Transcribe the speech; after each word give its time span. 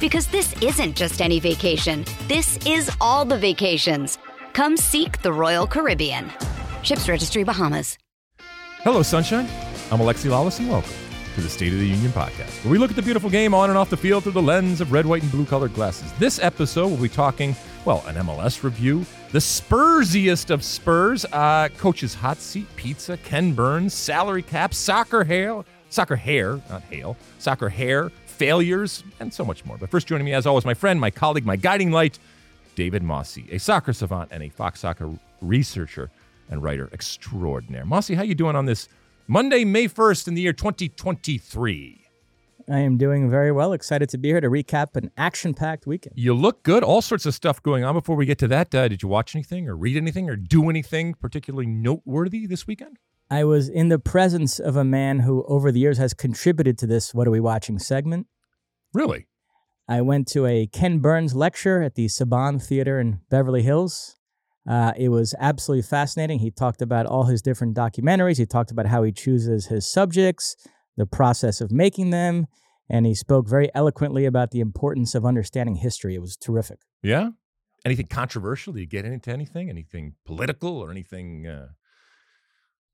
Because 0.00 0.28
this 0.28 0.54
isn't 0.62 0.94
just 0.94 1.20
any 1.20 1.40
vacation. 1.40 2.04
This 2.28 2.56
is 2.66 2.90
all 3.00 3.24
the 3.24 3.36
vacations. 3.36 4.18
Come 4.52 4.76
seek 4.76 5.22
the 5.22 5.32
Royal 5.32 5.66
Caribbean. 5.66 6.30
Ships 6.82 7.08
Registry 7.08 7.42
Bahamas. 7.42 7.98
Hello, 8.84 9.02
Sunshine. 9.02 9.48
I'm 9.90 9.98
Alexi 9.98 10.30
Lalas, 10.30 10.60
and 10.60 10.68
welcome 10.70 10.92
to 11.34 11.40
the 11.40 11.48
State 11.48 11.72
of 11.72 11.80
the 11.80 11.86
Union 11.86 12.12
podcast, 12.12 12.64
where 12.64 12.70
we 12.70 12.78
look 12.78 12.90
at 12.90 12.96
the 12.96 13.02
beautiful 13.02 13.28
game 13.28 13.54
on 13.54 13.70
and 13.70 13.78
off 13.78 13.90
the 13.90 13.96
field 13.96 14.22
through 14.22 14.32
the 14.32 14.42
lens 14.42 14.80
of 14.80 14.92
red, 14.92 15.04
white, 15.04 15.22
and 15.22 15.32
blue 15.32 15.44
colored 15.44 15.74
glasses. 15.74 16.12
This 16.20 16.38
episode, 16.38 16.86
we'll 16.88 17.02
be 17.02 17.08
talking, 17.08 17.56
well, 17.84 18.04
an 18.06 18.14
MLS 18.16 18.62
review, 18.62 19.04
the 19.32 19.40
Spursiest 19.40 20.50
of 20.50 20.62
Spurs, 20.62 21.24
uh, 21.32 21.68
coach's 21.76 22.14
hot 22.14 22.38
seat, 22.38 22.66
pizza, 22.76 23.16
Ken 23.18 23.52
Burns, 23.52 23.94
salary 23.94 24.42
cap, 24.42 24.74
soccer 24.74 25.24
hair, 25.24 25.64
soccer 25.90 26.16
hair, 26.16 26.60
not 26.70 26.82
hail, 26.82 27.16
soccer 27.38 27.68
hair, 27.68 28.12
failures, 28.38 29.02
and 29.20 29.32
so 29.32 29.44
much 29.44 29.64
more. 29.64 29.76
But 29.76 29.90
first, 29.90 30.06
joining 30.06 30.24
me, 30.24 30.32
as 30.32 30.46
always, 30.46 30.64
my 30.64 30.74
friend, 30.74 31.00
my 31.00 31.10
colleague, 31.10 31.44
my 31.44 31.56
guiding 31.56 31.90
light, 31.90 32.18
David 32.76 33.02
Mosse, 33.02 33.38
a 33.50 33.58
soccer 33.58 33.92
savant 33.92 34.30
and 34.30 34.42
a 34.42 34.48
Fox 34.48 34.80
Soccer 34.80 35.10
researcher 35.42 36.10
and 36.48 36.62
writer 36.62 36.88
extraordinaire. 36.92 37.84
Mosse, 37.84 38.08
how 38.08 38.22
are 38.22 38.24
you 38.24 38.34
doing 38.34 38.56
on 38.56 38.66
this 38.66 38.88
Monday, 39.26 39.64
May 39.64 39.88
1st 39.88 40.28
in 40.28 40.34
the 40.34 40.42
year 40.42 40.52
2023? 40.52 42.04
I 42.70 42.80
am 42.80 42.98
doing 42.98 43.30
very 43.30 43.50
well. 43.50 43.72
Excited 43.72 44.10
to 44.10 44.18
be 44.18 44.28
here 44.28 44.40
to 44.42 44.48
recap 44.48 44.94
an 44.94 45.10
action-packed 45.16 45.86
weekend. 45.86 46.14
You 46.16 46.34
look 46.34 46.62
good. 46.62 46.84
All 46.84 47.00
sorts 47.00 47.24
of 47.24 47.34
stuff 47.34 47.62
going 47.62 47.82
on. 47.82 47.94
Before 47.94 48.14
we 48.14 48.26
get 48.26 48.38
to 48.38 48.48
that, 48.48 48.74
uh, 48.74 48.88
did 48.88 49.02
you 49.02 49.08
watch 49.08 49.34
anything 49.34 49.68
or 49.68 49.74
read 49.74 49.96
anything 49.96 50.28
or 50.28 50.36
do 50.36 50.68
anything 50.68 51.14
particularly 51.14 51.66
noteworthy 51.66 52.46
this 52.46 52.66
weekend? 52.66 52.98
I 53.30 53.44
was 53.44 53.68
in 53.68 53.88
the 53.88 53.98
presence 53.98 54.58
of 54.58 54.76
a 54.76 54.84
man 54.84 55.20
who, 55.20 55.44
over 55.48 55.70
the 55.70 55.80
years, 55.80 55.98
has 55.98 56.14
contributed 56.14 56.78
to 56.78 56.86
this 56.86 57.12
"What 57.14 57.28
Are 57.28 57.30
We 57.30 57.40
Watching" 57.40 57.78
segment. 57.78 58.26
Really? 58.94 59.26
I 59.86 60.00
went 60.02 60.28
to 60.28 60.46
a 60.46 60.66
Ken 60.66 60.98
Burns 60.98 61.34
lecture 61.34 61.82
at 61.82 61.94
the 61.94 62.06
Saban 62.06 62.62
Theater 62.62 63.00
in 63.00 63.20
Beverly 63.30 63.62
Hills. 63.62 64.16
Uh, 64.68 64.92
it 64.98 65.08
was 65.08 65.34
absolutely 65.38 65.82
fascinating. 65.82 66.40
He 66.40 66.50
talked 66.50 66.82
about 66.82 67.06
all 67.06 67.24
his 67.24 67.40
different 67.40 67.74
documentaries. 67.74 68.36
He 68.36 68.44
talked 68.44 68.70
about 68.70 68.86
how 68.86 69.02
he 69.02 69.12
chooses 69.12 69.66
his 69.66 69.90
subjects, 69.90 70.56
the 70.96 71.06
process 71.06 71.62
of 71.62 71.70
making 71.70 72.10
them, 72.10 72.46
and 72.90 73.06
he 73.06 73.14
spoke 73.14 73.48
very 73.48 73.70
eloquently 73.74 74.26
about 74.26 74.50
the 74.50 74.60
importance 74.60 75.14
of 75.14 75.24
understanding 75.24 75.76
history. 75.76 76.14
It 76.14 76.20
was 76.20 76.36
terrific. 76.36 76.80
Yeah. 77.02 77.30
Anything 77.84 78.08
controversial? 78.08 78.74
Did 78.74 78.80
you 78.80 78.86
get 78.86 79.06
into 79.06 79.30
anything? 79.30 79.70
Anything 79.70 80.16
political 80.26 80.76
or 80.76 80.90
anything 80.90 81.46
uh, 81.46 81.68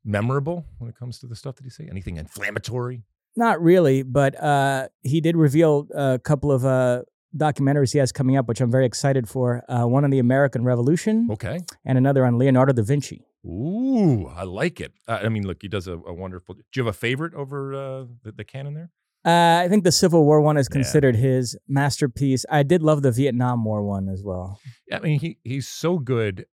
memorable 0.05 0.65
when 0.79 0.89
it 0.91 0.97
comes 0.97 1.19
to 1.21 1.27
the 1.27 1.37
stuff 1.37 1.57
that 1.57 1.65
he 1.65 1.71
say? 1.71 1.87
Anything 1.91 2.17
inflammatory? 2.17 3.03
Not 3.37 3.61
really, 3.61 4.03
but 4.03 4.41
uh, 4.41 4.89
he 5.03 5.21
did 5.21 5.37
reveal 5.37 5.89
a 5.95 6.19
couple 6.23 6.53
of 6.53 6.65
uh, 6.65 7.03
documentaries 7.37 7.93
he 7.93 7.99
has 7.99 8.13
coming 8.13 8.37
up, 8.37 8.47
which 8.47 8.61
I'm 8.61 8.71
very 8.71 8.87
excited 8.87 9.29
for. 9.29 9.63
Uh, 9.69 9.87
one 9.87 10.05
on 10.05 10.11
the 10.11 10.21
American 10.21 10.65
Revolution, 10.65 11.29
Okay. 11.33 11.59
and 11.85 11.99
another 11.99 12.25
on 12.25 12.39
Leonardo 12.39 12.73
da 12.73 12.83
Vinci. 12.83 13.27
Ooh, 13.45 14.27
I 14.29 14.45
like 14.45 14.81
it. 14.81 14.93
Uh, 15.09 15.21
I 15.25 15.29
mean, 15.29 15.47
look, 15.47 15.59
he 15.63 15.69
does 15.69 15.89
a, 15.89 15.95
a 15.95 16.13
wonderful. 16.15 16.55
Do 16.55 16.63
you 16.77 16.85
have 16.85 16.95
a 16.95 16.97
favorite 16.97 17.35
over 17.35 17.75
uh, 17.75 18.05
the, 18.23 18.33
the 18.37 18.45
canon 18.45 18.75
there? 18.75 18.91
Uh, 19.27 19.63
I 19.65 19.69
think 19.69 19.85
the 19.85 19.93
Civil 19.93 20.25
War 20.25 20.41
one 20.41 20.57
is 20.57 20.69
Yeah. 20.71 20.75
considered 20.75 21.17
his 21.17 21.57
masterpiece. 21.67 22.45
I 22.51 22.63
did 22.63 22.83
love 22.83 23.03
the 23.03 23.11
Vietnam 23.11 23.65
War 23.65 23.83
one 23.83 24.09
as 24.09 24.23
well. 24.23 24.61
I 24.93 25.01
mean, 25.01 25.19
he 25.19 25.39
he's 25.45 25.67
so 25.67 25.99
good 25.99 26.47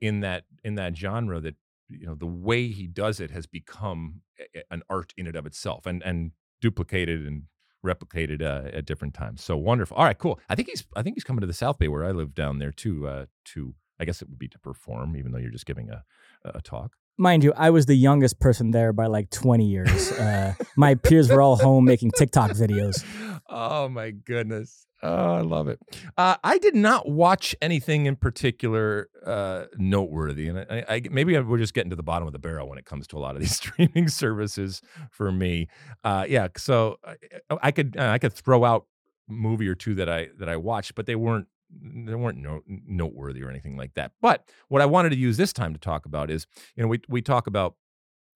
in 0.00 0.20
that 0.20 0.44
in 0.64 0.76
that 0.76 0.96
genre 0.96 1.40
that 1.40 1.56
you 1.88 2.06
know 2.06 2.14
the 2.14 2.26
way 2.26 2.68
he 2.68 2.86
does 2.86 3.20
it 3.20 3.30
has 3.30 3.46
become 3.46 4.22
an 4.70 4.82
art 4.88 5.12
in 5.16 5.26
and 5.26 5.36
of 5.36 5.46
itself, 5.46 5.86
and 5.86 6.02
and 6.02 6.32
duplicated 6.60 7.26
and 7.26 7.44
replicated 7.84 8.42
uh, 8.42 8.68
at 8.76 8.84
different 8.86 9.14
times. 9.14 9.42
So 9.42 9.56
wonderful. 9.56 9.96
All 9.96 10.04
right, 10.04 10.18
cool. 10.18 10.40
I 10.48 10.54
think 10.54 10.68
he's 10.68 10.84
I 10.96 11.02
think 11.02 11.16
he's 11.16 11.24
coming 11.24 11.40
to 11.40 11.46
the 11.46 11.52
South 11.52 11.78
Bay 11.78 11.88
where 11.88 12.04
I 12.04 12.10
live 12.12 12.34
down 12.34 12.58
there 12.58 12.72
too. 12.72 13.06
Uh, 13.06 13.26
to 13.46 13.74
I 13.98 14.04
guess 14.04 14.20
it 14.20 14.28
would 14.28 14.38
be 14.38 14.48
to 14.48 14.58
perform, 14.58 15.16
even 15.16 15.32
though 15.32 15.38
you're 15.38 15.50
just 15.50 15.66
giving 15.66 15.90
a 15.90 16.04
a 16.44 16.60
talk. 16.60 16.96
Mind 17.18 17.44
you, 17.44 17.52
I 17.56 17.70
was 17.70 17.86
the 17.86 17.94
youngest 17.94 18.38
person 18.40 18.72
there 18.72 18.92
by 18.92 19.06
like 19.06 19.30
20 19.30 19.64
years. 19.64 20.12
Uh, 20.12 20.54
my 20.76 20.94
peers 20.94 21.30
were 21.30 21.40
all 21.40 21.56
home 21.56 21.84
making 21.84 22.10
TikTok 22.10 22.50
videos. 22.50 23.04
Oh 23.48 23.88
my 23.88 24.10
goodness. 24.10 24.86
Oh, 25.02 25.34
I 25.34 25.40
love 25.40 25.68
it. 25.68 25.78
Uh, 26.16 26.36
I 26.42 26.58
did 26.58 26.74
not 26.74 27.08
watch 27.08 27.54
anything 27.60 28.06
in 28.06 28.16
particular 28.16 29.08
uh, 29.24 29.66
noteworthy, 29.76 30.48
and 30.48 30.58
I, 30.58 30.84
I 30.88 31.02
maybe 31.10 31.38
we're 31.38 31.58
just 31.58 31.74
getting 31.74 31.90
to 31.90 31.96
the 31.96 32.02
bottom 32.02 32.26
of 32.26 32.32
the 32.32 32.38
barrel 32.38 32.68
when 32.68 32.78
it 32.78 32.86
comes 32.86 33.06
to 33.08 33.18
a 33.18 33.20
lot 33.20 33.34
of 33.34 33.40
these 33.40 33.56
streaming 33.56 34.08
services 34.08 34.80
for 35.10 35.30
me. 35.30 35.68
Uh, 36.02 36.24
yeah, 36.28 36.48
so 36.56 36.96
I, 37.04 37.16
I 37.62 37.70
could 37.72 37.96
uh, 37.98 38.08
I 38.08 38.18
could 38.18 38.32
throw 38.32 38.64
out 38.64 38.86
movie 39.28 39.68
or 39.68 39.74
two 39.74 39.94
that 39.96 40.08
I 40.08 40.28
that 40.38 40.48
I 40.48 40.56
watched, 40.56 40.94
but 40.94 41.06
they 41.06 41.14
weren't 41.14 41.46
they 41.70 42.14
weren't 42.14 42.38
no, 42.38 42.62
noteworthy 42.66 43.42
or 43.42 43.50
anything 43.50 43.76
like 43.76 43.94
that. 43.94 44.12
But 44.20 44.48
what 44.68 44.82
I 44.82 44.86
wanted 44.86 45.10
to 45.10 45.16
use 45.16 45.36
this 45.36 45.52
time 45.52 45.72
to 45.72 45.80
talk 45.80 46.06
about 46.06 46.30
is, 46.30 46.46
you 46.74 46.82
know, 46.82 46.88
we 46.88 47.00
we 47.08 47.22
talk 47.22 47.46
about 47.46 47.74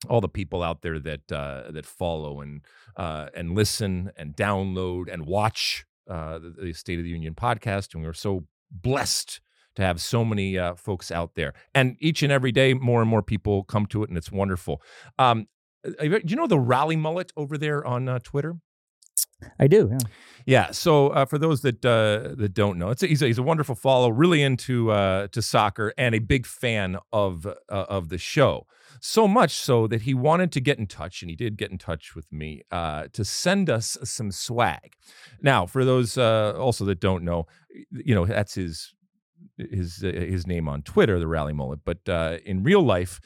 all 0.09 0.21
the 0.21 0.29
people 0.29 0.63
out 0.63 0.83
there 0.83 0.99
that 0.99 1.31
uh, 1.31 1.71
that 1.71 1.87
follow 1.87 2.41
and 2.41 2.63
uh, 2.97 3.29
and 3.35 3.55
listen 3.55 4.11
and 4.17 4.37
download 4.37 5.13
and 5.13 5.27
watch 5.27 5.85
uh, 6.09 6.39
the, 6.39 6.73
State 6.73 6.99
of 6.99 7.05
the 7.05 7.11
Union 7.11 7.35
podcast, 7.35 7.95
and 7.95 8.03
we're 8.03 8.13
so 8.13 8.47
blessed 8.71 9.41
to 9.77 9.83
have 9.83 10.01
so 10.01 10.25
many 10.25 10.59
uh, 10.59 10.75
folks 10.75 11.11
out 11.11 11.35
there. 11.37 11.53
And 11.75 11.97
each 12.01 12.23
and 12.23 12.33
every 12.33 12.53
day, 12.53 12.75
more 12.75 13.01
and 13.01 13.09
more 13.09 13.23
people 13.23 13.65
come 13.65 13.87
to 13.87 14.03
it, 14.03 14.09
and 14.09 14.19
it's 14.19 14.33
wonderful. 14.33 14.83
Um, 15.19 15.47
uh, 15.87 16.05
do 16.05 16.21
you 16.27 16.37
know 16.37 16.47
the 16.47 16.59
rally 16.59 16.97
mullet 16.97 17.33
over 17.37 17.57
there 17.57 17.85
on 17.85 18.09
uh, 18.09 18.19
Twitter? 18.23 18.57
I 19.59 19.67
do. 19.67 19.89
Yeah. 19.91 19.99
Yeah. 20.47 20.71
So 20.71 21.09
uh, 21.09 21.25
for 21.27 21.39
those 21.39 21.63
that 21.63 21.85
uh, 21.85 22.35
that 22.37 22.55
don't 22.55 22.79
know, 22.79 22.91
it's 22.91 23.03
a, 23.03 23.07
he's 23.07 23.23
a, 23.23 23.27
he's 23.27 23.39
a 23.39 23.43
wonderful 23.43 23.75
follow, 23.75 24.09
really 24.09 24.43
into 24.43 24.91
uh, 24.91 25.29
to 25.29 25.43
soccer, 25.43 25.93
and 25.99 26.15
a 26.15 26.19
big 26.19 26.47
fan 26.47 26.99
of 27.13 27.47
uh, 27.47 27.53
of 27.69 28.09
the 28.09 28.19
show. 28.19 28.67
So 29.01 29.27
much 29.27 29.53
so 29.53 29.87
that 29.87 30.03
he 30.03 30.15
wanted 30.15 30.53
to 30.53 30.61
get 30.61 30.79
in 30.79 30.87
touch, 30.87 31.23
and 31.23 31.31
he 31.31 31.37
did 31.37 31.57
get 31.57 31.71
in 31.71 31.79
touch 31.79 32.15
with 32.15 32.31
me 32.33 32.63
uh, 32.71 33.07
to 33.13 33.25
send 33.25 33.71
us 33.71 33.97
some 34.05 34.31
swag. 34.31 34.95
Now, 35.41 35.67
for 35.67 35.85
those 35.85 36.19
uh, 36.19 36.55
also 36.59 36.85
that 36.87 37.01
don't 37.01 37.25
know, 37.25 37.47
you 37.91 38.15
know 38.15 38.27
that's 38.27 38.55
his 38.55 38.95
his 39.57 39.99
his 39.99 40.47
name 40.47 40.69
on 40.69 40.83
Twitter, 40.83 41.19
the 41.19 41.29
Rally 41.29 41.53
Mullet, 41.53 41.81
but 41.85 41.99
in 42.45 42.63
real 42.63 42.83
life, 42.83 43.21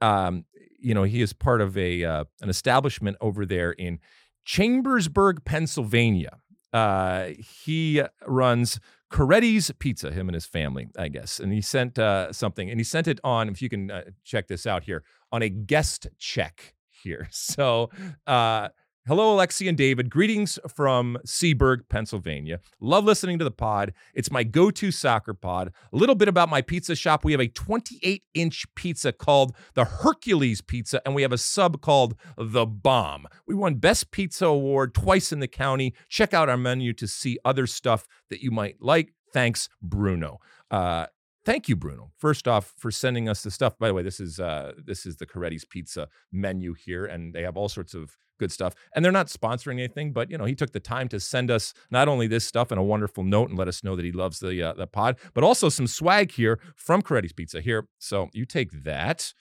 um, 0.00 0.44
you 0.78 0.94
know, 0.94 1.02
he 1.02 1.20
is 1.20 1.32
part 1.32 1.60
of 1.60 1.76
a 1.76 2.02
an 2.02 2.26
establishment 2.48 3.16
over 3.20 3.44
there 3.44 3.72
in 3.72 3.98
Chambersburg, 4.44 5.44
Pennsylvania. 5.44 6.38
Uh, 6.72 7.30
he 7.64 8.02
runs 8.26 8.78
Coretti's 9.10 9.72
Pizza, 9.78 10.12
him 10.12 10.28
and 10.28 10.34
his 10.34 10.46
family, 10.46 10.88
I 10.96 11.08
guess. 11.08 11.40
And 11.40 11.52
he 11.52 11.60
sent 11.60 11.98
uh, 11.98 12.32
something, 12.32 12.70
and 12.70 12.78
he 12.78 12.84
sent 12.84 13.08
it 13.08 13.18
on, 13.24 13.48
if 13.48 13.60
you 13.60 13.68
can 13.68 13.90
uh, 13.90 14.02
check 14.24 14.46
this 14.46 14.66
out 14.66 14.84
here, 14.84 15.02
on 15.32 15.42
a 15.42 15.48
guest 15.48 16.06
check 16.18 16.74
here. 16.88 17.28
So, 17.32 17.90
uh, 18.26 18.68
Hello, 19.08 19.34
Alexi 19.34 19.66
and 19.66 19.78
David. 19.78 20.10
Greetings 20.10 20.58
from 20.68 21.16
Seaburg, 21.26 21.88
Pennsylvania. 21.88 22.60
Love 22.80 23.06
listening 23.06 23.38
to 23.38 23.44
the 23.44 23.50
pod. 23.50 23.94
It's 24.14 24.30
my 24.30 24.44
go 24.44 24.70
to 24.72 24.90
soccer 24.90 25.32
pod. 25.32 25.72
A 25.90 25.96
little 25.96 26.14
bit 26.14 26.28
about 26.28 26.50
my 26.50 26.60
pizza 26.60 26.94
shop. 26.94 27.24
We 27.24 27.32
have 27.32 27.40
a 27.40 27.48
28 27.48 28.24
inch 28.34 28.66
pizza 28.74 29.10
called 29.10 29.56
the 29.72 29.86
Hercules 29.86 30.60
Pizza, 30.60 31.00
and 31.06 31.14
we 31.14 31.22
have 31.22 31.32
a 31.32 31.38
sub 31.38 31.80
called 31.80 32.14
the 32.36 32.66
Bomb. 32.66 33.26
We 33.46 33.54
won 33.54 33.76
Best 33.76 34.10
Pizza 34.10 34.44
Award 34.44 34.94
twice 34.94 35.32
in 35.32 35.40
the 35.40 35.48
county. 35.48 35.94
Check 36.10 36.34
out 36.34 36.50
our 36.50 36.58
menu 36.58 36.92
to 36.92 37.08
see 37.08 37.38
other 37.42 37.66
stuff 37.66 38.06
that 38.28 38.42
you 38.42 38.50
might 38.50 38.82
like. 38.82 39.14
Thanks, 39.32 39.70
Bruno. 39.80 40.40
Uh, 40.70 41.06
thank 41.44 41.68
you 41.68 41.76
bruno 41.76 42.10
first 42.18 42.46
off 42.46 42.74
for 42.76 42.90
sending 42.90 43.28
us 43.28 43.42
the 43.42 43.50
stuff 43.50 43.78
by 43.78 43.88
the 43.88 43.94
way 43.94 44.02
this 44.02 44.20
is 44.20 44.40
uh 44.40 44.72
this 44.84 45.06
is 45.06 45.16
the 45.16 45.26
coretti's 45.26 45.64
pizza 45.64 46.08
menu 46.32 46.74
here 46.74 47.04
and 47.04 47.34
they 47.34 47.42
have 47.42 47.56
all 47.56 47.68
sorts 47.68 47.94
of 47.94 48.16
good 48.40 48.50
stuff. 48.50 48.74
And 48.92 49.04
they're 49.04 49.12
not 49.12 49.28
sponsoring 49.28 49.74
anything, 49.74 50.12
but 50.12 50.30
you 50.30 50.38
know, 50.38 50.46
he 50.46 50.56
took 50.56 50.72
the 50.72 50.80
time 50.80 51.06
to 51.10 51.20
send 51.20 51.50
us 51.50 51.72
not 51.90 52.08
only 52.08 52.26
this 52.26 52.44
stuff 52.44 52.72
and 52.72 52.80
a 52.80 52.82
wonderful 52.82 53.22
note 53.22 53.50
and 53.50 53.58
let 53.58 53.68
us 53.68 53.84
know 53.84 53.94
that 53.94 54.04
he 54.04 54.10
loves 54.10 54.40
the 54.40 54.60
uh, 54.60 54.72
the 54.72 54.88
pod, 54.88 55.16
but 55.34 55.44
also 55.44 55.68
some 55.68 55.86
swag 55.86 56.32
here 56.32 56.58
from 56.74 57.02
Coretti's 57.02 57.32
Pizza 57.32 57.60
here. 57.60 57.86
So 58.00 58.28
you 58.32 58.44
take 58.44 58.82
that. 58.82 59.32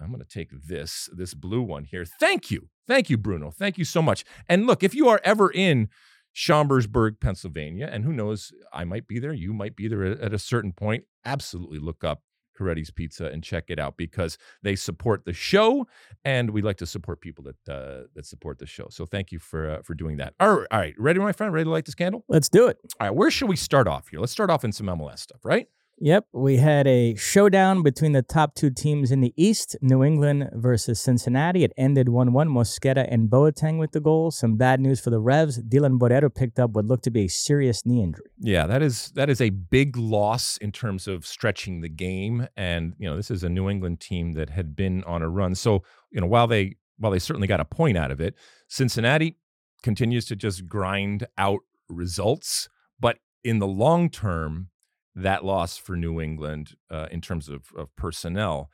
I'm 0.00 0.08
going 0.08 0.22
to 0.22 0.28
take 0.28 0.50
this 0.50 1.10
this 1.14 1.34
blue 1.34 1.60
one 1.60 1.84
here. 1.84 2.06
Thank 2.06 2.50
you. 2.50 2.68
Thank 2.86 3.10
you 3.10 3.18
Bruno. 3.18 3.50
Thank 3.50 3.76
you 3.76 3.84
so 3.84 4.00
much. 4.00 4.24
And 4.48 4.66
look, 4.66 4.82
if 4.82 4.94
you 4.94 5.08
are 5.08 5.20
ever 5.24 5.50
in 5.50 5.88
Chambersburg, 6.36 7.18
Pennsylvania, 7.18 7.88
and 7.90 8.04
who 8.04 8.12
knows, 8.12 8.52
I 8.70 8.84
might 8.84 9.06
be 9.06 9.18
there, 9.18 9.32
you 9.32 9.54
might 9.54 9.74
be 9.74 9.88
there 9.88 10.04
at 10.04 10.34
a 10.34 10.38
certain 10.38 10.72
point. 10.72 11.04
Absolutely 11.24 11.78
look 11.78 12.04
up 12.04 12.20
Coretti's 12.58 12.90
Pizza 12.90 13.26
and 13.28 13.42
check 13.42 13.64
it 13.68 13.78
out 13.78 13.96
because 13.96 14.36
they 14.62 14.76
support 14.76 15.24
the 15.24 15.32
show, 15.32 15.86
and 16.26 16.50
we 16.50 16.60
like 16.60 16.76
to 16.76 16.86
support 16.86 17.22
people 17.22 17.44
that 17.44 17.72
uh, 17.72 18.02
that 18.14 18.26
support 18.26 18.58
the 18.58 18.66
show. 18.66 18.88
So 18.90 19.06
thank 19.06 19.32
you 19.32 19.38
for 19.38 19.70
uh, 19.70 19.82
for 19.82 19.94
doing 19.94 20.18
that. 20.18 20.34
All 20.38 20.54
right, 20.54 20.66
all 20.70 20.78
right, 20.78 20.94
ready, 20.98 21.20
my 21.20 21.32
friend? 21.32 21.54
Ready 21.54 21.64
to 21.64 21.70
light 21.70 21.86
this 21.86 21.94
candle? 21.94 22.22
Let's 22.28 22.50
do 22.50 22.66
it. 22.68 22.76
All 23.00 23.06
right, 23.06 23.16
where 23.16 23.30
should 23.30 23.48
we 23.48 23.56
start 23.56 23.88
off 23.88 24.08
here? 24.08 24.20
Let's 24.20 24.32
start 24.32 24.50
off 24.50 24.62
in 24.62 24.72
some 24.72 24.88
MLS 24.88 25.20
stuff, 25.20 25.42
right? 25.42 25.68
Yep, 25.98 26.26
we 26.32 26.58
had 26.58 26.86
a 26.86 27.14
showdown 27.14 27.82
between 27.82 28.12
the 28.12 28.20
top 28.20 28.54
two 28.54 28.68
teams 28.68 29.10
in 29.10 29.22
the 29.22 29.32
East, 29.34 29.76
New 29.80 30.04
England 30.04 30.50
versus 30.52 31.00
Cincinnati. 31.00 31.64
It 31.64 31.72
ended 31.78 32.10
1 32.10 32.34
1. 32.34 32.48
Mosquera 32.48 33.08
and 33.10 33.30
Boateng 33.30 33.78
with 33.78 33.92
the 33.92 34.00
goals. 34.00 34.36
Some 34.36 34.56
bad 34.56 34.78
news 34.78 35.00
for 35.00 35.08
the 35.08 35.20
Revs. 35.20 35.62
Dylan 35.62 35.98
Borrero 35.98 36.32
picked 36.34 36.58
up 36.58 36.72
what 36.72 36.84
looked 36.84 37.04
to 37.04 37.10
be 37.10 37.24
a 37.24 37.28
serious 37.28 37.86
knee 37.86 38.02
injury. 38.02 38.26
Yeah, 38.38 38.66
that 38.66 38.82
is 38.82 39.10
that 39.12 39.30
is 39.30 39.40
a 39.40 39.48
big 39.48 39.96
loss 39.96 40.58
in 40.58 40.70
terms 40.70 41.08
of 41.08 41.26
stretching 41.26 41.80
the 41.80 41.88
game. 41.88 42.46
And, 42.58 42.94
you 42.98 43.08
know, 43.08 43.16
this 43.16 43.30
is 43.30 43.42
a 43.42 43.48
New 43.48 43.70
England 43.70 44.00
team 44.00 44.32
that 44.32 44.50
had 44.50 44.76
been 44.76 45.02
on 45.04 45.22
a 45.22 45.30
run. 45.30 45.54
So, 45.54 45.82
you 46.10 46.20
know, 46.20 46.26
while 46.26 46.46
they 46.46 46.76
while 46.98 47.12
they 47.12 47.18
certainly 47.18 47.48
got 47.48 47.60
a 47.60 47.64
point 47.64 47.96
out 47.96 48.10
of 48.10 48.20
it, 48.20 48.34
Cincinnati 48.68 49.38
continues 49.82 50.26
to 50.26 50.36
just 50.36 50.66
grind 50.66 51.26
out 51.38 51.60
results. 51.88 52.68
But 53.00 53.18
in 53.42 53.60
the 53.60 53.66
long 53.66 54.10
term, 54.10 54.68
that 55.16 55.44
loss 55.44 55.76
for 55.78 55.96
New 55.96 56.20
England 56.20 56.74
uh, 56.90 57.06
in 57.10 57.20
terms 57.20 57.48
of, 57.48 57.70
of 57.76 57.94
personnel, 57.96 58.70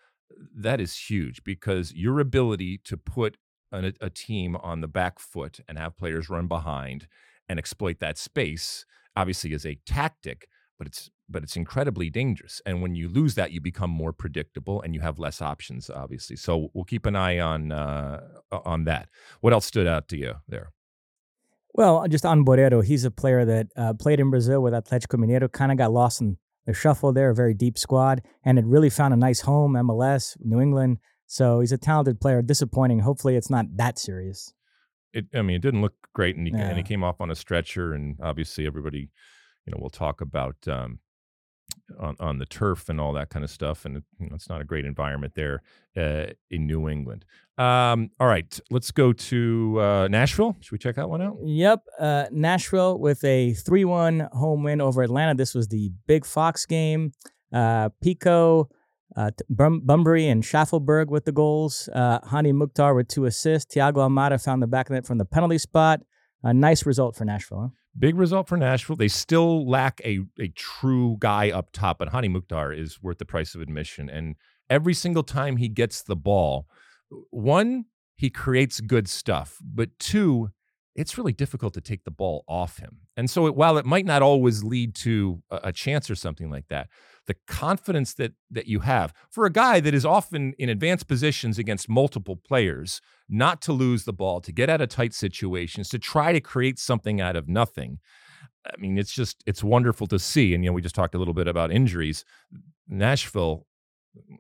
that 0.55 0.81
is 0.81 0.97
huge 0.97 1.43
because 1.45 1.95
your 1.95 2.19
ability 2.21 2.79
to 2.85 2.97
put 2.97 3.37
a, 3.71 3.93
a 4.01 4.11
team 4.11 4.57
on 4.57 4.81
the 4.81 4.89
back 4.89 5.19
foot 5.19 5.61
and 5.69 5.79
have 5.79 5.97
players 5.97 6.29
run 6.29 6.49
behind 6.49 7.07
and 7.49 7.59
exploit 7.59 8.01
that 8.01 8.19
space 8.19 8.85
obviously 9.17 9.53
is 9.53 9.65
a 9.65 9.79
tactic, 9.87 10.49
but 10.79 10.87
it's 10.87 11.11
but 11.29 11.43
it's 11.43 11.57
incredibly 11.57 12.11
dangerous. 12.11 12.61
And 12.67 12.83
when 12.83 12.95
you 12.95 13.09
lose 13.09 13.37
that, 13.37 13.53
you 13.53 13.61
become 13.61 13.89
more 13.89 14.13
predictable 14.13 14.83
and 14.83 14.95
you 14.95 15.01
have 15.01 15.19
less 15.19 15.41
options, 15.41 15.89
obviously. 15.89 16.37
So 16.37 16.69
we'll 16.75 16.85
keep 16.85 17.07
an 17.07 17.17
eye 17.17 17.39
on 17.39 17.73
uh, 17.73 18.21
on 18.51 18.85
that. 18.85 19.09
What 19.41 19.53
else 19.53 19.67
stood 19.67 19.87
out 19.87 20.09
to 20.09 20.19
you 20.19 20.35
there? 20.49 20.73
Well, 21.75 22.07
just 22.09 22.27
on 22.27 22.45
Borrero, 22.45 22.85
he's 22.85 23.05
a 23.05 23.11
player 23.11 23.45
that 23.45 23.69
uh, 23.77 23.95
played 23.95 24.21
in 24.21 24.31
Brazil 24.31 24.61
with 24.61 24.75
Atletico 24.75 25.19
Mineiro, 25.19 25.51
kind 25.51 25.73
of 25.73 25.79
got 25.79 25.93
lost 25.93 26.21
in 26.21 26.37
the 26.67 26.75
shuffle 26.75 27.13
there, 27.13 27.31
a 27.31 27.35
very 27.35 27.55
deep 27.55 27.79
squad, 27.79 28.23
and 28.45 28.59
had 28.59 28.67
really 28.67 28.91
found 28.91 29.15
a 29.15 29.17
nice 29.17 29.41
home, 29.41 29.73
MLS, 29.73 30.37
New 30.41 30.61
England. 30.61 30.99
So 31.27 31.61
he's 31.61 31.73
a 31.73 31.79
talented 31.79 32.21
player. 32.21 32.43
Disappointing. 32.43 33.01
Hopefully, 33.01 33.37
it's 33.37 33.51
not 33.51 33.65
that 33.77 33.99
serious. 33.99 34.53
It, 35.15 35.27
I 35.35 35.43
mean, 35.43 35.57
it 35.57 35.63
didn't 35.63 35.83
look 35.83 35.95
great, 36.15 36.37
and 36.37 36.47
he, 36.47 36.53
yeah. 36.53 36.69
and 36.69 36.77
he 36.77 36.83
came 36.83 37.03
off 37.03 37.21
on 37.21 37.31
a 37.31 37.35
stretcher, 37.35 37.95
and 37.95 38.17
obviously 38.23 38.67
everybody, 38.67 39.11
you 39.67 39.71
know, 39.71 39.79
we'll 39.81 39.91
talk 39.91 40.21
about 40.21 40.57
um, 40.69 40.99
on, 41.99 42.17
on 42.21 42.39
the 42.39 42.47
turf 42.47 42.89
and 42.89 43.01
all 43.01 43.13
that 43.15 43.31
kind 43.31 43.45
of 43.45 43.51
stuff. 43.51 43.85
And 43.85 44.03
you 44.19 44.29
know, 44.29 44.35
it's 44.35 44.49
not 44.49 44.61
a 44.61 44.65
great 44.65 44.85
environment 44.85 45.35
there 45.35 45.63
uh, 45.97 46.27
in 46.51 46.67
New 46.67 46.89
England. 46.89 47.25
Um, 47.59 48.11
all 48.19 48.27
right, 48.27 48.59
let's 48.71 48.91
go 48.91 49.13
to 49.13 49.81
uh, 49.81 50.09
Nashville. 50.09 50.57
Should 50.61 50.73
we 50.73 50.79
check 50.79 50.97
that 50.97 51.09
one 51.09 51.23
out? 51.23 51.37
Yep. 51.45 51.85
Uh, 51.99 52.25
Nashville 52.31 52.99
with 52.99 53.23
a 53.25 53.53
3 53.55 53.85
1 53.85 54.29
home 54.33 54.63
win 54.63 54.81
over 54.81 55.03
Atlanta. 55.03 55.35
This 55.35 55.55
was 55.55 55.69
the 55.69 55.91
Big 56.07 56.25
Fox 56.25 56.67
game. 56.67 57.13
Uh, 57.53 57.91
Picault, 58.03 58.71
uh, 59.17 59.31
Bum- 59.51 59.83
and 59.87 60.43
Shaffelburg 60.43 61.09
with 61.09 61.27
the 61.27 61.33
goals. 61.33 61.89
Uh, 61.93 62.21
Hany 62.27 62.53
Mukhtar 62.53 62.95
with 62.95 63.09
two 63.09 63.27
assists. 63.27 63.75
Thiago 63.75 63.97
Almada 63.97 64.43
found 64.43 64.63
the 64.63 64.67
back 64.67 64.89
of 64.89 64.97
it 64.97 65.07
from 65.07 65.19
the 65.19 65.27
penalty 65.27 65.59
spot. 65.59 66.01
A 66.43 66.55
nice 66.55 66.87
result 66.87 67.15
for 67.15 67.25
Nashville. 67.25 67.61
Huh? 67.61 67.69
Big 67.99 68.17
result 68.17 68.49
for 68.49 68.57
Nashville. 68.57 68.97
They 68.97 69.09
still 69.09 69.69
lack 69.69 70.01
a 70.05 70.21
a 70.41 70.49
true 70.49 71.17
guy 71.19 71.51
up 71.51 71.73
top, 71.73 71.99
but 71.99 72.09
Hany 72.09 72.29
Mukhtar 72.29 72.73
is 72.73 73.03
worth 73.03 73.19
the 73.19 73.27
price 73.27 73.55
of 73.55 73.61
admission. 73.61 74.09
And 74.09 74.37
every 74.71 74.95
single 74.95 75.23
time 75.23 75.59
he 75.59 75.69
gets 75.69 76.03
the 76.03 76.17
ball, 76.17 76.67
one, 77.31 77.85
he 78.17 78.31
creates 78.31 78.81
good 78.81 79.09
stuff, 79.09 79.59
but 79.63 79.99
two, 79.99 80.51
it's 80.95 81.19
really 81.19 81.33
difficult 81.33 81.75
to 81.75 81.81
take 81.81 82.05
the 82.05 82.11
ball 82.11 82.45
off 82.47 82.79
him. 82.79 82.99
And 83.17 83.29
so, 83.29 83.47
it, 83.47 83.55
while 83.55 83.79
it 83.79 83.85
might 83.85 84.07
not 84.07 84.23
always 84.23 84.63
lead 84.63 84.95
to 84.97 85.43
a, 85.51 85.61
a, 85.65 85.73
chance 85.73 86.11
or 86.11 86.15
something 86.15 86.51
like 86.51 86.69
that, 86.69 86.89
the 87.33 87.53
confidence 87.55 88.13
that 88.15 88.33
that 88.51 88.67
you 88.67 88.81
have 88.81 89.15
for 89.31 89.47
a 89.47 89.51
guy 89.51 89.81
that 89.81 89.95
is 89.95 90.05
often 90.05 90.53
in 90.59 90.69
advanced 90.69 91.09
positions 91.09 91.59
against 91.59 91.89
multiple 91.89 92.37
players, 92.37 93.01
not 93.27 93.63
to 93.63 93.73
lose 93.73 94.05
the 94.05 94.13
ball, 94.13 94.41
to 94.43 94.53
get 94.53 94.69
out 94.69 94.83
of 94.83 94.91
tight 94.91 95.15
situations, 95.15 95.89
to 95.89 95.99
try 95.99 96.33
to 96.33 96.41
create 96.41 96.79
something 96.79 97.23
out 97.23 97.35
of 97.35 97.49
nothing. 97.49 98.01
I 98.67 98.79
mean, 98.79 98.99
it's 98.99 99.13
just 99.13 99.43
it's 99.47 99.65
wonderful 99.65 100.07
to 100.09 100.19
see. 100.19 100.55
And 100.55 100.63
you 100.63 100.69
know, 100.69 100.75
we 100.75 100.83
just 100.83 100.95
talked 100.95 101.15
a 101.15 101.19
little 101.19 101.33
bit 101.33 101.49
about 101.49 101.73
injuries. 101.73 102.27
Nashville, 102.87 103.67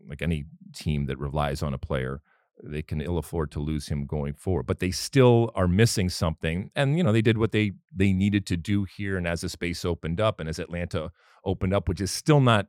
like 0.06 0.20
any 0.20 0.44
team 0.74 1.06
that 1.06 1.18
relies 1.18 1.62
on 1.62 1.72
a 1.72 1.78
player, 1.78 2.20
they 2.62 2.82
can 2.82 3.00
ill 3.00 3.16
afford 3.16 3.50
to 3.50 3.60
lose 3.60 3.88
him 3.88 4.06
going 4.06 4.34
forward 4.34 4.66
but 4.66 4.78
they 4.78 4.90
still 4.90 5.50
are 5.54 5.66
missing 5.66 6.08
something 6.08 6.70
and 6.76 6.96
you 6.96 7.02
know 7.02 7.10
they 7.10 7.22
did 7.22 7.38
what 7.38 7.50
they 7.50 7.72
they 7.92 8.12
needed 8.12 8.46
to 8.46 8.56
do 8.56 8.84
here 8.84 9.16
and 9.16 9.26
as 9.26 9.40
the 9.40 9.48
space 9.48 9.84
opened 9.84 10.20
up 10.20 10.38
and 10.38 10.48
as 10.48 10.58
atlanta 10.58 11.10
opened 11.44 11.74
up 11.74 11.88
which 11.88 12.00
is 12.00 12.10
still 12.10 12.40
not 12.40 12.68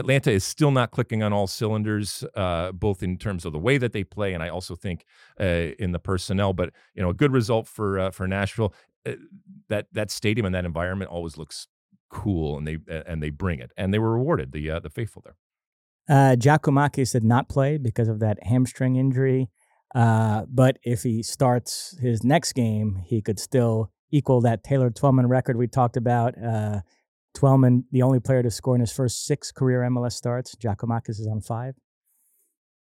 atlanta 0.00 0.30
is 0.30 0.42
still 0.42 0.70
not 0.70 0.90
clicking 0.90 1.22
on 1.22 1.32
all 1.32 1.46
cylinders 1.46 2.24
uh, 2.34 2.72
both 2.72 3.02
in 3.02 3.16
terms 3.16 3.44
of 3.44 3.52
the 3.52 3.58
way 3.58 3.78
that 3.78 3.92
they 3.92 4.02
play 4.02 4.34
and 4.34 4.42
i 4.42 4.48
also 4.48 4.74
think 4.74 5.04
uh, 5.40 5.70
in 5.78 5.92
the 5.92 5.98
personnel 5.98 6.52
but 6.52 6.70
you 6.94 7.02
know 7.02 7.10
a 7.10 7.14
good 7.14 7.32
result 7.32 7.68
for 7.68 7.98
uh, 7.98 8.10
for 8.10 8.26
nashville 8.26 8.74
uh, 9.06 9.12
that 9.68 9.86
that 9.92 10.10
stadium 10.10 10.44
and 10.44 10.54
that 10.54 10.64
environment 10.64 11.10
always 11.10 11.36
looks 11.36 11.68
cool 12.08 12.58
and 12.58 12.66
they 12.66 12.78
and 13.06 13.22
they 13.22 13.30
bring 13.30 13.60
it 13.60 13.70
and 13.76 13.94
they 13.94 13.98
were 13.98 14.12
rewarded 14.12 14.50
the 14.50 14.68
uh, 14.68 14.80
the 14.80 14.90
faithful 14.90 15.22
there 15.24 15.36
uh, 16.10 16.34
Giakoumakis 16.34 17.12
did 17.12 17.22
not 17.22 17.48
play 17.48 17.78
because 17.78 18.08
of 18.08 18.18
that 18.18 18.42
hamstring 18.42 18.96
injury. 18.96 19.48
Uh, 19.94 20.44
but 20.48 20.78
if 20.82 21.04
he 21.04 21.22
starts 21.22 21.96
his 22.00 22.24
next 22.24 22.52
game, 22.54 23.00
he 23.04 23.22
could 23.22 23.38
still 23.38 23.92
equal 24.10 24.40
that 24.40 24.64
Taylor 24.64 24.90
Twellman 24.90 25.28
record 25.28 25.56
we 25.56 25.68
talked 25.68 25.96
about. 25.96 26.34
Twellman, 27.34 27.84
the 27.92 28.02
only 28.02 28.20
player 28.20 28.42
to 28.42 28.50
score 28.50 28.74
in 28.74 28.80
his 28.80 28.92
first 28.92 29.24
six 29.24 29.52
career 29.52 29.80
MLS 29.90 30.12
starts. 30.12 30.54
Giakoumakis 30.56 31.20
is 31.20 31.28
on 31.30 31.40
five. 31.40 31.74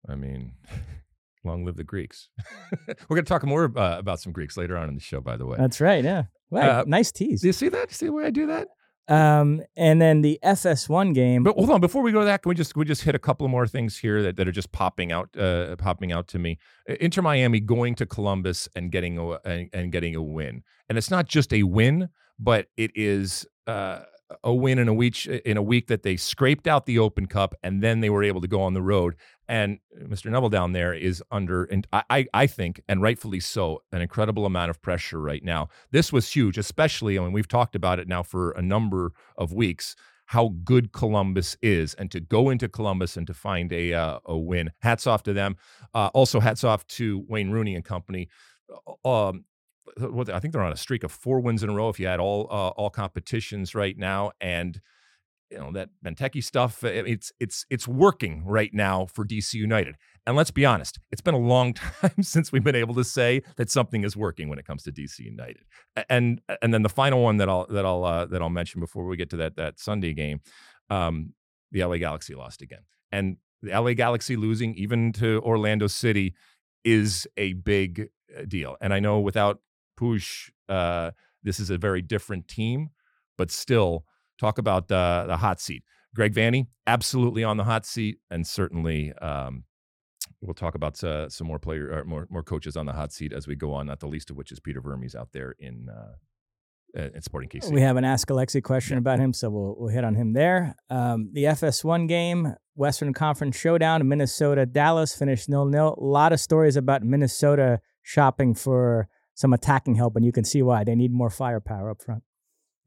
I 0.08 0.14
mean, 0.14 0.52
long 1.44 1.64
live 1.64 1.76
the 1.76 1.84
Greeks. 1.84 2.28
We're 2.88 3.16
going 3.16 3.24
to 3.24 3.28
talk 3.28 3.44
more 3.44 3.72
uh, 3.76 3.98
about 3.98 4.20
some 4.20 4.32
Greeks 4.32 4.56
later 4.56 4.76
on 4.76 4.88
in 4.88 4.94
the 4.94 5.00
show, 5.00 5.20
by 5.20 5.36
the 5.36 5.46
way. 5.46 5.56
That's 5.58 5.80
right. 5.80 6.04
Yeah. 6.04 6.24
Wow, 6.50 6.80
uh, 6.80 6.84
nice 6.86 7.10
tease. 7.10 7.40
Do 7.40 7.48
you 7.48 7.52
see 7.52 7.68
that? 7.68 7.90
See 7.92 8.06
the 8.06 8.12
way 8.12 8.26
I 8.26 8.30
do 8.30 8.46
that? 8.46 8.68
Um, 9.06 9.62
and 9.76 10.00
then 10.00 10.22
the 10.22 10.38
FS1 10.42 11.14
game. 11.14 11.42
But 11.42 11.56
hold 11.56 11.70
on, 11.70 11.80
before 11.80 12.02
we 12.02 12.10
go 12.10 12.20
to 12.20 12.24
that, 12.24 12.42
can 12.42 12.48
we 12.48 12.54
just 12.54 12.72
can 12.72 12.80
we 12.80 12.86
just 12.86 13.02
hit 13.02 13.14
a 13.14 13.18
couple 13.18 13.46
more 13.48 13.66
things 13.66 13.98
here 13.98 14.22
that, 14.22 14.36
that 14.36 14.48
are 14.48 14.52
just 14.52 14.72
popping 14.72 15.12
out 15.12 15.36
uh, 15.36 15.76
popping 15.76 16.10
out 16.12 16.26
to 16.28 16.38
me? 16.38 16.58
Inter 16.86 17.20
Miami 17.20 17.60
going 17.60 17.94
to 17.96 18.06
Columbus 18.06 18.68
and 18.74 18.90
getting 18.90 19.18
a 19.18 19.30
and, 19.44 19.68
and 19.74 19.92
getting 19.92 20.14
a 20.14 20.22
win, 20.22 20.62
and 20.88 20.96
it's 20.96 21.10
not 21.10 21.28
just 21.28 21.52
a 21.52 21.64
win, 21.64 22.08
but 22.38 22.68
it 22.78 22.92
is 22.94 23.46
uh, 23.66 24.00
a 24.42 24.54
win 24.54 24.78
in 24.78 24.88
a 24.88 24.94
week 24.94 25.26
in 25.26 25.56
a 25.56 25.62
week 25.62 25.86
that 25.88 26.02
they 26.02 26.16
scraped 26.16 26.66
out 26.66 26.86
the 26.86 26.98
Open 26.98 27.26
Cup 27.26 27.54
and 27.62 27.82
then 27.82 28.00
they 28.00 28.10
were 28.10 28.22
able 28.22 28.40
to 28.40 28.48
go 28.48 28.62
on 28.62 28.74
the 28.74 28.82
road. 28.82 29.14
And 29.48 29.78
Mr. 30.02 30.30
Neville 30.30 30.48
down 30.48 30.72
there 30.72 30.94
is 30.94 31.22
under, 31.30 31.64
and 31.64 31.86
I, 31.92 32.26
I 32.32 32.46
think, 32.46 32.80
and 32.88 33.02
rightfully 33.02 33.40
so, 33.40 33.82
an 33.92 34.00
incredible 34.00 34.46
amount 34.46 34.70
of 34.70 34.80
pressure 34.80 35.20
right 35.20 35.44
now. 35.44 35.68
This 35.90 36.12
was 36.12 36.32
huge, 36.32 36.56
especially, 36.56 37.18
I 37.18 37.22
mean, 37.22 37.32
we've 37.32 37.48
talked 37.48 37.76
about 37.76 37.98
it 37.98 38.08
now 38.08 38.22
for 38.22 38.52
a 38.52 38.62
number 38.62 39.12
of 39.36 39.52
weeks 39.52 39.96
how 40.26 40.54
good 40.64 40.92
Columbus 40.92 41.56
is, 41.60 41.94
and 41.94 42.10
to 42.10 42.20
go 42.20 42.48
into 42.48 42.68
Columbus 42.68 43.16
and 43.16 43.26
to 43.26 43.34
find 43.34 43.72
a 43.72 43.92
uh, 43.92 44.20
a 44.24 44.36
win. 44.36 44.70
Hats 44.80 45.06
off 45.06 45.22
to 45.24 45.32
them. 45.32 45.56
Uh, 45.94 46.08
also, 46.14 46.40
hats 46.40 46.64
off 46.64 46.86
to 46.86 47.24
Wayne 47.28 47.50
Rooney 47.50 47.74
and 47.74 47.84
company. 47.84 48.28
Uh, 49.04 49.28
um, 49.28 49.44
I 49.98 50.40
think 50.40 50.52
they're 50.52 50.62
on 50.62 50.72
a 50.72 50.76
streak 50.76 51.04
of 51.04 51.12
four 51.12 51.40
wins 51.40 51.62
in 51.62 51.70
a 51.70 51.74
row. 51.74 51.88
If 51.88 52.00
you 52.00 52.06
had 52.06 52.20
all 52.20 52.46
uh, 52.50 52.68
all 52.70 52.90
competitions 52.90 53.74
right 53.74 53.96
now, 53.96 54.32
and 54.40 54.80
you 55.50 55.58
know 55.58 55.72
that 55.72 55.90
Benteke 56.04 56.42
stuff, 56.42 56.82
it's 56.82 57.32
it's 57.38 57.66
it's 57.70 57.86
working 57.86 58.44
right 58.44 58.72
now 58.72 59.06
for 59.06 59.24
DC 59.24 59.54
United. 59.54 59.96
And 60.26 60.36
let's 60.36 60.50
be 60.50 60.64
honest, 60.64 60.98
it's 61.10 61.20
been 61.20 61.34
a 61.34 61.38
long 61.38 61.74
time 62.00 62.22
since 62.22 62.50
we've 62.50 62.64
been 62.64 62.74
able 62.74 62.94
to 62.94 63.04
say 63.04 63.42
that 63.56 63.70
something 63.70 64.04
is 64.04 64.16
working 64.16 64.48
when 64.48 64.58
it 64.58 64.66
comes 64.66 64.82
to 64.84 64.92
DC 64.92 65.20
United. 65.20 65.64
And 66.08 66.40
and 66.62 66.72
then 66.72 66.82
the 66.82 66.88
final 66.88 67.22
one 67.22 67.36
that 67.38 67.48
I'll 67.48 67.66
that 67.66 67.84
I'll 67.84 68.04
uh, 68.04 68.24
that 68.26 68.42
I'll 68.42 68.50
mention 68.50 68.80
before 68.80 69.04
we 69.04 69.16
get 69.16 69.30
to 69.30 69.36
that 69.36 69.56
that 69.56 69.78
Sunday 69.78 70.14
game, 70.14 70.40
um, 70.90 71.34
the 71.72 71.84
LA 71.84 71.98
Galaxy 71.98 72.34
lost 72.34 72.62
again, 72.62 72.82
and 73.12 73.36
the 73.62 73.78
LA 73.78 73.92
Galaxy 73.92 74.36
losing 74.36 74.74
even 74.74 75.12
to 75.14 75.40
Orlando 75.42 75.86
City 75.86 76.34
is 76.84 77.26
a 77.36 77.54
big 77.54 78.08
uh, 78.36 78.44
deal. 78.46 78.76
And 78.80 78.92
I 78.92 79.00
know 79.00 79.20
without 79.20 79.60
Puig, 79.98 80.50
uh, 80.68 81.10
this 81.42 81.60
is 81.60 81.70
a 81.70 81.78
very 81.78 82.02
different 82.02 82.48
team, 82.48 82.90
but 83.36 83.50
still 83.50 84.04
talk 84.38 84.58
about 84.58 84.88
the, 84.88 85.24
the 85.26 85.36
hot 85.36 85.60
seat. 85.60 85.84
Greg 86.14 86.32
Vanney, 86.32 86.68
absolutely 86.86 87.42
on 87.44 87.56
the 87.56 87.64
hot 87.64 87.84
seat, 87.84 88.18
and 88.30 88.46
certainly 88.46 89.12
um, 89.14 89.64
we'll 90.40 90.54
talk 90.54 90.74
about 90.74 91.02
uh, 91.02 91.28
some 91.28 91.46
more 91.46 91.58
player, 91.58 91.90
or 91.90 92.04
more 92.04 92.26
more 92.30 92.42
coaches 92.42 92.76
on 92.76 92.86
the 92.86 92.92
hot 92.92 93.12
seat 93.12 93.32
as 93.32 93.46
we 93.46 93.56
go 93.56 93.72
on. 93.72 93.86
Not 93.86 94.00
the 94.00 94.06
least 94.06 94.30
of 94.30 94.36
which 94.36 94.52
is 94.52 94.60
Peter 94.60 94.80
Vermes 94.80 95.14
out 95.14 95.30
there 95.32 95.56
in 95.58 95.88
uh, 95.88 96.12
in 96.94 97.20
Sporting 97.22 97.48
KC. 97.48 97.72
We 97.72 97.80
have 97.80 97.96
an 97.96 98.04
Ask 98.04 98.28
Alexi 98.28 98.62
question 98.62 98.94
yeah. 98.94 99.00
about 99.00 99.18
him, 99.18 99.32
so 99.32 99.50
we'll 99.50 99.74
we'll 99.78 99.88
hit 99.88 100.04
on 100.04 100.14
him 100.14 100.32
there. 100.32 100.76
Um, 100.88 101.30
the 101.32 101.44
FS1 101.44 102.08
game, 102.08 102.54
Western 102.76 103.12
Conference 103.12 103.56
Showdown, 103.56 104.06
Minnesota 104.06 104.66
Dallas 104.66 105.14
finished 105.14 105.48
nil 105.48 105.66
nil. 105.66 105.96
A 105.98 106.04
lot 106.04 106.32
of 106.32 106.40
stories 106.40 106.76
about 106.76 107.02
Minnesota 107.02 107.80
shopping 108.02 108.54
for 108.54 109.08
some 109.34 109.52
attacking 109.52 109.96
help, 109.96 110.16
and 110.16 110.24
you 110.24 110.32
can 110.32 110.44
see 110.44 110.62
why 110.62 110.84
they 110.84 110.94
need 110.94 111.12
more 111.12 111.30
firepower 111.30 111.90
up 111.90 112.02
front. 112.02 112.22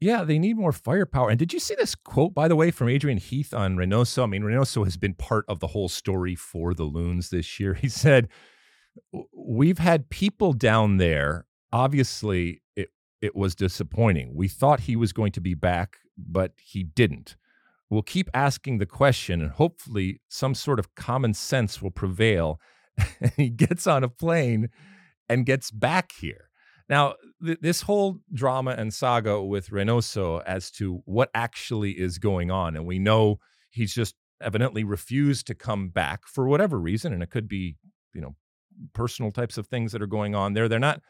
Yeah, 0.00 0.22
they 0.22 0.38
need 0.38 0.56
more 0.56 0.72
firepower. 0.72 1.28
And 1.28 1.38
did 1.38 1.52
you 1.52 1.58
see 1.58 1.74
this 1.74 1.94
quote, 1.94 2.32
by 2.32 2.46
the 2.46 2.54
way, 2.54 2.70
from 2.70 2.88
Adrian 2.88 3.18
Heath 3.18 3.52
on 3.52 3.76
Reynoso? 3.76 4.22
I 4.22 4.26
mean, 4.26 4.42
Reynoso 4.42 4.84
has 4.84 4.96
been 4.96 5.14
part 5.14 5.44
of 5.48 5.58
the 5.58 5.68
whole 5.68 5.88
story 5.88 6.36
for 6.36 6.72
the 6.72 6.84
Loons 6.84 7.30
this 7.30 7.58
year. 7.58 7.74
He 7.82 7.88
said, 7.88 8.28
We've 9.32 9.78
had 9.78 10.10
people 10.10 10.52
down 10.52 10.96
there. 10.96 11.46
Obviously, 11.72 12.62
it, 12.74 12.88
it 13.20 13.36
was 13.36 13.54
disappointing. 13.54 14.34
We 14.34 14.48
thought 14.48 14.80
he 14.80 14.96
was 14.96 15.12
going 15.12 15.32
to 15.32 15.40
be 15.40 15.54
back, 15.54 15.98
but 16.16 16.52
he 16.56 16.82
didn't. 16.82 17.36
We'll 17.90 18.02
keep 18.02 18.28
asking 18.34 18.78
the 18.78 18.86
question, 18.86 19.40
and 19.40 19.50
hopefully, 19.52 20.20
some 20.28 20.54
sort 20.54 20.78
of 20.78 20.94
common 20.94 21.34
sense 21.34 21.80
will 21.80 21.90
prevail. 21.90 22.60
he 23.36 23.48
gets 23.50 23.86
on 23.86 24.04
a 24.04 24.08
plane 24.08 24.68
and 25.28 25.46
gets 25.46 25.70
back 25.70 26.12
here. 26.20 26.48
Now, 26.88 27.14
th- 27.44 27.58
this 27.60 27.82
whole 27.82 28.20
drama 28.32 28.74
and 28.78 28.92
saga 28.92 29.42
with 29.42 29.70
Reynoso 29.70 30.42
as 30.46 30.70
to 30.72 31.02
what 31.04 31.30
actually 31.34 31.92
is 31.92 32.18
going 32.18 32.50
on, 32.50 32.76
and 32.76 32.86
we 32.86 32.98
know 32.98 33.38
he's 33.70 33.94
just 33.94 34.14
evidently 34.40 34.84
refused 34.84 35.46
to 35.48 35.54
come 35.54 35.88
back 35.88 36.26
for 36.26 36.48
whatever 36.48 36.78
reason, 36.78 37.12
and 37.12 37.22
it 37.22 37.30
could 37.30 37.48
be, 37.48 37.76
you 38.14 38.20
know, 38.20 38.36
personal 38.94 39.30
types 39.30 39.58
of 39.58 39.66
things 39.66 39.92
that 39.92 40.00
are 40.02 40.06
going 40.06 40.34
on 40.34 40.54
there. 40.54 40.68
They're 40.68 40.78
not 40.78 41.02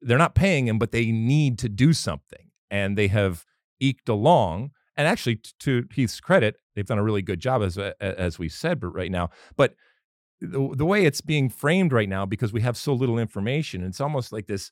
they're 0.00 0.18
not 0.18 0.34
paying 0.34 0.68
him, 0.68 0.78
but 0.78 0.92
they 0.92 1.10
need 1.10 1.58
to 1.58 1.68
do 1.68 1.92
something, 1.92 2.50
and 2.70 2.96
they 2.96 3.08
have 3.08 3.44
eked 3.80 4.08
along. 4.08 4.70
And 4.96 5.06
actually, 5.06 5.40
to 5.60 5.84
Heath's 5.92 6.20
credit, 6.20 6.56
they've 6.74 6.86
done 6.86 6.98
a 6.98 7.04
really 7.04 7.22
good 7.22 7.40
job, 7.40 7.62
as 7.62 7.78
as 7.78 8.38
we 8.38 8.48
said, 8.48 8.80
but 8.80 8.88
right 8.88 9.10
now, 9.10 9.30
but 9.56 9.74
the, 10.40 10.74
the 10.76 10.86
way 10.86 11.04
it's 11.04 11.20
being 11.20 11.48
framed 11.48 11.92
right 11.92 12.08
now 12.08 12.24
because 12.24 12.52
we 12.52 12.60
have 12.60 12.76
so 12.76 12.92
little 12.92 13.18
information 13.18 13.82
it's 13.82 14.00
almost 14.00 14.32
like 14.32 14.46
this 14.46 14.70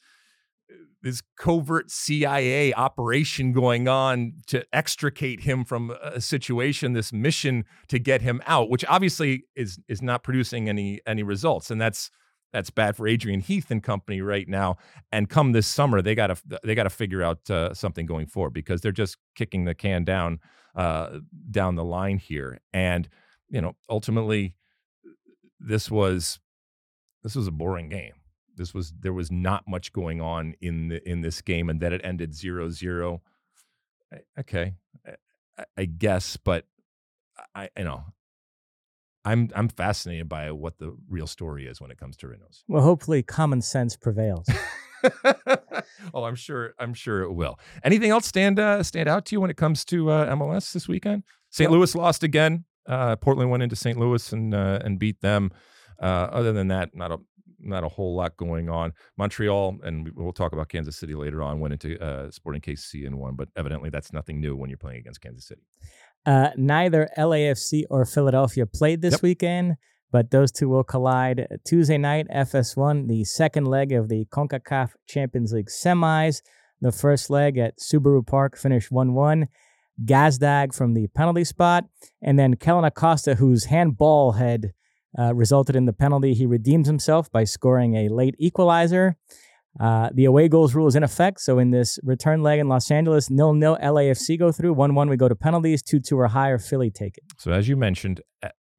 this 1.03 1.23
covert 1.37 1.91
CIA 1.91 2.75
operation 2.75 3.53
going 3.53 3.87
on 3.87 4.35
to 4.49 4.65
extricate 4.73 5.41
him 5.41 5.65
from 5.65 5.93
a 6.03 6.21
situation, 6.21 6.95
this 6.95 7.13
mission 7.13 7.65
to 7.89 7.99
get 7.99 8.23
him 8.23 8.43
out, 8.47 8.69
which 8.69 8.85
obviously 8.87 9.45
is 9.55 9.79
is 9.89 10.03
not 10.03 10.23
producing 10.23 10.69
any 10.69 11.01
any 11.07 11.23
results, 11.23 11.71
and 11.71 11.81
that's 11.81 12.11
that's 12.53 12.71
bad 12.71 12.97
for 12.97 13.07
Adrian 13.07 13.41
Heath 13.41 13.71
and 13.71 13.83
company 13.83 14.21
right 14.21 14.49
now. 14.49 14.79
And 15.13 15.29
come 15.29 15.53
this 15.53 15.67
summer, 15.67 16.03
they 16.03 16.15
got 16.15 16.29
to 16.29 16.61
they 16.65 16.75
got 16.75 16.85
to 16.85 16.91
figure 16.91 17.23
out 17.23 17.49
uh, 17.51 17.75
something 17.75 18.07
going 18.07 18.27
forward 18.27 18.53
because 18.53 18.81
they're 18.81 18.93
just 18.93 19.17
kicking 19.35 19.65
the 19.65 19.75
can 19.75 20.05
down 20.05 20.41
uh, 20.75 21.19
down 21.51 21.77
the 21.77 21.85
line 21.85 22.19
here, 22.19 22.59
and 22.73 23.09
you 23.49 23.61
know 23.61 23.77
ultimately 23.89 24.57
this 25.61 25.91
was 25.91 26.39
this 27.23 27.35
was 27.35 27.47
a 27.47 27.53
boring 27.53 27.89
game. 27.89 28.13
This 28.57 28.73
was 28.73 28.93
there 29.01 29.13
was 29.13 29.31
not 29.31 29.65
much 29.69 29.93
going 29.93 30.21
on 30.21 30.55
in 30.61 30.89
the 30.89 31.09
in 31.09 31.21
this 31.21 31.41
game, 31.43 31.69
and 31.69 31.81
that 31.81 31.93
it 31.93 32.01
ended 32.05 32.33
0-0. 32.33 33.21
Okay, 34.39 34.75
I, 35.59 35.65
I 35.77 35.85
guess, 35.85 36.37
but 36.37 36.67
I 37.55 37.69
you 37.77 37.85
know 37.85 38.05
I'm 39.25 39.51
I'm 39.55 39.69
fascinated 39.69 40.29
by 40.29 40.53
what 40.53 40.79
the 40.79 40.97
real 41.09 41.27
story 41.27 41.67
is 41.67 41.81
when 41.81 41.91
it 41.91 41.99
comes 41.99 42.17
to 42.19 42.29
Reynolds. 42.29 42.65
Well, 42.69 42.83
hopefully, 42.83 43.23
common 43.23 43.61
sense 43.61 43.97
prevails. 43.97 44.49
oh, 46.15 46.25
I'm 46.25 46.37
sure. 46.37 46.75
I'm 46.79 46.95
sure 46.95 47.23
it 47.23 47.33
will. 47.33 47.59
Anything 47.83 48.11
else 48.11 48.27
stand 48.27 48.61
uh, 48.61 48.85
stand 48.85 49.09
out 49.09 49.27
to 49.27 49.35
you 49.35 49.41
when 49.41 49.51
it 49.51 49.57
comes 49.57 49.85
to 49.87 50.11
uh, 50.11 50.35
MLS 50.37 50.73
this 50.73 50.87
weekend? 50.87 51.25
St. 51.51 51.71
Louis 51.71 51.95
lost 51.95 52.23
again. 52.23 52.65
Uh, 52.89 53.17
Portland 53.17 53.51
went 53.51 53.63
into 53.63 53.77
St. 53.77 53.99
Louis 53.99 54.33
and 54.33 54.55
uh, 54.55 54.81
and 54.85 54.99
beat 54.99 55.21
them. 55.21 55.51
Uh, 56.01 56.29
other 56.31 56.53
than 56.53 56.69
that, 56.69 56.95
not 56.95 57.11
a 57.11 57.19
not 57.59 57.85
a 57.85 57.89
whole 57.89 58.15
lot 58.15 58.37
going 58.37 58.69
on. 58.69 58.93
Montreal, 59.17 59.79
and 59.83 60.11
we'll 60.15 60.33
talk 60.33 60.53
about 60.53 60.69
Kansas 60.69 60.97
City 60.97 61.15
later 61.15 61.43
on, 61.43 61.61
went 61.61 61.73
into 61.73 62.01
uh, 62.03 62.31
Sporting 62.31 62.61
KC 62.61 63.07
and 63.07 63.19
won, 63.19 63.35
but 63.35 63.49
evidently 63.57 63.91
that's 63.91 64.13
nothing 64.13 64.41
new 64.41 64.55
when 64.57 64.71
you're 64.71 64.79
playing 64.79 64.99
against 64.99 65.21
Kansas 65.21 65.47
City. 65.47 65.63
Uh, 66.25 66.51
neither 66.57 67.09
LAFC 67.17 67.85
or 67.89 68.05
Philadelphia 68.05 68.67
played 68.67 69.01
this 69.01 69.15
yep. 69.15 69.23
weekend, 69.23 69.77
but 70.11 70.31
those 70.31 70.51
two 70.51 70.69
will 70.69 70.85
collide 70.85 71.47
Tuesday 71.65 71.99
night. 71.99 72.27
FS1, 72.35 73.09
the 73.09 73.25
second 73.25 73.67
leg 73.67 73.93
of 73.93 74.09
the 74.09 74.27
CONCACAF 74.27 74.91
Champions 75.07 75.53
League 75.53 75.69
semis. 75.69 76.43
The 76.81 76.93
first 76.93 77.31
leg 77.31 77.57
at 77.57 77.79
Subaru 77.79 78.27
Park 78.27 78.59
finished 78.59 78.91
1 78.91 79.15
1. 79.15 79.49
Gazdag 80.05 80.75
from 80.75 80.95
the 80.95 81.07
penalty 81.09 81.45
spot, 81.45 81.85
and 82.23 82.39
then 82.39 82.57
Kellyn 82.57 82.85
Acosta, 82.85 83.37
whose 83.37 83.65
handball 83.65 84.33
had 84.33 84.73
uh, 85.19 85.35
resulted 85.35 85.77
in 85.77 85.87
the 85.87 85.93
penalty. 85.93 86.35
He 86.35 86.47
redeems 86.47 86.87
himself 86.87 87.31
by 87.33 87.45
scoring 87.45 87.95
a 87.95 88.09
late 88.09 88.35
equalizer. 88.39 89.17
Uh, 89.79 90.09
the 90.15 90.25
away 90.25 90.49
goals 90.49 90.75
rule 90.75 90.87
is 90.87 90.97
in 90.97 91.03
effect. 91.03 91.41
So 91.41 91.59
in 91.59 91.71
this 91.71 91.99
return 92.03 92.43
leg 92.43 92.61
in 92.61 92.69
Los 92.69 92.91
Angeles, 92.91 93.29
nil 93.29 93.53
nil 93.53 93.77
LAFC 93.83 94.39
go 94.39 94.53
through. 94.53 94.73
One 94.73 94.95
one 94.95 95.09
we 95.09 95.17
go 95.17 95.29
to 95.29 95.37
penalties. 95.37 95.83
Two 95.83 96.01
two 96.01 96.19
or 96.19 96.29
higher. 96.29 96.59
Philly 96.59 96.91
take 96.91 97.19
it. 97.19 97.25
So 97.39 97.53
as 97.53 97.69
you 97.69 97.77
mentioned, 97.77 98.23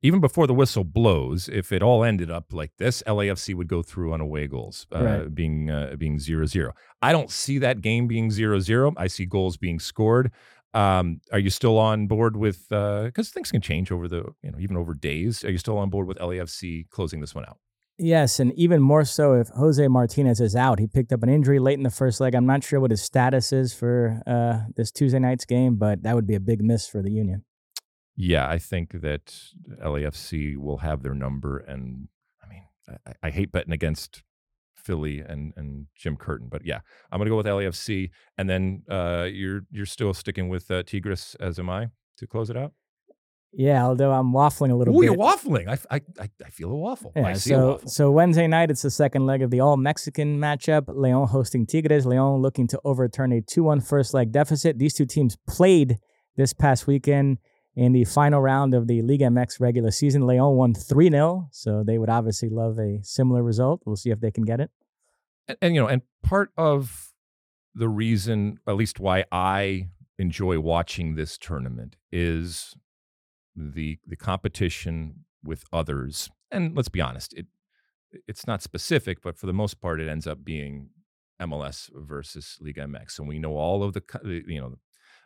even 0.02 0.20
before 0.20 0.46
the 0.46 0.54
whistle 0.54 0.84
blows, 0.84 1.50
if 1.50 1.72
it 1.72 1.82
all 1.82 2.04
ended 2.04 2.30
up 2.30 2.54
like 2.54 2.72
this, 2.78 3.02
LAFC 3.08 3.56
would 3.56 3.68
go 3.68 3.82
through 3.82 4.14
on 4.14 4.22
away 4.22 4.48
goals, 4.48 4.86
uh, 4.96 5.04
right. 5.04 5.36
being 5.36 5.70
uh, 5.70 5.96
being 5.98 6.20
zero 6.20 6.46
zero. 6.46 6.74
I 7.02 7.12
don't 7.12 7.32
see 7.32 7.58
that 7.60 7.82
game 7.82 8.08
being 8.08 8.30
zero 8.30 8.60
zero. 8.60 8.94
I 8.96 9.08
see 9.08 9.26
goals 9.26 9.58
being 9.58 9.80
scored. 9.80 10.32
Um, 10.78 11.22
are 11.32 11.40
you 11.40 11.50
still 11.50 11.80
on 11.80 12.06
board 12.06 12.38
with 12.38 12.68
because 12.70 13.30
uh, 13.30 13.34
things 13.34 13.50
can 13.50 13.62
change 13.62 13.92
over 13.92 14.08
the 14.08 14.24
you 14.44 14.52
know 14.52 14.60
even 14.60 14.78
over 14.78 14.94
days? 14.94 15.44
Are 15.44 15.50
you 15.50 15.58
still 15.58 15.80
on 15.80 15.90
board 15.90 16.08
with 16.08 16.20
LAFC 16.20 16.88
closing 16.90 17.20
this 17.20 17.34
one 17.34 17.46
out? 17.46 17.58
Yes, 17.98 18.40
and 18.40 18.54
even 18.54 18.80
more 18.80 19.04
so 19.04 19.34
if 19.34 19.48
Jose 19.50 19.88
Martinez 19.88 20.40
is 20.40 20.56
out. 20.56 20.78
He 20.78 20.86
picked 20.86 21.12
up 21.12 21.24
an 21.24 21.30
injury 21.30 21.58
late 21.58 21.80
in 21.80 21.84
the 21.84 21.90
first 21.90 22.22
leg. 22.22 22.36
I'm 22.36 22.46
not 22.46 22.64
sure 22.64 22.80
what 22.80 22.92
his 22.92 23.02
status 23.02 23.52
is 23.52 23.74
for 23.74 24.22
uh, 24.28 24.70
this 24.76 24.92
Tuesday 24.92 25.18
night's 25.18 25.46
game, 25.46 25.78
but 25.78 26.04
that 26.04 26.14
would 26.14 26.28
be 26.28 26.36
a 26.36 26.40
big 26.40 26.64
miss 26.64 26.88
for 26.88 27.02
the 27.02 27.12
Union. 27.12 27.44
Yeah, 28.16 28.48
I 28.48 28.60
think 28.60 29.02
that 29.02 29.36
LAFC 29.84 30.58
will 30.58 30.78
have 30.78 31.02
their 31.02 31.16
number, 31.16 31.58
and 31.58 32.08
I 32.44 32.48
mean, 32.48 32.64
I, 33.08 33.14
I 33.24 33.30
hate 33.32 33.52
betting 33.52 33.74
against 33.74 34.22
Philly 34.88 35.20
and 35.32 35.54
and 35.58 35.88
Jim 36.02 36.16
Curtin. 36.18 36.48
But 36.50 36.62
yeah, 36.66 36.80
I'm 37.12 37.20
gonna 37.20 37.30
go 37.30 37.38
with 37.42 37.46
LAFC, 37.46 38.10
and 38.38 38.50
then 38.50 38.84
uh, 38.90 39.28
you're 39.42 39.62
you're 39.70 39.86
still 39.98 40.14
sticking 40.14 40.48
with 40.50 40.72
uh, 40.72 40.84
Tigres 40.84 41.36
as 41.40 41.60
am 41.60 41.70
I 41.70 41.82
to 42.20 42.26
close 42.28 42.50
it 42.50 42.58
out. 42.58 42.72
Yeah, 43.54 43.86
although 43.86 44.12
I'm 44.12 44.34
waffling 44.34 44.72
a 44.72 44.76
little 44.76 44.94
Ooh, 44.96 45.00
bit. 45.02 45.06
you're 45.08 45.16
waffling. 45.18 45.68
I, 45.68 45.78
I, 45.96 46.02
I, 46.20 46.30
I 46.46 46.50
feel 46.50 46.70
a 46.70 46.76
waffle. 46.76 47.12
I 47.16 47.20
Yeah, 47.20 47.34
see 47.34 47.54
a 47.54 47.56
so 47.58 47.68
waffle. 47.72 47.90
so 47.90 48.12
Wednesday 48.12 48.48
night 48.48 48.70
it's 48.70 48.82
the 48.84 48.92
second 48.92 49.26
leg 49.26 49.42
of 49.42 49.50
the 49.52 49.62
all 49.62 49.78
Mexican 49.78 50.38
matchup. 50.40 50.84
Leon 50.88 51.28
hosting 51.30 51.66
Tigres. 51.66 52.06
Leon 52.06 52.42
looking 52.42 52.68
to 52.68 52.80
overturn 52.84 53.32
a 53.32 53.42
2-1 53.42 53.88
first 53.88 54.14
leg 54.14 54.32
deficit. 54.32 54.78
These 54.78 54.94
two 54.96 55.06
teams 55.06 55.38
played 55.48 55.98
this 56.36 56.54
past 56.54 56.88
weekend 56.88 57.38
in 57.78 57.94
the 57.94 58.04
final 58.06 58.42
round 58.42 58.74
of 58.74 58.88
the 58.88 59.04
Liga 59.04 59.26
MX 59.26 59.62
regular 59.62 59.92
season. 59.92 60.26
Leon 60.26 60.56
won 60.56 60.74
3-0, 60.74 61.48
so 61.52 61.84
they 61.84 62.00
would 62.00 62.10
obviously 62.10 62.50
love 62.50 62.80
a 62.80 63.00
similar 63.04 63.44
result. 63.44 63.84
We'll 63.86 63.96
see 63.96 64.10
if 64.10 64.20
they 64.20 64.32
can 64.32 64.44
get 64.44 64.60
it. 64.60 64.72
and, 65.48 65.58
and 65.62 65.76
you 65.76 65.82
know, 65.82 65.88
and 65.88 66.02
part 66.24 66.50
of 66.58 67.14
the 67.76 67.88
reason, 67.88 68.60
at 68.68 68.76
least 68.76 69.00
why 69.00 69.26
I 69.32 69.90
enjoy 70.18 70.60
watching 70.60 71.14
this 71.14 71.38
tournament, 71.38 71.96
is 72.12 72.76
the 73.56 74.00
the 74.06 74.16
competition 74.16 75.26
with 75.44 75.64
others. 75.72 76.32
And 76.50 76.76
let's 76.76 76.90
be 76.90 77.00
honest, 77.00 77.34
it 77.34 77.46
it's 78.28 78.48
not 78.48 78.64
specific, 78.64 79.22
but 79.22 79.38
for 79.38 79.46
the 79.46 79.54
most 79.54 79.80
part, 79.80 80.02
it 80.02 80.08
ends 80.08 80.26
up 80.26 80.44
being 80.44 80.90
MLS 81.40 81.92
versus 81.94 82.58
Liga 82.60 82.86
MX, 82.86 83.20
and 83.20 83.28
we 83.28 83.38
know 83.38 83.56
all 83.56 83.84
of 83.84 83.94
the, 83.94 84.02
you 84.48 84.60
know 84.60 84.80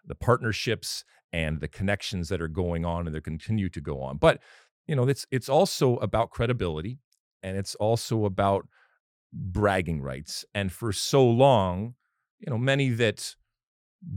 the 0.06 0.16
partnerships 0.16 1.06
and 1.34 1.60
the 1.60 1.68
connections 1.68 2.30
that 2.30 2.42
are 2.42 2.48
going 2.48 2.86
on, 2.86 3.08
and 3.08 3.16
they 3.16 3.22
continue 3.22 3.70
to 3.70 3.82
go 3.82 4.02
on. 4.02 4.18
But 4.18 4.40
you 4.88 4.96
know, 4.96 5.08
it's 5.08 5.26
it's 5.32 5.50
also 5.50 5.98
about 5.98 6.30
credibility, 6.30 7.00
and 7.44 7.58
it's 7.58 7.76
also 7.76 8.26
about 8.26 8.68
bragging 9.34 10.02
rights. 10.02 10.44
And 10.54 10.72
for 10.72 10.92
so 10.92 11.26
long, 11.26 11.96
you 12.40 12.52
know, 12.52 12.58
many 12.58 12.90
that 12.90 13.36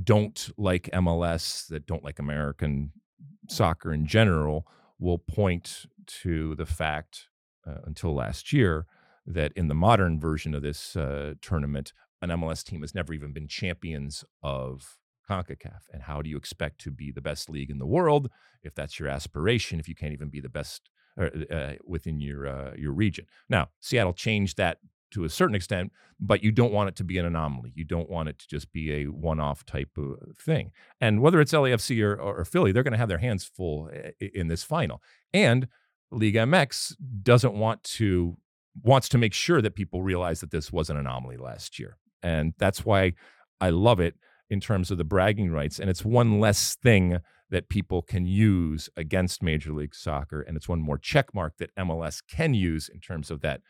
don't 0.02 0.50
like 0.56 0.88
MLS, 0.92 1.66
that 1.68 1.86
don't 1.86 2.02
like 2.02 2.18
American 2.18 2.92
soccer 3.48 3.92
in 3.92 4.06
general, 4.06 4.66
will 4.98 5.18
point 5.18 5.86
to 6.06 6.54
the 6.54 6.66
fact 6.66 7.28
uh, 7.66 7.76
until 7.84 8.14
last 8.14 8.52
year 8.52 8.86
that 9.26 9.52
in 9.56 9.68
the 9.68 9.74
modern 9.74 10.18
version 10.18 10.54
of 10.54 10.62
this 10.62 10.96
uh, 10.96 11.34
tournament, 11.40 11.92
an 12.22 12.30
MLS 12.30 12.64
team 12.64 12.80
has 12.80 12.94
never 12.94 13.12
even 13.12 13.32
been 13.32 13.48
champions 13.48 14.24
of 14.42 14.98
CONCACAF. 15.28 15.82
And 15.92 16.02
how 16.02 16.22
do 16.22 16.30
you 16.30 16.36
expect 16.36 16.80
to 16.82 16.90
be 16.90 17.10
the 17.10 17.20
best 17.20 17.48
league 17.50 17.70
in 17.70 17.78
the 17.78 17.86
world 17.86 18.30
if 18.62 18.74
that's 18.74 18.98
your 18.98 19.08
aspiration, 19.08 19.80
if 19.80 19.88
you 19.88 19.94
can't 19.94 20.12
even 20.12 20.28
be 20.28 20.40
the 20.40 20.48
best 20.48 20.90
uh, 21.20 21.28
uh, 21.50 21.72
within 21.84 22.20
your 22.20 22.46
uh, 22.46 22.72
your 22.76 22.92
region? 22.92 23.26
Now, 23.48 23.68
Seattle 23.80 24.12
changed 24.12 24.56
that 24.56 24.78
to 25.12 25.24
a 25.24 25.30
certain 25.30 25.54
extent, 25.54 25.92
but 26.18 26.42
you 26.42 26.50
don't 26.50 26.72
want 26.72 26.88
it 26.88 26.96
to 26.96 27.04
be 27.04 27.18
an 27.18 27.24
anomaly. 27.24 27.72
You 27.74 27.84
don't 27.84 28.10
want 28.10 28.28
it 28.28 28.38
to 28.40 28.48
just 28.48 28.72
be 28.72 28.92
a 28.92 29.04
one-off 29.04 29.64
type 29.64 29.96
of 29.96 30.36
thing. 30.36 30.72
And 31.00 31.20
whether 31.20 31.40
it's 31.40 31.52
LAFC 31.52 32.02
or, 32.02 32.14
or, 32.14 32.40
or 32.40 32.44
Philly, 32.44 32.72
they're 32.72 32.82
going 32.82 32.92
to 32.92 32.98
have 32.98 33.08
their 33.08 33.18
hands 33.18 33.44
full 33.44 33.90
i- 33.92 34.12
in 34.34 34.48
this 34.48 34.64
final. 34.64 35.00
And 35.32 35.68
Liga 36.10 36.40
MX 36.40 36.96
doesn't 37.22 37.54
want 37.54 37.84
to 37.84 38.36
wants 38.82 39.08
to 39.10 39.18
make 39.18 39.32
sure 39.32 39.62
that 39.62 39.76
people 39.76 40.02
realize 40.02 40.40
that 40.40 40.50
this 40.50 40.72
was 40.72 40.90
an 40.90 40.96
anomaly 40.96 41.36
last 41.36 41.78
year, 41.78 41.96
and 42.22 42.54
that's 42.58 42.84
why 42.84 43.12
I 43.60 43.70
love 43.70 44.00
it 44.00 44.16
in 44.50 44.60
terms 44.60 44.90
of 44.90 44.98
the 44.98 45.04
bragging 45.04 45.50
rights. 45.50 45.78
And 45.78 45.88
it's 45.90 46.04
one 46.04 46.40
less 46.40 46.74
thing 46.74 47.18
that 47.50 47.68
people 47.68 48.02
can 48.02 48.26
use 48.26 48.88
against 48.96 49.42
Major 49.42 49.72
League 49.72 49.94
Soccer, 49.94 50.40
and 50.40 50.56
it's 50.56 50.68
one 50.68 50.80
more 50.80 50.98
check 50.98 51.34
mark 51.34 51.54
that 51.58 51.74
MLS 51.76 52.20
can 52.28 52.54
use 52.54 52.88
in 52.88 53.00
terms 53.00 53.30
of 53.30 53.40
that 53.42 53.60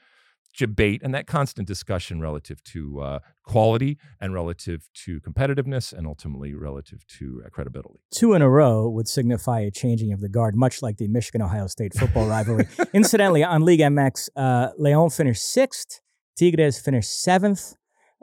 debate 0.56 1.00
and 1.02 1.14
that 1.14 1.26
constant 1.26 1.66
discussion 1.66 2.20
relative 2.20 2.62
to 2.62 3.00
uh, 3.00 3.18
quality 3.44 3.98
and 4.20 4.32
relative 4.32 4.88
to 4.94 5.20
competitiveness 5.20 5.92
and 5.92 6.06
ultimately 6.06 6.54
relative 6.54 7.06
to 7.06 7.42
uh, 7.44 7.48
credibility. 7.48 8.00
Two 8.12 8.34
in 8.34 8.42
a 8.42 8.48
row 8.48 8.88
would 8.88 9.08
signify 9.08 9.60
a 9.60 9.70
changing 9.70 10.12
of 10.12 10.20
the 10.20 10.28
guard, 10.28 10.54
much 10.54 10.82
like 10.82 10.96
the 10.96 11.08
Michigan 11.08 11.42
Ohio 11.42 11.66
State 11.66 11.92
football 11.94 12.28
rivalry. 12.28 12.68
Incidentally, 12.94 13.42
on 13.42 13.62
Liga 13.62 13.84
MX, 13.84 14.28
uh, 14.36 14.68
Leon 14.78 15.10
finished 15.10 15.42
sixth, 15.42 16.00
Tigres 16.38 16.78
finished 16.78 17.20
seventh. 17.20 17.74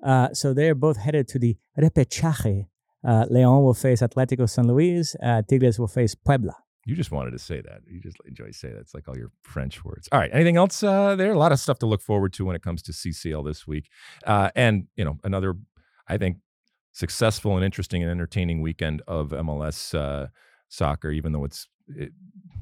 Uh, 0.04 0.34
so 0.34 0.54
they're 0.54 0.76
both 0.76 0.98
headed 0.98 1.28
to 1.30 1.40
the 1.40 1.58
repechaje. 1.78 2.68
Uh, 3.04 3.26
Leon 3.30 3.64
will 3.64 3.74
face 3.74 4.02
Atletico 4.02 4.48
San 4.50 4.68
Luis, 4.68 5.16
uh, 5.24 5.42
Tigres 5.48 5.80
will 5.80 5.88
face 5.88 6.14
Puebla. 6.14 6.56
You 6.86 6.96
just 6.96 7.12
wanted 7.12 7.32
to 7.32 7.40
say 7.40 7.62
that. 7.62 7.82
You 7.88 8.00
just 8.00 8.18
enjoy 8.28 8.52
saying 8.52 8.74
that. 8.74 8.82
It's 8.82 8.96
like 8.96 9.08
all 9.08 9.18
your 9.18 9.32
French 9.44 9.86
words. 9.86 10.10
All 10.12 10.20
right. 10.20 10.32
Anything 10.34 10.58
else 10.58 10.82
uh, 10.82 11.16
there? 11.16 11.32
A 11.32 11.38
lot 11.38 11.52
of 11.52 11.60
stuff 11.60 11.78
to 11.80 11.86
look 11.86 12.02
forward 12.02 12.34
to 12.34 12.46
when 12.46 12.56
it 12.56 12.64
comes 12.64 12.82
to 12.84 12.92
CCL 12.92 13.46
this 13.46 13.68
week. 13.68 13.88
Uh, 14.26 14.50
and, 14.56 14.88
you 14.96 15.06
know, 15.06 15.20
another, 15.24 15.56
I 16.08 16.18
think, 16.18 16.38
successful 16.92 17.56
and 17.56 17.64
interesting 17.64 18.02
and 18.02 18.10
entertaining 18.10 18.62
weekend 18.62 19.04
of 19.08 19.30
MLS 19.30 19.94
uh, 19.94 20.28
soccer, 20.70 21.12
even 21.12 21.34
though 21.34 21.46
it's 21.46 21.68
it 21.88 22.14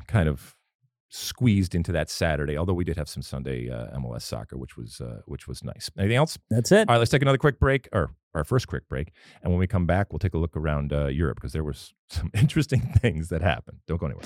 kind 0.07 0.27
of 0.27 0.55
squeezed 1.09 1.75
into 1.75 1.91
that 1.91 2.09
Saturday. 2.09 2.57
Although 2.57 2.73
we 2.73 2.83
did 2.83 2.97
have 2.97 3.09
some 3.09 3.23
Sunday 3.23 3.69
uh, 3.69 3.97
MLS 3.99 4.21
soccer, 4.21 4.57
which 4.57 4.77
was 4.77 5.01
uh, 5.01 5.21
which 5.25 5.47
was 5.47 5.63
nice. 5.63 5.89
Anything 5.97 6.17
else? 6.17 6.37
That's 6.49 6.71
it. 6.71 6.87
All 6.87 6.95
right, 6.95 6.99
let's 6.99 7.11
take 7.11 7.21
another 7.21 7.37
quick 7.37 7.59
break, 7.59 7.89
or 7.91 8.11
our 8.33 8.43
first 8.43 8.67
quick 8.67 8.87
break. 8.87 9.11
And 9.41 9.51
when 9.51 9.59
we 9.59 9.67
come 9.67 9.85
back, 9.85 10.11
we'll 10.11 10.19
take 10.19 10.33
a 10.33 10.37
look 10.37 10.55
around 10.55 10.93
uh, 10.93 11.07
Europe 11.07 11.37
because 11.37 11.53
there 11.53 11.63
was 11.63 11.93
some 12.09 12.31
interesting 12.33 12.81
things 13.01 13.29
that 13.29 13.41
happened. 13.41 13.79
Don't 13.87 13.99
go 13.99 14.05
anywhere. 14.05 14.25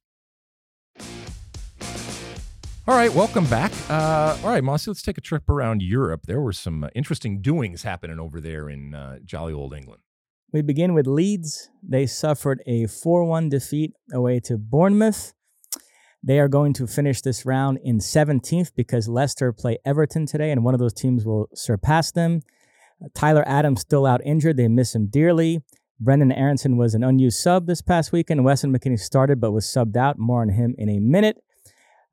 All 2.87 2.95
right, 2.95 3.13
welcome 3.13 3.45
back. 3.45 3.71
Uh, 3.91 4.35
all 4.43 4.49
right, 4.49 4.63
Mossy, 4.63 4.89
let's 4.89 5.03
take 5.03 5.19
a 5.19 5.21
trip 5.21 5.47
around 5.47 5.83
Europe. 5.83 6.21
There 6.25 6.41
were 6.41 6.51
some 6.51 6.83
uh, 6.83 6.87
interesting 6.95 7.39
doings 7.39 7.83
happening 7.83 8.19
over 8.19 8.41
there 8.41 8.71
in 8.71 8.95
uh, 8.95 9.19
jolly 9.23 9.53
old 9.53 9.75
England. 9.75 10.01
We 10.51 10.63
begin 10.63 10.95
with 10.95 11.05
Leeds. 11.05 11.69
They 11.87 12.07
suffered 12.07 12.63
a 12.65 12.87
4 12.87 13.25
1 13.25 13.49
defeat 13.49 13.93
away 14.11 14.39
to 14.41 14.57
Bournemouth. 14.57 15.35
They 16.23 16.39
are 16.39 16.47
going 16.47 16.73
to 16.73 16.87
finish 16.87 17.21
this 17.21 17.45
round 17.45 17.77
in 17.83 17.99
17th 17.99 18.71
because 18.75 19.07
Leicester 19.07 19.53
play 19.53 19.77
Everton 19.85 20.25
today, 20.25 20.49
and 20.49 20.63
one 20.63 20.73
of 20.73 20.79
those 20.79 20.93
teams 20.93 21.23
will 21.23 21.49
surpass 21.53 22.11
them. 22.11 22.41
Uh, 22.99 23.09
Tyler 23.13 23.43
Adams 23.47 23.81
still 23.81 24.07
out 24.07 24.21
injured. 24.25 24.57
They 24.57 24.67
miss 24.67 24.95
him 24.95 25.05
dearly. 25.05 25.61
Brenden 26.03 26.35
Aaronson 26.35 26.77
was 26.77 26.95
an 26.95 27.03
unused 27.03 27.39
sub 27.39 27.67
this 27.67 27.83
past 27.83 28.11
weekend. 28.11 28.43
Weston 28.43 28.75
McKennie 28.75 28.99
started 28.99 29.39
but 29.39 29.51
was 29.51 29.65
subbed 29.65 29.95
out. 29.95 30.17
More 30.17 30.41
on 30.41 30.49
him 30.49 30.73
in 30.79 30.89
a 30.89 30.99
minute. 30.99 31.37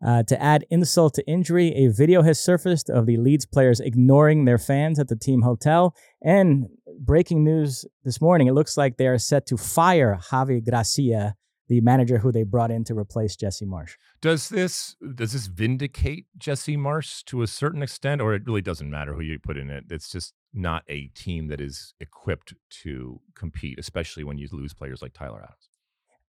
Uh, 0.05 0.23
to 0.23 0.41
add 0.41 0.65
insult 0.71 1.15
to 1.15 1.29
injury, 1.29 1.75
a 1.75 1.89
video 1.89 2.23
has 2.23 2.39
surfaced 2.39 2.89
of 2.89 3.07
the 3.07 3.17
Leeds 3.17 3.47
players 3.47 3.81
ignoring 3.81 4.45
their 4.45 4.59
fans 4.59 4.99
at 4.99 5.09
the 5.09 5.17
team 5.17 5.43
hotel. 5.43 5.95
And 6.23 6.69
breaking 7.01 7.43
news 7.45 7.85
this 8.05 8.21
morning, 8.21 8.47
it 8.47 8.53
looks 8.53 8.77
like 8.77 8.97
they 8.97 9.09
are 9.09 9.19
set 9.19 9.47
to 9.47 9.57
fire 9.57 10.19
Javi 10.31 10.65
Gracia, 10.65 11.35
the 11.67 11.81
manager 11.81 12.19
who 12.19 12.31
they 12.31 12.45
brought 12.45 12.71
in 12.71 12.85
to 12.85 12.95
replace 12.97 13.35
Jesse 13.35 13.67
Marsch. 13.67 13.95
Does 14.21 14.49
this 14.49 14.97
does 15.15 15.33
this 15.33 15.47
vindicate 15.47 16.27
Jesse 16.37 16.77
Marsch 16.77 17.25
to 17.25 17.43
a 17.43 17.47
certain 17.47 17.83
extent, 17.83 18.21
or 18.21 18.35
it 18.35 18.43
really 18.47 18.63
doesn't 18.63 18.89
matter 18.89 19.15
who 19.15 19.21
you 19.21 19.39
put 19.39 19.57
in 19.57 19.69
it? 19.69 19.85
It's 19.91 20.11
just 20.11 20.33
not 20.55 20.85
a 20.89 21.09
team 21.09 21.49
that 21.49 21.61
is 21.61 21.95
equipped 22.01 22.55
to 22.83 23.21
compete, 23.35 23.79
especially 23.79 24.25
when 24.25 24.39
you 24.39 24.49
lose 24.53 24.75
players 24.75 25.03
like 25.03 25.13
Tyler 25.13 25.43
Adams. 25.43 25.69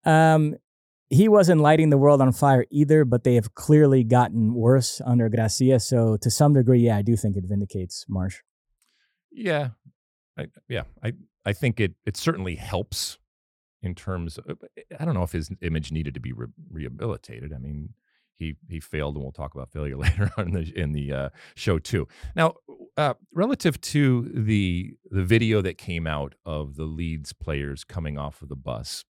Um, 0.06 0.56
he 1.10 1.28
wasn't 1.28 1.62
lighting 1.62 1.90
the 1.90 1.98
world 1.98 2.22
on 2.22 2.32
fire 2.32 2.66
either, 2.70 3.04
but 3.04 3.24
they 3.24 3.36
have 3.36 3.56
clearly 3.56 4.04
gotten 4.04 4.54
worse 4.54 5.02
under 5.04 5.28
Gracia. 5.30 5.80
So 5.80 6.18
to 6.18 6.30
some 6.30 6.54
degree, 6.54 6.80
yeah, 6.80 6.98
I 6.98 7.02
do 7.02 7.16
think 7.16 7.36
it 7.36 7.46
vindicates 7.48 8.06
Marsch. 8.10 8.38
Yeah, 9.32 9.70
I, 10.38 10.48
yeah, 10.68 10.84
I 11.04 11.14
I 11.46 11.54
think 11.54 11.80
it 11.80 11.94
it 12.06 12.16
certainly 12.16 12.56
helps 12.56 13.18
in 13.82 13.96
terms. 13.96 14.38
Of, 14.38 14.60
I 15.00 15.06
don't 15.06 15.14
know 15.14 15.24
if 15.24 15.32
his 15.32 15.50
image 15.62 15.92
needed 15.92 16.14
to 16.14 16.20
be 16.20 16.32
re- 16.32 16.48
rehabilitated. 16.70 17.54
I 17.54 17.58
mean, 17.58 17.94
he 18.36 18.56
he 18.70 18.80
failed, 18.80 19.16
and 19.16 19.24
we'll 19.24 19.32
talk 19.32 19.56
about 19.56 19.72
failure 19.72 19.98
later 19.98 20.32
on 20.38 20.48
in 20.48 20.54
the 20.54 20.80
in 20.80 20.92
the 20.92 21.12
uh, 21.12 21.30
show 21.56 21.80
too. 21.80 22.08
Now, 22.36 22.56
uh, 22.98 23.16
relative 23.34 23.82
to 23.82 24.30
the 24.34 24.94
the 25.10 25.24
video 25.24 25.62
that 25.62 25.78
came 25.78 26.06
out 26.06 26.36
of 26.46 26.76
the 26.76 26.86
Leeds 26.86 27.34
players 27.34 27.84
coming 27.84 28.18
off 28.18 28.42
of 28.42 28.50
the 28.50 28.56
bus, 28.56 29.06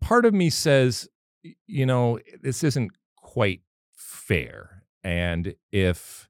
part 0.00 0.24
of 0.24 0.34
me 0.34 0.50
says, 0.50 1.08
you 1.66 1.86
know, 1.86 2.18
this 2.42 2.64
isn't 2.64 2.92
quite 3.16 3.62
fair, 3.96 4.84
and 5.04 5.54
if 5.72 6.28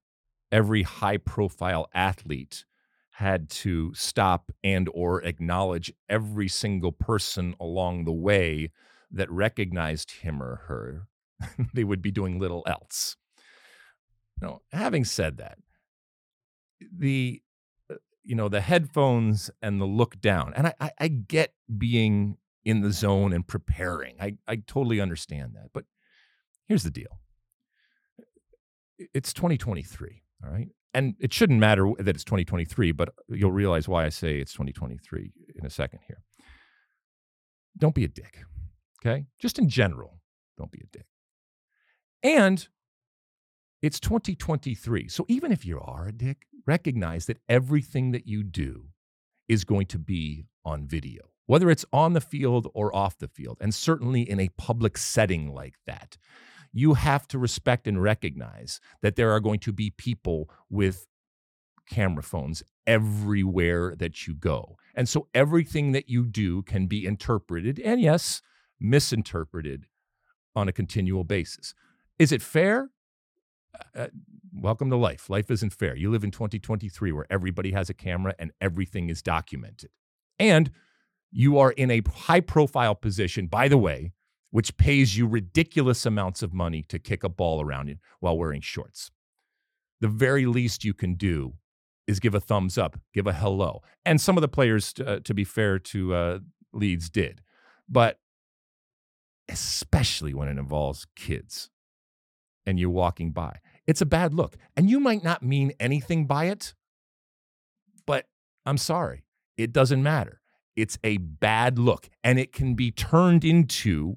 every 0.51 0.83
high 0.83 1.17
profile 1.17 1.89
athlete 1.95 2.65
had 3.13 3.51
to 3.51 3.93
stop 3.95 4.53
and 4.63 4.89
or 4.95 5.23
acknowledge 5.25 5.93
every 6.09 6.49
single 6.49 6.93
person 6.93 7.55
along 7.59 8.05
the 8.05 8.13
way 8.13 8.71
that 9.11 9.31
recognized 9.31 10.13
him 10.23 10.43
or 10.43 10.63
her, 10.69 11.09
they 11.75 11.85
would 11.85 12.01
be 12.01 12.11
doing 12.11 12.39
little 12.39 12.63
else. 12.67 13.17
Now, 14.41 14.61
having 14.71 15.05
said 15.05 15.39
that, 15.39 15.59
the 16.97 17.43
uh, 17.91 17.97
you 18.23 18.37
know 18.37 18.49
the 18.49 18.61
headphones 18.61 19.51
and 19.61 19.81
the 19.81 19.85
look 19.85 20.21
down, 20.21 20.53
and 20.55 20.69
I, 20.69 20.75
I, 20.81 20.91
I 21.01 21.09
get 21.09 21.55
being 21.77 22.37
in 22.69 22.83
the 22.83 22.93
zone 22.93 23.33
and 23.33 23.47
preparing. 23.47 24.15
I, 24.21 24.35
I 24.47 24.57
totally 24.57 25.01
understand 25.01 25.55
that. 25.55 25.71
But 25.73 25.85
here's 26.67 26.83
the 26.83 26.91
deal. 26.91 27.19
It's 29.15 29.33
2023, 29.33 30.23
all 30.45 30.51
right? 30.51 30.69
And 30.93 31.15
it 31.19 31.33
shouldn't 31.33 31.61
matter 31.61 31.91
that 31.99 32.15
it's 32.15 32.25
2023, 32.25 32.93
but 32.93 33.09
you'll 33.31 33.53
realize 33.53 33.89
why 33.89 34.05
I 34.05 34.11
say 34.11 34.39
it's 34.39 34.53
2023 34.53 35.33
in 35.57 35.65
a 35.65 35.71
second 35.71 36.01
here. 36.07 36.21
Don't 37.79 37.95
be 37.95 38.05
a 38.05 38.09
dick. 38.09 38.41
Okay? 39.01 39.25
Just 39.39 39.59
in 39.59 39.71
general, 39.71 40.21
don't 40.59 40.71
be 40.71 40.83
a 40.83 40.89
dick. 40.93 41.07
And 42.23 42.69
it's 43.81 43.99
2023. 43.99 45.09
So 45.09 45.25
even 45.29 45.53
if 45.53 45.65
you 45.65 45.81
are 45.81 46.09
a 46.09 46.13
dick, 46.13 46.45
recognize 46.67 47.25
that 47.27 47.39
everything 47.49 48.11
that 48.13 48.27
you 48.27 48.43
do 48.43 48.89
is 49.49 49.65
going 49.65 49.87
to 49.87 49.99
be 49.99 50.45
on 50.67 50.87
video, 50.87 51.31
whether 51.49 51.71
it's 51.71 51.87
on 51.95 52.13
the 52.13 52.21
field 52.21 52.69
or 52.75 52.95
off 52.95 53.17
the 53.17 53.27
field, 53.27 53.57
and 53.59 53.75
certainly 53.75 54.21
in 54.21 54.39
a 54.39 54.51
public 54.59 54.99
setting 54.99 55.53
like 55.53 55.77
that. 55.87 56.19
You 56.75 56.93
have 56.93 57.27
to 57.29 57.39
respect 57.39 57.87
and 57.87 58.03
recognize 58.03 58.81
that 59.01 59.17
there 59.17 59.33
are 59.33 59.41
going 59.41 59.59
to 59.61 59.73
be 59.73 59.89
people 59.89 60.51
with 60.69 61.07
camera 61.89 62.23
phones 62.23 62.63
everywhere 62.87 63.97
that 63.97 64.27
you 64.27 64.35
go. 64.35 64.77
And 64.95 65.09
so 65.09 65.29
everything 65.33 65.93
that 65.93 66.11
you 66.11 66.27
do 66.27 66.61
can 66.61 66.87
be 66.87 67.07
interpreted 67.07 67.81
and, 67.81 67.99
yes, 67.99 68.43
misinterpreted 68.79 69.87
on 70.55 70.69
a 70.69 70.73
continual 70.73 71.25
basis. 71.25 71.73
Is 72.19 72.31
it 72.31 72.43
fair? 72.43 72.91
Uh, 73.75 74.01
uh, 74.01 74.07
welcome 74.53 74.91
to 74.91 74.97
life. 74.97 75.31
Life 75.31 75.51
isn't 75.51 75.73
fair. 75.73 75.97
You 75.97 76.11
live 76.11 76.25
in 76.25 76.31
2023 76.31 77.11
where 77.11 77.27
everybody 77.31 77.73
has 77.73 77.89
a 77.89 77.95
camera 77.95 78.35
and 78.39 78.53
everything 78.61 79.09
is 79.09 79.23
documented. 79.23 79.89
And 80.39 80.71
you 81.31 81.59
are 81.59 81.73
in 81.73 81.91
a 81.91 82.03
high 82.15 82.41
profile 82.41 82.95
position, 82.95 83.47
by 83.47 83.69
the 83.69 83.79
way, 83.79 84.13
which 84.51 84.77
pays 84.77 85.17
you 85.17 85.27
ridiculous 85.27 86.07
amounts 86.07 86.43
of 86.43 86.55
money 86.55 86.83
to 86.89 86.99
kick 86.99 87.23
a 87.23 87.29
ball 87.29 87.63
around 87.63 87.89
it 87.89 87.99
while 88.21 88.39
wearing 88.39 88.61
shorts. 88.61 89.11
The 90.01 90.09
very 90.09 90.47
least 90.47 90.85
you 90.85 90.95
can 90.95 91.15
do 91.15 91.55
is 92.07 92.21
give 92.21 92.35
a 92.35 92.41
thumbs 92.41 92.79
up, 92.79 92.99
give 93.13 93.27
a 93.27 93.33
hello. 93.33 93.83
And 94.05 94.21
some 94.21 94.37
of 94.37 94.41
the 94.41 94.49
players, 94.49 94.95
uh, 95.05 95.19
to 95.25 95.35
be 95.35 95.45
fair 95.45 95.79
to 95.79 96.15
uh, 96.15 96.39
Leeds, 96.73 97.11
did. 97.11 97.43
But 97.89 98.19
especially 99.49 100.35
when 100.35 100.49
it 100.49 100.59
involves 100.59 101.07
kids 101.17 101.71
and 102.67 102.79
you're 102.79 102.91
walking 102.91 103.33
by. 103.33 103.59
It's 103.87 104.03
a 104.03 104.07
bad 104.07 104.35
look. 104.35 104.57
And 104.77 104.91
you 104.91 105.01
might 105.01 105.25
not 105.25 105.43
mean 105.43 105.73
anything 105.81 106.27
by 106.27 106.47
it, 106.47 106.75
but 108.07 108.27
I'm 108.67 108.77
sorry, 108.77 109.25
it 109.57 109.73
doesn't 109.73 110.03
matter. 110.03 110.38
It's 110.81 110.99
a 111.05 111.19
bad 111.19 111.79
look 111.79 112.09
and 112.23 112.39
it 112.39 112.53
can 112.53 112.75
be 112.75 112.91
turned 112.91 113.45
into 113.45 114.17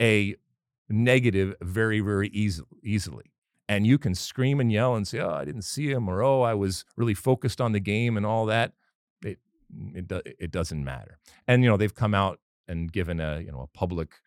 a 0.00 0.36
negative 0.88 1.54
very, 1.60 2.00
very 2.00 2.28
easy, 2.28 2.62
easily. 2.82 3.32
And 3.68 3.86
you 3.86 3.98
can 3.98 4.14
scream 4.14 4.58
and 4.58 4.72
yell 4.72 4.96
and 4.96 5.06
say, 5.06 5.20
oh, 5.20 5.30
I 5.30 5.44
didn't 5.44 5.62
see 5.62 5.90
him, 5.90 6.08
or 6.08 6.22
oh, 6.22 6.42
I 6.42 6.54
was 6.54 6.84
really 6.96 7.14
focused 7.14 7.60
on 7.60 7.70
the 7.70 7.78
game 7.78 8.16
and 8.16 8.26
all 8.26 8.46
that. 8.46 8.72
It, 9.24 9.38
it, 9.94 10.36
it 10.40 10.50
doesn't 10.50 10.82
matter. 10.82 11.18
And, 11.46 11.62
you 11.62 11.70
know, 11.70 11.76
they've 11.76 11.94
come 11.94 12.14
out 12.14 12.40
and 12.70 12.90
given 12.90 13.20
a 13.20 13.40
you 13.40 13.50
know 13.50 13.60
a 13.60 13.66
public 13.66 14.20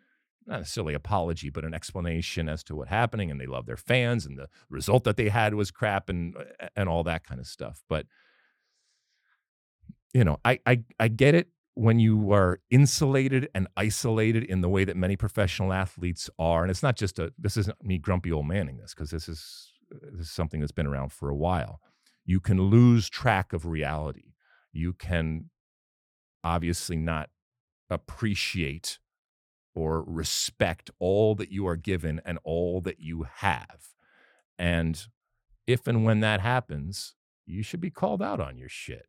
not 0.45 0.59
necessarily 0.59 0.93
apology, 0.93 1.49
but 1.49 1.63
an 1.63 1.73
explanation 1.73 2.49
as 2.49 2.65
to 2.65 2.75
what 2.75 2.89
happening, 2.89 3.31
and 3.31 3.39
they 3.39 3.45
love 3.45 3.65
their 3.65 3.77
fans, 3.77 4.25
and 4.25 4.37
the 4.37 4.49
result 4.69 5.05
that 5.05 5.15
they 5.15 5.29
had 5.29 5.53
was 5.53 5.71
crap, 5.71 6.09
and 6.09 6.35
eh, 6.59 6.67
and 6.75 6.89
all 6.89 7.03
that 7.03 7.25
kind 7.25 7.39
of 7.39 7.47
stuff. 7.47 7.81
But 7.87 8.05
you 10.13 10.23
know, 10.23 10.39
I 10.45 10.59
I, 10.65 10.83
I 10.99 11.07
get 11.07 11.35
it 11.35 11.49
when 11.75 11.99
you 11.99 12.31
are 12.31 12.59
insulated 12.69 13.49
and 13.55 13.67
isolated 13.75 14.43
in 14.43 14.61
the 14.61 14.69
way 14.69 14.85
that 14.85 14.95
many 14.95 15.15
professional 15.15 15.73
athletes 15.73 16.29
are, 16.37 16.61
and 16.61 16.71
it's 16.71 16.83
not 16.83 16.95
just 16.95 17.19
a 17.19 17.33
this 17.37 17.57
isn't 17.57 17.83
me 17.83 17.97
grumpy 17.97 18.31
old 18.31 18.47
manning 18.47 18.77
this 18.77 18.93
because 18.93 19.09
this 19.11 19.27
is 19.27 19.71
this 19.89 20.27
is 20.27 20.31
something 20.31 20.59
that's 20.59 20.71
been 20.71 20.87
around 20.87 21.11
for 21.11 21.29
a 21.29 21.35
while. 21.35 21.79
You 22.25 22.39
can 22.39 22.61
lose 22.61 23.09
track 23.09 23.53
of 23.53 23.65
reality. 23.65 24.33
You 24.71 24.93
can 24.93 25.49
obviously 26.43 26.95
not 26.95 27.29
appreciate 27.89 28.99
or 29.75 30.03
respect 30.03 30.89
all 30.99 31.35
that 31.35 31.51
you 31.51 31.67
are 31.67 31.75
given 31.75 32.21
and 32.25 32.37
all 32.43 32.81
that 32.81 32.99
you 32.99 33.25
have. 33.37 33.89
And 34.57 35.07
if 35.65 35.87
and 35.87 36.03
when 36.03 36.19
that 36.19 36.41
happens, 36.41 37.15
you 37.45 37.63
should 37.63 37.81
be 37.81 37.89
called 37.89 38.21
out 38.21 38.39
on 38.39 38.57
your 38.57 38.69
shit, 38.69 39.07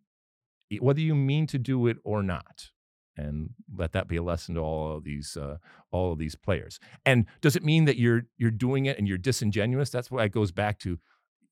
whether 0.81 1.01
you 1.01 1.15
mean 1.15 1.47
to 1.49 1.59
do 1.59 1.87
it 1.87 1.99
or 2.05 2.23
not. 2.23 2.71
And 3.17 3.51
let 3.73 3.93
that 3.93 4.09
be 4.09 4.17
a 4.17 4.23
lesson 4.23 4.57
to 4.57 4.61
all 4.61 4.97
of 4.97 5.05
these 5.05 5.37
uh, 5.37 5.59
all 5.93 6.13
of 6.13 6.19
these 6.19 6.35
players. 6.35 6.81
And 7.07 7.27
does 7.41 7.55
it 7.55 7.63
mean 7.63 7.85
that 7.85 7.97
you're 7.97 8.23
you're 8.37 8.51
doing 8.51 8.87
it 8.87 8.99
and 8.99 9.07
you're 9.07 9.19
disingenuous? 9.19 9.91
That's 9.91 10.11
why 10.11 10.25
it 10.25 10.33
goes 10.33 10.51
back 10.51 10.81
to 10.81 10.99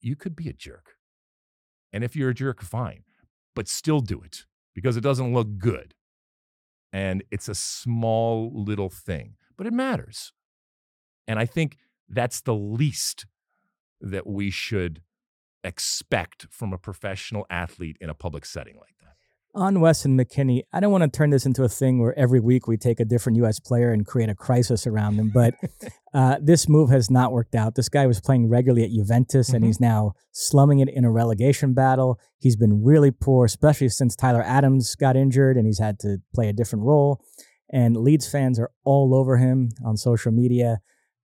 you 0.01 0.17
could 0.17 0.35
be 0.35 0.49
a 0.49 0.53
jerk. 0.53 0.97
And 1.93 2.03
if 2.03 2.17
you're 2.17 2.31
a 2.31 2.35
jerk, 2.35 2.63
fine, 2.63 3.05
but 3.55 3.69
still 3.69 4.01
do 4.01 4.21
it 4.23 4.45
because 4.75 4.97
it 4.97 5.03
doesn't 5.03 5.33
look 5.33 5.59
good 5.59 5.95
and 6.93 7.23
it's 7.31 7.49
a 7.49 7.55
small 7.55 8.51
little 8.53 8.91
thing, 8.91 9.37
but 9.57 9.67
it 9.67 9.73
matters. 9.73 10.33
And 11.27 11.39
I 11.39 11.47
think 11.47 11.79
that's 12.09 12.41
the 12.41 12.55
least 12.55 13.27
that 14.01 14.27
we 14.27 14.51
should 14.51 15.03
expect 15.65 16.47
from 16.51 16.73
a 16.73 16.79
professional 16.79 17.47
athlete 17.49 17.97
in 18.01 18.11
a 18.11 18.15
public 18.15 18.45
setting 18.45 18.75
like 18.77 18.97
that. 19.01 19.02
On 19.55 19.81
Weston 19.81 20.17
McKennie, 20.19 20.63
I 20.73 20.81
don't 20.81 20.91
want 20.91 21.03
to 21.03 21.15
turn 21.15 21.29
this 21.29 21.45
into 21.45 21.63
a 21.63 21.69
thing 21.69 22.01
where 22.01 22.19
every 22.19 22.41
week 22.41 22.67
we 22.67 22.79
take 22.79 23.01
a 23.01 23.05
different 23.05 23.37
U.S. 23.37 23.61
player 23.61 23.93
and 23.93 24.07
create 24.07 24.31
a 24.31 24.35
crisis 24.35 24.87
around 24.87 25.19
them, 25.19 25.29
but 25.29 25.55
uh, 26.15 26.39
this 26.41 26.71
move 26.71 26.89
has 26.89 27.11
not 27.11 27.33
worked 27.33 27.55
out. 27.55 27.75
This 27.75 27.91
guy 27.91 28.07
was 28.07 28.19
playing 28.19 28.49
regularly 28.49 28.83
at 28.83 28.91
Juventus, 28.91 29.49
mm-hmm. 29.49 29.57
and 29.57 29.65
he's 29.67 29.79
now 29.79 30.15
slumming 30.33 30.79
it 30.79 30.89
in 30.89 31.05
a 31.05 31.11
relegation 31.11 31.75
battle. 31.75 32.19
He's 32.39 32.57
been 32.57 32.83
really 32.83 33.11
poor, 33.11 33.45
especially 33.45 33.91
since 33.91 34.17
Tyler 34.17 34.43
Adams 34.43 34.95
got 34.95 35.17
injured 35.17 35.59
and 35.59 35.67
he's 35.67 35.79
had 35.79 35.99
to 35.99 36.23
play 36.35 36.49
a 36.49 36.55
different 36.55 36.87
role. 36.87 37.23
And 37.71 37.95
Leeds 37.95 38.31
fans 38.31 38.59
are 38.59 38.71
all 38.85 39.15
over 39.15 39.37
him 39.37 39.69
on 39.85 39.99
social 39.99 40.33
media. 40.33 40.81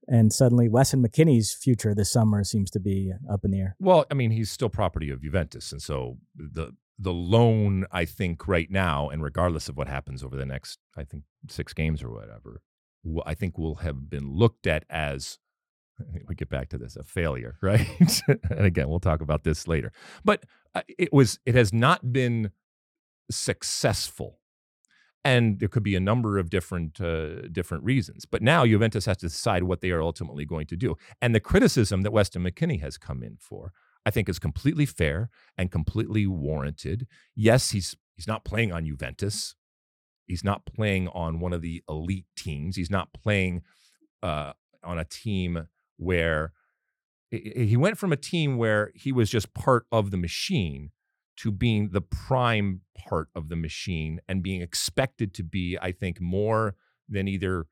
And 0.07 0.33
suddenly, 0.33 0.69
Weston 0.69 1.03
McKennie's 1.03 1.55
future 1.55 1.95
this 1.95 2.11
summer 2.11 2.45
seems 2.45 2.71
to 2.73 2.81
be 2.81 3.12
up 3.31 3.41
in 3.45 3.53
the 3.53 3.61
air. 3.61 3.77
Well, 3.79 4.05
I 4.11 4.14
mean, 4.14 4.31
he's 4.31 4.51
still 4.51 4.71
property 4.71 5.11
of 5.11 5.23
Juventus, 5.23 5.71
and 5.73 5.83
so 5.83 6.17
the 6.35 6.75
the 6.99 7.13
loan, 7.13 7.87
I 7.93 8.05
think, 8.05 8.49
right 8.49 8.71
now, 8.71 9.09
and 9.09 9.23
regardless 9.23 9.69
of 9.69 9.77
what 9.77 9.89
happens 9.89 10.25
over 10.25 10.37
the 10.37 10.47
next, 10.47 10.79
I 10.97 11.05
think, 11.05 11.25
six 11.49 11.73
games 11.73 12.03
or 12.03 12.11
whatever, 12.11 12.63
I 13.25 13.35
think 13.35 13.57
will 13.57 13.77
have 13.77 14.11
been 14.11 14.33
looked 14.33 14.67
at 14.67 14.85
as 14.91 15.39
we 16.29 16.35
get 16.35 16.49
back 16.49 16.69
to 16.71 16.79
this 16.79 16.97
a 16.97 17.05
failure 17.05 17.57
right? 17.63 18.21
And 18.51 18.67
again 18.67 18.89
we'll 18.89 19.01
talk 19.01 19.21
about 19.21 19.45
this 19.45 19.69
later. 19.69 19.93
But 20.25 20.45
uh, 20.75 20.83
it 20.99 21.13
was 21.13 21.39
it 21.47 21.55
has 21.55 21.73
not 21.73 22.13
been 22.13 22.51
successful. 23.31 24.39
And 25.25 25.59
there 25.59 25.69
could 25.69 25.83
be 25.83 25.97
a 25.97 26.01
number 26.01 26.39
of 26.39 26.49
different 26.49 27.01
uh, 27.01 27.49
different 27.49 27.85
reasons. 27.85 28.25
But 28.25 28.41
now 28.41 28.65
Juventus 28.65 29.07
has 29.07 29.19
to 29.19 29.27
decide 29.27 29.65
what 29.65 29.81
they 29.81 29.91
are 29.91 30.03
ultimately 30.03 30.45
going 30.45 30.67
to 30.69 30.77
do. 30.77 30.97
And 31.21 31.35
the 31.35 31.41
criticism 31.41 32.03
that 32.03 32.13
Weston 32.13 32.45
McKennie 32.45 32.81
has 32.81 32.97
come 32.97 33.23
in 33.23 33.37
for 33.39 33.73
I 34.07 34.11
think 34.11 34.29
is 34.29 34.39
completely 34.39 34.87
fair 34.87 35.31
and 35.57 35.71
completely 35.71 36.27
warranted. 36.27 37.07
Yes, 37.35 37.71
he's 37.71 37.97
he's 38.17 38.27
not 38.27 38.45
playing 38.45 38.73
on 38.73 38.87
Juventus. 38.87 39.55
He's 40.27 40.45
not 40.45 40.67
playing 40.67 41.09
on 41.09 41.41
one 41.41 41.53
of 41.53 41.63
the 41.63 41.83
elite 41.89 42.27
teams. 42.37 42.77
He's 42.77 42.91
not 42.91 43.13
playing 43.13 43.63
uh, 44.23 44.53
on 44.85 44.99
a 44.99 45.05
team 45.05 45.69
where 45.97 46.53
he 47.31 47.77
went 47.77 47.99
from 47.99 48.13
a 48.13 48.17
team 48.17 48.57
where 48.57 48.91
he 48.95 49.13
was 49.13 49.31
just 49.31 49.55
part 49.55 49.87
of 49.93 50.11
the 50.11 50.17
machine 50.17 50.91
to 51.39 51.53
being 51.53 51.91
the 51.91 52.01
prime 52.01 52.81
part 52.97 53.29
of 53.35 53.49
the 53.49 53.57
machine 53.57 54.21
and 54.29 54.43
being 54.43 54.61
expected 54.61 55.33
to 55.35 55.43
be, 55.43 55.79
I 55.81 55.93
think, 55.93 56.21
more 56.21 56.75
than 57.09 57.29
either 57.29 57.67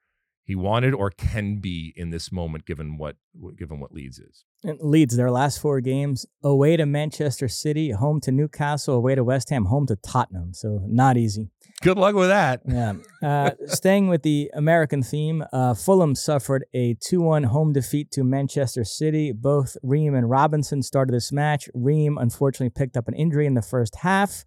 he 0.47 0.55
wanted 0.55 0.95
or 0.95 1.11
can 1.11 1.57
be 1.57 1.93
in 1.97 2.11
this 2.11 2.31
moment 2.31 2.65
given 2.67 2.97
what 2.97 3.17
given 3.59 3.81
what 3.81 3.93
Leeds 3.93 4.21
is. 4.21 4.45
And 4.63 4.79
Leeds 4.81 5.17
their 5.17 5.31
last 5.31 5.61
four 5.61 5.81
games 5.81 6.25
away 6.43 6.77
to 6.77 6.87
Manchester 6.87 7.49
City, 7.49 7.91
home 7.91 8.21
to 8.21 8.31
Newcastle, 8.31 8.95
away 8.95 9.17
to 9.17 9.25
West 9.25 9.51
Ham, 9.51 9.65
home 9.65 9.87
to 9.89 9.97
Tottenham. 9.97 10.55
So 10.55 10.81
not 10.87 11.17
easy. 11.17 11.51
Good 11.83 11.99
luck 11.99 12.15
with 12.15 12.29
that. 12.29 12.63
Yeah. 12.65 12.95
Uh, 13.23 13.51
staying 13.67 14.09
with 14.09 14.23
the 14.23 14.51
American 14.55 15.03
theme, 15.03 15.45
uh, 15.53 15.75
Fulham 15.75 16.15
suffered 16.15 16.65
a 16.73 16.95
2 17.01 17.21
1 17.21 17.45
home 17.45 17.73
defeat 17.73 18.13
to 18.13 18.23
Manchester 18.23 18.85
City. 18.85 19.33
Both 19.33 19.77
Ream 19.83 20.15
and 20.15 20.31
Robinson 20.31 20.81
started 20.83 21.13
this 21.13 21.33
match. 21.33 21.69
Ream 21.75 22.19
unfortunately 22.19 22.71
picked 22.71 22.97
up 22.97 23.09
an 23.09 23.15
injury 23.15 23.47
in 23.47 23.55
the 23.55 23.63
first 23.63 23.97
half. 23.97 24.45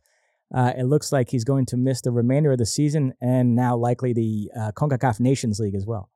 Uh, 0.54 0.74
it 0.78 0.86
looks 0.86 1.12
like 1.12 1.30
he's 1.30 1.44
going 1.44 1.66
to 1.68 1.78
miss 1.78 2.02
the 2.02 2.12
remainder 2.12 2.52
of 2.52 2.58
the 2.58 2.66
season 2.66 3.14
and 3.22 3.56
now 3.56 3.76
likely 3.76 4.14
the 4.14 4.50
uh, 4.60 4.72
CONCACAF 4.72 5.20
Nations 5.20 5.60
League 5.60 5.76
as 5.76 5.86
well. 5.86 6.10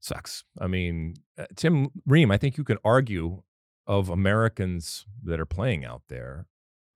Sucks. 0.00 0.44
I 0.58 0.66
mean, 0.66 1.14
uh, 1.38 1.46
Tim 1.56 1.88
Ream, 2.06 2.30
I 2.30 2.38
think 2.38 2.56
you 2.56 2.64
could 2.64 2.78
argue 2.84 3.42
of 3.86 4.08
Americans 4.08 5.04
that 5.24 5.38
are 5.38 5.46
playing 5.46 5.84
out 5.84 6.02
there, 6.08 6.46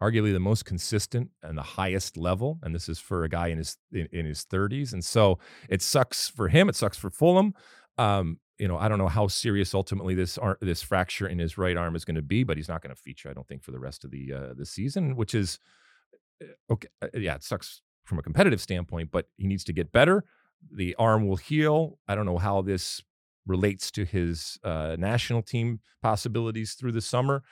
arguably 0.03 0.33
the 0.33 0.40
most 0.40 0.64
consistent 0.64 1.31
and 1.42 1.59
the 1.59 1.62
highest 1.62 2.16
level. 2.16 2.59
And 2.62 2.74
this 2.74 2.88
is 2.88 2.98
for 2.98 3.24
a 3.24 3.29
guy 3.29 3.48
in 3.48 3.59
his 3.59 3.77
in, 3.92 4.09
in 4.11 4.24
his 4.24 4.46
30s. 4.46 4.92
And 4.92 5.05
so 5.05 5.38
it 5.68 5.83
sucks 5.83 6.29
for 6.29 6.48
him. 6.48 6.68
It 6.68 6.77
sucks 6.77 6.96
for 6.96 7.11
Fulham. 7.11 7.53
Um, 7.98 8.38
you 8.59 8.68
know, 8.68 8.79
I 8.79 8.88
don't 8.88 8.98
know 8.98 9.09
how 9.09 9.27
serious 9.27 9.74
ultimately 9.74 10.14
this 10.14 10.38
ar- 10.38 10.59
this 10.61 10.83
fracture 10.83 11.27
in 11.27 11.38
his 11.38 11.59
right 11.59 11.77
arm 11.77 11.96
is 11.96 12.05
going 12.05 12.14
to 12.14 12.22
be, 12.22 12.44
but 12.44 12.57
he's 12.57 12.68
not 12.68 12.81
going 12.81 12.94
to 12.94 13.00
feature, 13.00 13.29
I 13.29 13.35
don't 13.35 13.46
think, 13.48 13.62
for 13.62 13.72
the 13.72 13.81
rest 13.81 14.05
of 14.05 14.11
the 14.11 14.33
uh, 14.33 14.55
the 14.57 14.64
season, 14.64 15.16
which 15.16 15.35
is 15.35 15.59
okay. 16.70 16.88
Uh, 17.02 17.08
yeah, 17.14 17.34
it 17.34 17.42
sucks 17.42 17.82
from 18.04 18.18
a 18.18 18.22
competitive 18.22 18.60
standpoint, 18.60 19.10
but 19.10 19.28
he 19.36 19.46
needs 19.46 19.64
to 19.64 19.72
get 19.72 19.92
better. 19.92 20.24
The 20.72 20.94
arm 20.96 21.26
will 21.26 21.36
heal. 21.36 21.98
I 22.08 22.14
don't 22.14 22.26
know 22.26 22.38
how 22.38 22.62
this 22.62 23.02
relates 23.46 23.90
to 23.92 24.04
his 24.04 24.58
uh, 24.64 24.96
national 24.98 25.42
team 25.42 25.80
possibilities 26.02 26.74
through 26.74 26.92
the 26.92 27.00
summer 27.00 27.42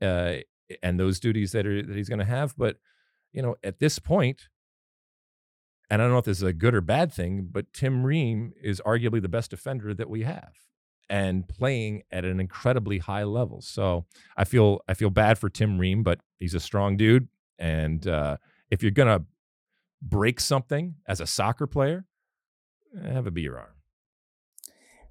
uh, 0.00 0.36
and 0.82 0.98
those 0.98 1.20
duties 1.20 1.52
that, 1.52 1.66
are, 1.66 1.82
that 1.82 1.96
he's 1.96 2.08
going 2.08 2.18
to 2.18 2.24
have. 2.24 2.54
But, 2.56 2.76
you 3.32 3.42
know, 3.42 3.56
at 3.62 3.78
this 3.78 3.98
point, 3.98 4.48
and 5.90 6.00
I 6.00 6.04
don't 6.06 6.12
know 6.12 6.18
if 6.18 6.24
this 6.24 6.38
is 6.38 6.42
a 6.42 6.54
good 6.54 6.74
or 6.74 6.80
bad 6.80 7.12
thing, 7.12 7.48
but 7.50 7.72
Tim 7.74 8.04
Ream 8.04 8.54
is 8.62 8.80
arguably 8.86 9.20
the 9.20 9.28
best 9.28 9.50
defender 9.50 9.92
that 9.92 10.08
we 10.08 10.22
have 10.22 10.52
and 11.10 11.46
playing 11.46 12.02
at 12.10 12.24
an 12.24 12.40
incredibly 12.40 12.98
high 12.98 13.24
level. 13.24 13.60
So 13.60 14.06
I 14.34 14.44
feel 14.44 14.80
I 14.88 14.94
feel 14.94 15.10
bad 15.10 15.36
for 15.36 15.50
Tim 15.50 15.78
Ream, 15.78 16.02
but 16.02 16.20
he's 16.38 16.54
a 16.54 16.60
strong 16.60 16.96
dude. 16.96 17.28
And 17.62 18.06
uh, 18.08 18.38
if 18.70 18.82
you're 18.82 18.90
gonna 18.90 19.20
break 20.02 20.40
something 20.40 20.96
as 21.06 21.20
a 21.20 21.26
soccer 21.26 21.68
player, 21.68 22.04
have 23.00 23.26
a 23.26 23.30
be 23.30 23.42
your 23.42 23.58
arm. 23.58 23.68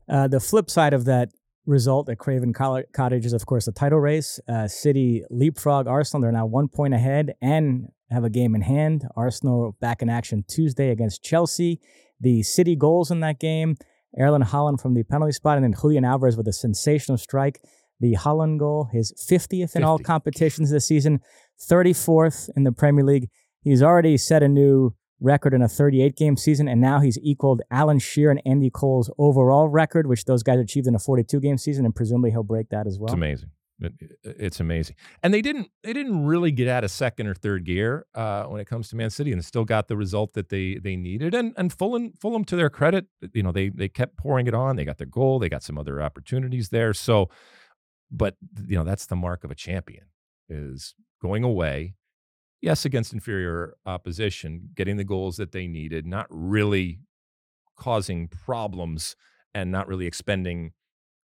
Uh, 0.10 0.28
the 0.28 0.42
flip 0.42 0.70
side 0.70 0.94
of 0.94 1.06
that 1.06 1.30
result 1.66 2.10
at 2.10 2.18
Craven 2.18 2.54
Cottage 2.54 3.26
is, 3.26 3.32
of 3.32 3.46
course, 3.46 3.66
the 3.66 3.72
title 3.72 4.00
race. 4.00 4.40
Uh, 4.50 4.68
City 4.68 5.24
leapfrog 5.30 5.88
Arsenal. 5.88 6.22
They're 6.22 6.32
now 6.34 6.46
one 6.46 6.68
point 6.68 6.94
ahead 6.94 7.36
and 7.42 7.88
have 8.10 8.26
a 8.26 8.30
game 8.30 8.54
in 8.54 8.62
hand. 8.62 9.08
Arsenal 9.16 9.78
back 9.80 10.02
in 10.02 10.10
action 10.10 10.44
Tuesday 10.48 10.90
against 10.90 11.24
Chelsea. 11.24 11.80
The 12.20 12.44
City 12.44 12.76
goals 12.76 13.12
in 13.12 13.22
that 13.22 13.40
game 13.40 13.78
Erling 14.18 14.42
Haaland 14.42 14.82
from 14.82 14.94
the 14.94 15.04
penalty 15.04 15.32
spot, 15.32 15.58
and 15.58 15.64
then 15.64 15.74
Julian 15.80 16.04
Alvarez 16.04 16.36
with 16.36 16.48
a 16.48 16.54
sensational 16.54 17.18
strike. 17.18 17.62
The 18.02 18.18
Haaland 18.20 18.60
goal, 18.60 18.90
his 18.92 19.14
50th 19.14 19.72
50. 19.72 19.80
in 19.80 19.84
all 19.84 19.98
competitions 20.00 20.72
this 20.72 20.88
season, 20.88 21.22
34th 21.62 22.50
in 22.56 22.64
the 22.64 22.72
Premier 22.72 23.06
League. 23.06 23.30
He's 23.64 23.82
already 23.82 24.18
set 24.18 24.44
a 24.44 24.48
new 24.48 24.96
record 25.22 25.54
in 25.54 25.62
a 25.62 25.68
38 25.70 26.18
game 26.18 26.36
season, 26.36 26.68
and 26.68 26.82
now 26.82 27.00
he's 27.00 27.18
equaled 27.22 27.62
Alan 27.72 28.00
Shearer 28.00 28.32
and 28.32 28.42
Andy 28.46 28.70
Cole's 28.70 29.10
overall 29.18 29.70
record, 29.70 30.08
which 30.08 30.26
those 30.26 30.44
guys 30.44 30.60
achieved 30.60 30.88
in 30.88 30.96
a 30.96 31.00
42 31.00 31.40
game 31.40 31.58
season, 31.58 31.86
and 31.86 31.96
presumably 31.96 32.32
he'll 32.32 32.44
break 32.44 32.70
that 32.70 32.88
as 32.88 32.98
well. 33.00 33.08
It's 33.08 33.14
amazing. 33.14 33.50
It, 33.84 33.94
it's 34.24 34.60
amazing, 34.60 34.96
and 35.24 35.34
they 35.34 35.42
didn't 35.42 35.70
they 35.82 35.92
didn't 35.92 36.24
really 36.26 36.52
get 36.52 36.68
out 36.68 36.84
of 36.84 36.92
second 36.92 37.26
or 37.26 37.34
third 37.34 37.66
gear 37.66 38.06
uh, 38.14 38.44
when 38.44 38.62
it 38.62 38.66
comes 38.66 38.90
to 38.90 38.96
Man 38.96 39.10
City, 39.10 39.32
and 39.32 39.44
still 39.44 39.66
got 39.66 39.88
the 39.88 39.98
result 39.98 40.34
that 40.34 40.50
they 40.50 40.76
they 40.76 40.96
needed. 40.96 41.34
And 41.34 41.54
and 41.58 41.74
Fulham 41.74 42.14
Fulham 42.22 42.46
to 42.46 42.56
their 42.56 42.70
credit, 42.70 43.08
you 43.34 43.42
know 43.42 43.52
they 43.52 43.70
they 43.70 43.90
kept 43.90 44.18
pouring 44.18 44.46
it 44.46 44.54
on. 44.54 44.76
They 44.76 44.86
got 44.86 45.00
their 45.00 45.08
goal. 45.08 45.40
They 45.40 45.50
got 45.50 45.64
some 45.64 45.80
other 45.80 46.00
opportunities 46.00 46.70
there. 46.70 46.94
So, 46.94 47.30
but 48.12 48.36
you 48.68 48.76
know 48.78 48.84
that's 48.84 49.06
the 49.06 49.16
mark 49.16 49.44
of 49.44 49.52
a 49.52 49.56
champion 49.56 50.06
is 50.50 50.96
going 51.22 51.44
away 51.44 51.96
yes, 52.62 52.86
against 52.86 53.12
inferior 53.14 53.76
opposition, 53.86 54.70
getting 54.76 54.98
the 54.98 55.04
goals 55.04 55.38
that 55.38 55.52
they 55.52 55.68
needed, 55.68 56.06
not 56.06 56.28
really 56.30 57.00
causing 57.76 58.28
problems 58.28 59.16
and 59.54 59.72
not 59.72 59.88
really 59.88 60.06
expending 60.06 60.72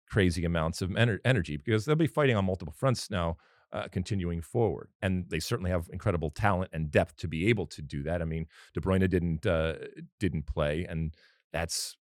crazy 0.09 0.43
amounts 0.43 0.81
of 0.81 0.89
ener- 0.91 1.19
energy 1.23 1.57
because 1.57 1.85
they'll 1.85 1.95
be 1.95 2.07
fighting 2.07 2.35
on 2.35 2.45
multiple 2.45 2.73
fronts 2.75 3.09
now. 3.09 3.37
Uh, 3.73 3.85
continuing 3.91 4.41
forward, 4.41 4.87
and 5.01 5.25
they 5.27 5.41
certainly 5.41 5.69
have 5.69 5.89
incredible 5.91 6.29
talent 6.29 6.69
and 6.71 6.89
depth 6.89 7.17
to 7.17 7.27
be 7.27 7.49
able 7.49 7.65
to 7.65 7.81
do 7.81 8.01
that. 8.01 8.21
I 8.21 8.25
mean, 8.25 8.45
De 8.73 8.79
Bruyne 8.79 9.09
didn't 9.09 9.45
uh, 9.45 9.73
didn't 10.21 10.45
play, 10.47 10.85
and 10.87 11.13
that's 11.51 11.97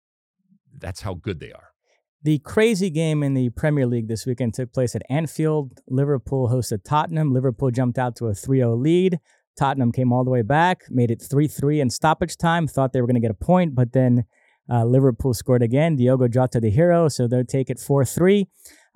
that's 0.79 1.01
how 1.01 1.15
good 1.15 1.41
they 1.41 1.51
are. 1.51 1.71
The 2.23 2.39
crazy 2.41 2.91
game 2.91 3.23
in 3.23 3.35
the 3.35 3.51
Premier 3.51 3.87
League 3.87 4.09
this 4.09 4.27
weekend 4.27 4.55
took 4.55 4.73
place 4.73 4.97
at 4.97 5.03
Anfield. 5.09 5.81
Liverpool 5.89 6.49
hosted 6.49 6.83
Tottenham. 6.85 7.33
Liverpool 7.33 7.71
jumped 7.71 7.99
out 7.99 8.17
to 8.17 8.27
a 8.27 8.35
3 8.35 8.59
0 8.59 8.75
lead. 8.75 9.21
Tottenham 9.57 9.93
came 9.93 10.13
all 10.13 10.25
the 10.25 10.31
way 10.31 10.43
back, 10.43 10.83
made 10.91 11.11
it 11.11 11.23
3 11.23 11.49
3 11.49 11.81
in 11.81 11.91
stoppage 11.91 12.37
time, 12.37 12.67
thought 12.67 12.93
they 12.93 13.01
were 13.01 13.07
going 13.07 13.15
to 13.15 13.21
get 13.21 13.31
a 13.31 13.35
point, 13.35 13.75
but 13.75 13.93
then 13.93 14.25
uh, 14.71 14.85
Liverpool 14.85 15.35
scored 15.35 15.63
again. 15.63 15.97
Diogo 15.97 16.29
Jota, 16.29 16.61
the 16.61 16.71
hero, 16.71 17.09
so 17.09 17.27
they'll 17.27 17.45
take 17.45 17.71
it 17.71 17.79
4 17.79 18.05
3. 18.05 18.47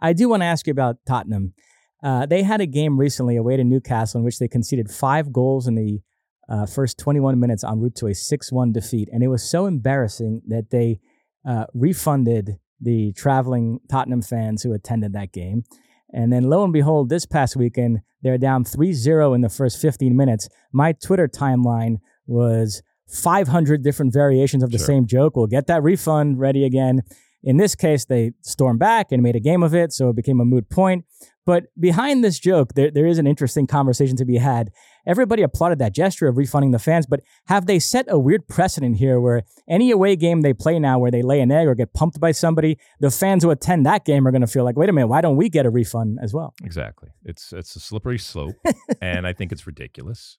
I 0.00 0.12
do 0.12 0.28
want 0.28 0.42
to 0.42 0.46
ask 0.46 0.66
you 0.66 0.72
about 0.72 0.96
Tottenham. 1.06 1.54
Uh, 2.02 2.26
they 2.26 2.42
had 2.42 2.60
a 2.60 2.66
game 2.66 2.98
recently 2.98 3.36
away 3.36 3.56
to 3.56 3.64
Newcastle 3.64 4.18
in 4.18 4.24
which 4.24 4.38
they 4.38 4.48
conceded 4.48 4.90
five 4.90 5.32
goals 5.32 5.66
in 5.66 5.74
the 5.74 6.00
uh, 6.48 6.66
first 6.66 6.98
21 6.98 7.38
minutes 7.38 7.62
en 7.62 7.78
route 7.78 7.94
to 7.96 8.06
a 8.06 8.14
6 8.14 8.52
1 8.52 8.72
defeat. 8.72 9.08
And 9.12 9.22
it 9.22 9.28
was 9.28 9.48
so 9.48 9.66
embarrassing 9.66 10.42
that 10.48 10.70
they 10.70 10.98
uh, 11.46 11.66
refunded 11.74 12.58
the 12.80 13.12
traveling 13.12 13.80
Tottenham 13.88 14.22
fans 14.22 14.62
who 14.62 14.72
attended 14.72 15.12
that 15.12 15.32
game. 15.32 15.64
And 16.12 16.32
then 16.32 16.44
lo 16.44 16.64
and 16.64 16.72
behold, 16.72 17.08
this 17.08 17.26
past 17.26 17.56
weekend, 17.56 18.00
they're 18.22 18.38
down 18.38 18.64
3 18.64 18.92
0 18.92 19.34
in 19.34 19.40
the 19.40 19.48
first 19.48 19.80
15 19.80 20.16
minutes. 20.16 20.48
My 20.72 20.92
Twitter 20.92 21.28
timeline 21.28 21.98
was 22.26 22.82
500 23.08 23.82
different 23.82 24.12
variations 24.12 24.62
of 24.62 24.70
the 24.70 24.78
sure. 24.78 24.86
same 24.86 25.06
joke. 25.06 25.36
We'll 25.36 25.46
get 25.46 25.66
that 25.68 25.82
refund 25.82 26.38
ready 26.38 26.64
again. 26.64 27.02
In 27.42 27.56
this 27.56 27.74
case, 27.74 28.04
they 28.04 28.32
stormed 28.42 28.78
back 28.78 29.12
and 29.12 29.22
made 29.22 29.36
a 29.36 29.40
game 29.40 29.62
of 29.62 29.74
it, 29.74 29.92
so 29.92 30.10
it 30.10 30.16
became 30.16 30.40
a 30.40 30.44
moot 30.44 30.68
point. 30.68 31.04
But 31.46 31.64
behind 31.78 32.22
this 32.22 32.38
joke, 32.38 32.74
there, 32.74 32.90
there 32.90 33.06
is 33.06 33.18
an 33.18 33.26
interesting 33.26 33.66
conversation 33.66 34.16
to 34.16 34.24
be 34.24 34.36
had. 34.36 34.70
Everybody 35.06 35.42
applauded 35.42 35.78
that 35.78 35.94
gesture 35.94 36.28
of 36.28 36.36
refunding 36.36 36.70
the 36.70 36.78
fans, 36.78 37.06
but 37.06 37.20
have 37.46 37.66
they 37.66 37.78
set 37.78 38.06
a 38.08 38.18
weird 38.18 38.46
precedent 38.46 38.98
here 38.98 39.18
where 39.18 39.42
any 39.68 39.90
away 39.90 40.16
game 40.16 40.42
they 40.42 40.52
play 40.52 40.78
now 40.78 40.98
where 40.98 41.10
they 41.10 41.22
lay 41.22 41.40
an 41.40 41.50
egg 41.50 41.66
or 41.66 41.74
get 41.74 41.94
pumped 41.94 42.20
by 42.20 42.32
somebody, 42.32 42.78
the 43.00 43.10
fans 43.10 43.42
who 43.42 43.50
attend 43.50 43.86
that 43.86 44.04
game 44.04 44.28
are 44.28 44.30
going 44.30 44.42
to 44.42 44.46
feel 44.46 44.64
like, 44.64 44.76
wait 44.76 44.90
a 44.90 44.92
minute, 44.92 45.08
why 45.08 45.22
don't 45.22 45.36
we 45.36 45.48
get 45.48 45.64
a 45.64 45.70
refund 45.70 46.18
as 46.22 46.34
well? 46.34 46.54
Exactly. 46.62 47.08
It's 47.24 47.52
it's 47.52 47.74
a 47.74 47.80
slippery 47.80 48.18
slope, 48.18 48.56
and 49.00 49.26
I 49.26 49.32
think 49.32 49.50
it's 49.50 49.66
ridiculous. 49.66 50.38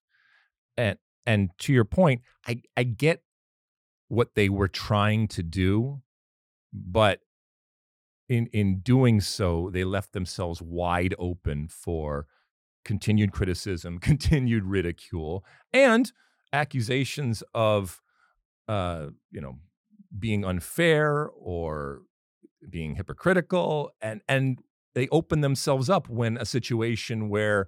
And 0.77 0.97
and 1.25 1.49
to 1.59 1.73
your 1.73 1.85
point, 1.85 2.21
I 2.47 2.61
I 2.77 2.83
get 2.83 3.23
what 4.07 4.35
they 4.35 4.49
were 4.49 4.67
trying 4.67 5.27
to 5.29 5.41
do, 5.41 6.01
but 6.73 7.19
in 8.29 8.47
in 8.47 8.79
doing 8.79 9.19
so, 9.19 9.69
they 9.71 9.83
left 9.83 10.13
themselves 10.13 10.61
wide 10.61 11.13
open 11.19 11.67
for 11.67 12.27
continued 12.85 13.31
criticism, 13.31 13.99
continued 14.01 14.63
ridicule, 14.63 15.43
and 15.73 16.11
accusations 16.53 17.43
of, 17.53 18.01
uh, 18.67 19.07
you 19.31 19.41
know, 19.41 19.57
being 20.17 20.43
unfair 20.43 21.29
or 21.29 22.01
being 22.69 22.95
hypocritical, 22.95 23.91
and 24.01 24.21
and 24.27 24.59
they 24.93 25.07
open 25.09 25.41
themselves 25.41 25.89
up 25.89 26.09
when 26.09 26.37
a 26.37 26.45
situation 26.45 27.29
where 27.29 27.67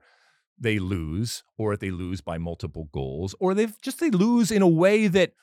they 0.58 0.80
lose, 0.80 1.44
or 1.58 1.74
if 1.74 1.80
they 1.80 1.92
lose 1.92 2.22
by 2.22 2.38
multiple 2.38 2.90
goals, 2.94 3.36
or 3.40 3.54
they 3.54 3.68
just 3.82 4.00
they 4.00 4.10
lose 4.12 4.52
in 4.52 4.62
a 4.62 4.68
way 4.68 5.08
that 5.08 5.34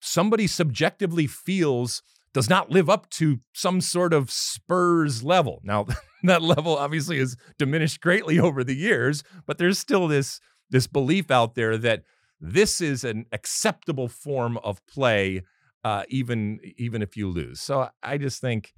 somebody 0.00 0.46
subjectively 0.46 1.26
feels 1.26 2.02
does 2.32 2.48
not 2.48 2.70
live 2.70 2.88
up 2.88 3.08
to 3.10 3.40
some 3.52 3.80
sort 3.80 4.12
of 4.12 4.30
Spurs 4.30 5.22
level. 5.22 5.60
Now, 5.64 5.86
that 6.22 6.42
level 6.42 6.76
obviously 6.76 7.18
has 7.18 7.36
diminished 7.58 8.00
greatly 8.00 8.38
over 8.48 8.64
the 8.64 8.76
years, 8.76 9.22
but 9.46 9.58
there's 9.58 9.78
still 9.78 10.08
this 10.08 10.40
this 10.70 10.86
belief 10.86 11.30
out 11.30 11.54
there 11.54 11.78
that 11.78 12.02
this 12.40 12.80
is 12.80 13.02
an 13.02 13.24
acceptable 13.32 14.08
form 14.08 14.58
of 14.58 14.84
play, 14.86 15.42
uh, 15.84 16.04
even 16.08 16.60
even 16.76 17.02
if 17.02 17.16
you 17.16 17.28
lose. 17.28 17.60
So 17.60 17.88
I 18.02 18.18
just 18.18 18.40
think, 18.40 18.74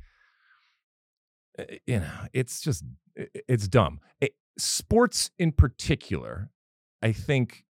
eh, 1.59 1.79
you 1.87 2.01
know, 2.01 2.27
it's 2.33 2.61
just 2.61 2.85
it's 3.17 3.69
dumb. 3.69 4.01
It, 4.21 4.33
sports 4.59 5.31
in 5.39 5.53
particular, 5.53 6.51
I 7.03 7.13
think 7.13 7.65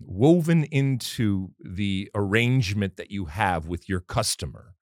woven 0.00 0.64
into 0.64 1.50
the 1.60 2.10
arrangement 2.14 2.96
that 2.96 3.10
you 3.10 3.26
have 3.26 3.66
with 3.66 3.88
your 3.88 4.00
customer 4.00 4.74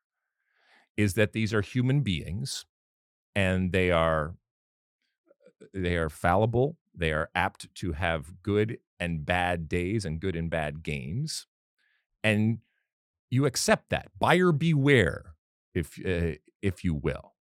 is 0.97 1.15
that 1.15 1.33
these 1.33 1.53
are 1.53 1.63
human 1.63 2.01
beings 2.01 2.65
and 3.35 3.73
they 3.73 3.91
are 3.91 4.35
they 5.75 5.97
are 5.97 6.09
fallible 6.09 6.77
they 6.95 7.13
are 7.13 7.29
apt 7.35 7.75
to 7.75 7.93
have 7.93 8.43
good 8.43 8.79
and 8.99 9.27
bad 9.27 9.69
days 9.69 10.05
and 10.05 10.21
good 10.21 10.35
and 10.37 10.51
bad 10.51 10.83
games, 10.83 11.47
and 12.25 12.59
you 13.31 13.45
accept 13.45 13.91
that. 13.91 14.09
Buyer 14.19 14.53
beware, 14.53 15.35
if 15.75 15.99
uh, 16.05 16.39
if 16.63 16.83
you 16.83 16.95
will. 16.95 17.35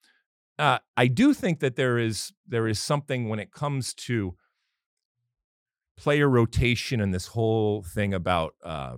Uh, 0.58 0.78
I 0.96 1.06
do 1.08 1.34
think 1.34 1.60
that 1.60 1.76
there 1.76 1.98
is 1.98 2.32
there 2.46 2.66
is 2.66 2.80
something 2.80 3.28
when 3.28 3.38
it 3.38 3.52
comes 3.52 3.94
to 3.94 4.36
player 6.02 6.28
rotation 6.28 7.00
and 7.00 7.14
this 7.14 7.28
whole 7.28 7.84
thing 7.84 8.12
about 8.12 8.54
uh, 8.64 8.96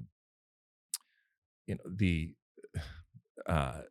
you 1.66 1.74
know 1.74 1.84
the 1.86 2.34
uh, 3.46 3.82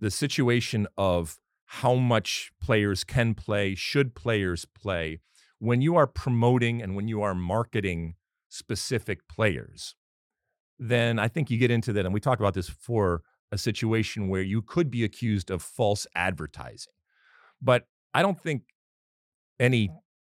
the 0.00 0.10
situation 0.10 0.86
of 0.96 1.38
how 1.66 1.94
much 1.94 2.52
players 2.60 3.04
can 3.04 3.34
play, 3.34 3.74
should 3.74 4.14
players 4.14 4.64
play, 4.64 5.20
when 5.58 5.82
you 5.82 5.94
are 5.96 6.06
promoting 6.06 6.80
and 6.82 6.96
when 6.96 7.06
you 7.06 7.20
are 7.20 7.34
marketing 7.34 8.14
specific 8.48 9.28
players, 9.28 9.94
then 10.78 11.18
I 11.18 11.28
think 11.28 11.50
you 11.50 11.58
get 11.58 11.70
into 11.70 11.92
that. 11.92 12.04
And 12.04 12.14
we 12.14 12.20
talked 12.20 12.40
about 12.40 12.54
this 12.54 12.68
for 12.68 13.22
a 13.50 13.58
situation 13.58 14.28
where 14.28 14.42
you 14.42 14.62
could 14.62 14.90
be 14.90 15.04
accused 15.04 15.50
of 15.50 15.62
false 15.62 16.06
advertising. 16.14 16.94
But 17.60 17.84
I 18.14 18.22
don't 18.22 18.40
think 18.40 18.62
any 19.60 19.90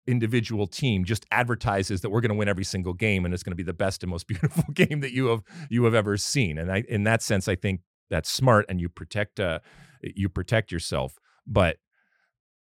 individual 0.07 0.67
team 0.67 1.05
just 1.05 1.25
advertises 1.31 2.01
that 2.01 2.09
we're 2.09 2.21
going 2.21 2.29
to 2.29 2.35
win 2.35 2.47
every 2.47 2.63
single 2.63 2.93
game 2.93 3.25
and 3.25 3.33
it's 3.33 3.43
going 3.43 3.51
to 3.51 3.57
be 3.57 3.63
the 3.63 3.73
best 3.73 4.03
and 4.03 4.09
most 4.09 4.27
beautiful 4.27 4.63
game 4.73 5.01
that 5.01 5.11
you 5.11 5.27
have 5.27 5.43
you 5.69 5.83
have 5.85 5.93
ever 5.93 6.17
seen. 6.17 6.57
And 6.57 6.71
I, 6.71 6.83
in 6.87 7.03
that 7.03 7.21
sense, 7.21 7.47
I 7.47 7.55
think 7.55 7.81
that's 8.09 8.29
smart 8.29 8.65
and 8.69 8.81
you 8.81 8.89
protect 8.89 9.39
uh, 9.39 9.59
you 10.01 10.29
protect 10.29 10.71
yourself. 10.71 11.17
But 11.45 11.77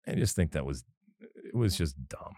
I 0.07 0.15
just 0.15 0.37
think 0.37 0.53
that 0.53 0.65
was 0.65 0.85
it 1.45 1.55
was 1.55 1.77
just 1.77 1.97
dumb. 2.09 2.35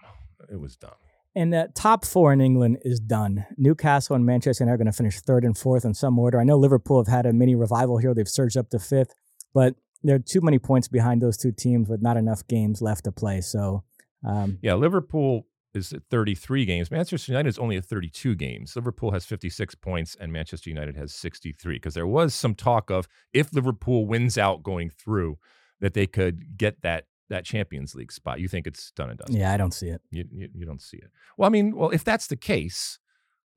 It 0.50 0.60
was 0.60 0.76
dumb. 0.76 0.92
And 1.34 1.52
the 1.52 1.70
top 1.74 2.06
four 2.06 2.32
in 2.32 2.40
England 2.40 2.78
is 2.82 2.98
done. 2.98 3.44
Newcastle 3.58 4.16
and 4.16 4.24
Manchester 4.24 4.64
United 4.64 4.74
are 4.74 4.78
going 4.78 4.92
to 4.92 4.96
finish 4.96 5.20
third 5.20 5.44
and 5.44 5.56
fourth 5.56 5.84
in 5.84 5.92
some 5.92 6.18
order. 6.18 6.40
I 6.40 6.44
know 6.44 6.56
Liverpool 6.56 6.98
have 6.98 7.12
had 7.12 7.26
a 7.26 7.32
mini 7.32 7.54
revival 7.54 7.98
here; 7.98 8.14
they've 8.14 8.28
surged 8.28 8.56
up 8.56 8.70
to 8.70 8.78
fifth, 8.78 9.14
but 9.52 9.74
there 10.02 10.16
are 10.16 10.20
too 10.20 10.40
many 10.40 10.58
points 10.58 10.88
behind 10.88 11.20
those 11.20 11.36
two 11.36 11.52
teams 11.52 11.88
with 11.88 12.00
not 12.00 12.16
enough 12.16 12.46
games 12.46 12.80
left 12.80 13.04
to 13.04 13.12
play. 13.12 13.42
So, 13.42 13.84
um, 14.26 14.58
yeah, 14.60 14.74
Liverpool 14.74 15.46
is 15.72 15.92
at 15.92 16.02
33 16.10 16.64
games. 16.64 16.90
Manchester 16.90 17.30
United 17.30 17.48
is 17.48 17.58
only 17.58 17.76
at 17.76 17.84
32 17.84 18.34
games. 18.34 18.74
Liverpool 18.74 19.12
has 19.12 19.24
56 19.24 19.74
points 19.76 20.16
and 20.18 20.32
Manchester 20.32 20.70
United 20.70 20.96
has 20.96 21.14
63 21.14 21.76
because 21.76 21.94
there 21.94 22.06
was 22.06 22.34
some 22.34 22.54
talk 22.54 22.90
of 22.90 23.06
if 23.32 23.52
Liverpool 23.52 24.06
wins 24.06 24.36
out 24.36 24.62
going 24.62 24.90
through 24.90 25.38
that 25.80 25.94
they 25.94 26.06
could 26.06 26.56
get 26.56 26.82
that 26.82 27.04
that 27.28 27.44
Champions 27.44 27.94
League 27.94 28.12
spot. 28.12 28.38
You 28.38 28.46
think 28.46 28.66
it's 28.68 28.92
done 28.92 29.10
and 29.10 29.18
done? 29.18 29.32
Yeah, 29.32 29.52
I 29.52 29.56
don't 29.56 29.74
see 29.74 29.88
it. 29.88 30.00
You, 30.10 30.24
you, 30.30 30.48
you 30.54 30.64
don't 30.64 30.80
see 30.80 30.96
it. 30.96 31.10
Well, 31.36 31.48
I 31.48 31.50
mean, 31.50 31.74
well, 31.74 31.90
if 31.90 32.04
that's 32.04 32.28
the 32.28 32.36
case, 32.36 33.00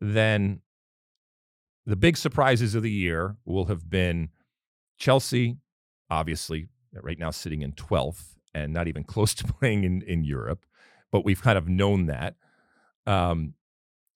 then 0.01 0.61
the 1.85 1.95
big 1.95 2.17
surprises 2.17 2.73
of 2.73 2.81
the 2.81 2.91
year 2.91 3.37
will 3.45 3.65
have 3.65 3.87
been 3.87 4.29
Chelsea, 4.97 5.57
obviously, 6.09 6.67
right 6.93 7.19
now 7.19 7.29
sitting 7.29 7.61
in 7.61 7.73
12th 7.73 8.38
and 8.53 8.73
not 8.73 8.87
even 8.87 9.03
close 9.13 9.33
to 9.35 9.43
playing 9.45 9.83
in, 9.83 10.01
in 10.03 10.23
Europe 10.23 10.65
but 11.11 11.25
we've 11.25 11.41
kind 11.41 11.57
of 11.57 11.67
known 11.67 12.07
that. 12.07 12.35
Um, 13.05 13.53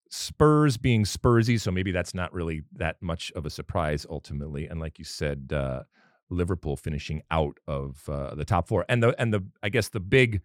Spurs 0.09 0.77
being 0.77 1.05
Spursy, 1.05 1.59
so 1.59 1.71
maybe 1.71 1.91
that's 1.91 2.13
not 2.13 2.31
really 2.33 2.63
that 2.73 3.01
much 3.01 3.31
of 3.35 3.45
a 3.45 3.49
surprise 3.49 4.05
ultimately. 4.09 4.67
And 4.67 4.79
like 4.79 4.99
you 4.99 5.05
said, 5.05 5.51
uh, 5.53 5.83
Liverpool 6.29 6.77
finishing 6.77 7.23
out 7.31 7.57
of 7.67 8.07
uh, 8.07 8.35
the 8.35 8.45
top 8.45 8.67
four, 8.67 8.85
and 8.87 9.01
the 9.01 9.19
and 9.19 9.33
the 9.33 9.43
I 9.63 9.69
guess 9.69 9.89
the 9.89 9.99
big 9.99 10.41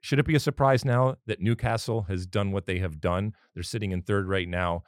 should 0.00 0.18
it 0.18 0.26
be 0.26 0.34
a 0.34 0.40
surprise 0.40 0.84
now 0.84 1.16
that 1.26 1.40
Newcastle 1.40 2.02
has 2.02 2.26
done 2.26 2.50
what 2.50 2.66
they 2.66 2.80
have 2.80 3.00
done? 3.00 3.34
They're 3.54 3.62
sitting 3.62 3.92
in 3.92 4.02
third 4.02 4.28
right 4.28 4.48
now. 4.48 4.82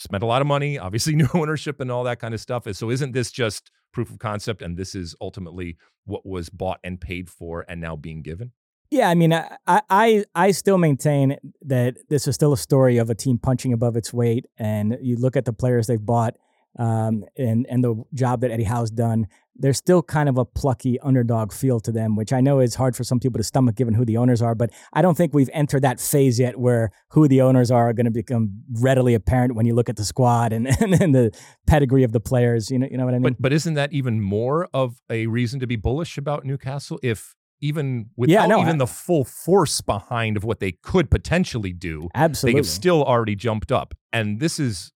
Spent 0.00 0.22
a 0.22 0.26
lot 0.26 0.40
of 0.40 0.46
money, 0.46 0.78
obviously 0.78 1.14
new 1.16 1.28
ownership 1.34 1.80
and 1.80 1.90
all 1.90 2.04
that 2.04 2.20
kind 2.20 2.34
of 2.34 2.40
stuff. 2.40 2.66
So 2.72 2.90
isn't 2.90 3.12
this 3.12 3.30
just 3.30 3.70
proof 3.92 4.10
of 4.10 4.18
concept? 4.18 4.62
And 4.62 4.76
this 4.76 4.94
is 4.94 5.14
ultimately 5.20 5.76
what 6.04 6.24
was 6.26 6.48
bought 6.48 6.80
and 6.84 7.00
paid 7.00 7.28
for 7.28 7.64
and 7.68 7.80
now 7.80 7.96
being 7.96 8.22
given? 8.22 8.52
Yeah, 8.90 9.10
I 9.10 9.14
mean, 9.14 9.34
I, 9.34 9.58
I 9.66 10.24
I 10.34 10.50
still 10.52 10.78
maintain 10.78 11.36
that 11.60 11.98
this 12.08 12.26
is 12.26 12.34
still 12.34 12.54
a 12.54 12.56
story 12.56 12.96
of 12.96 13.10
a 13.10 13.14
team 13.14 13.36
punching 13.36 13.74
above 13.74 13.96
its 13.96 14.14
weight, 14.14 14.46
and 14.56 14.96
you 15.02 15.16
look 15.16 15.36
at 15.36 15.44
the 15.44 15.52
players 15.52 15.88
they've 15.88 16.04
bought, 16.04 16.36
um, 16.78 17.24
and 17.36 17.66
and 17.68 17.82
the 17.82 18.02
job 18.14 18.40
that 18.42 18.50
Eddie 18.50 18.64
Howe's 18.64 18.90
done. 18.90 19.26
There's 19.60 19.76
still 19.76 20.04
kind 20.04 20.28
of 20.28 20.38
a 20.38 20.44
plucky 20.44 21.00
underdog 21.00 21.52
feel 21.52 21.80
to 21.80 21.90
them, 21.90 22.14
which 22.14 22.32
I 22.32 22.40
know 22.40 22.60
is 22.60 22.76
hard 22.76 22.94
for 22.94 23.02
some 23.02 23.18
people 23.18 23.38
to 23.38 23.44
stomach 23.44 23.74
given 23.74 23.92
who 23.92 24.04
the 24.04 24.16
owners 24.16 24.40
are. 24.40 24.54
But 24.54 24.70
I 24.92 25.02
don't 25.02 25.16
think 25.16 25.34
we've 25.34 25.50
entered 25.52 25.82
that 25.82 25.98
phase 25.98 26.38
yet 26.38 26.60
where 26.60 26.92
who 27.10 27.26
the 27.26 27.42
owners 27.42 27.72
are, 27.72 27.88
are 27.88 27.92
going 27.92 28.06
to 28.06 28.12
become 28.12 28.62
readily 28.74 29.14
apparent 29.14 29.56
when 29.56 29.66
you 29.66 29.74
look 29.74 29.88
at 29.88 29.96
the 29.96 30.04
squad 30.04 30.52
and, 30.52 30.68
and, 30.80 31.02
and 31.02 31.12
the 31.12 31.36
pedigree 31.66 32.04
of 32.04 32.12
the 32.12 32.20
players. 32.20 32.70
You 32.70 32.78
know, 32.78 32.86
you 32.88 32.96
know 32.96 33.04
what 33.04 33.14
I 33.14 33.18
mean. 33.18 33.32
But 33.34 33.42
but 33.42 33.52
isn't 33.52 33.74
that 33.74 33.92
even 33.92 34.20
more 34.20 34.68
of 34.72 35.00
a 35.10 35.26
reason 35.26 35.58
to 35.58 35.66
be 35.66 35.76
bullish 35.76 36.18
about 36.18 36.44
Newcastle 36.44 37.00
if 37.02 37.34
even 37.60 38.10
without 38.16 38.32
yeah, 38.32 38.46
no, 38.46 38.60
even 38.60 38.76
I, 38.76 38.78
the 38.78 38.86
full 38.86 39.24
force 39.24 39.80
behind 39.80 40.36
of 40.36 40.44
what 40.44 40.60
they 40.60 40.72
could 40.72 41.10
potentially 41.10 41.72
do, 41.72 42.08
absolutely, 42.14 42.54
they 42.54 42.58
have 42.58 42.68
still 42.68 43.02
already 43.02 43.34
jumped 43.34 43.72
up. 43.72 43.94
And 44.12 44.38
this 44.38 44.60
is 44.60 44.92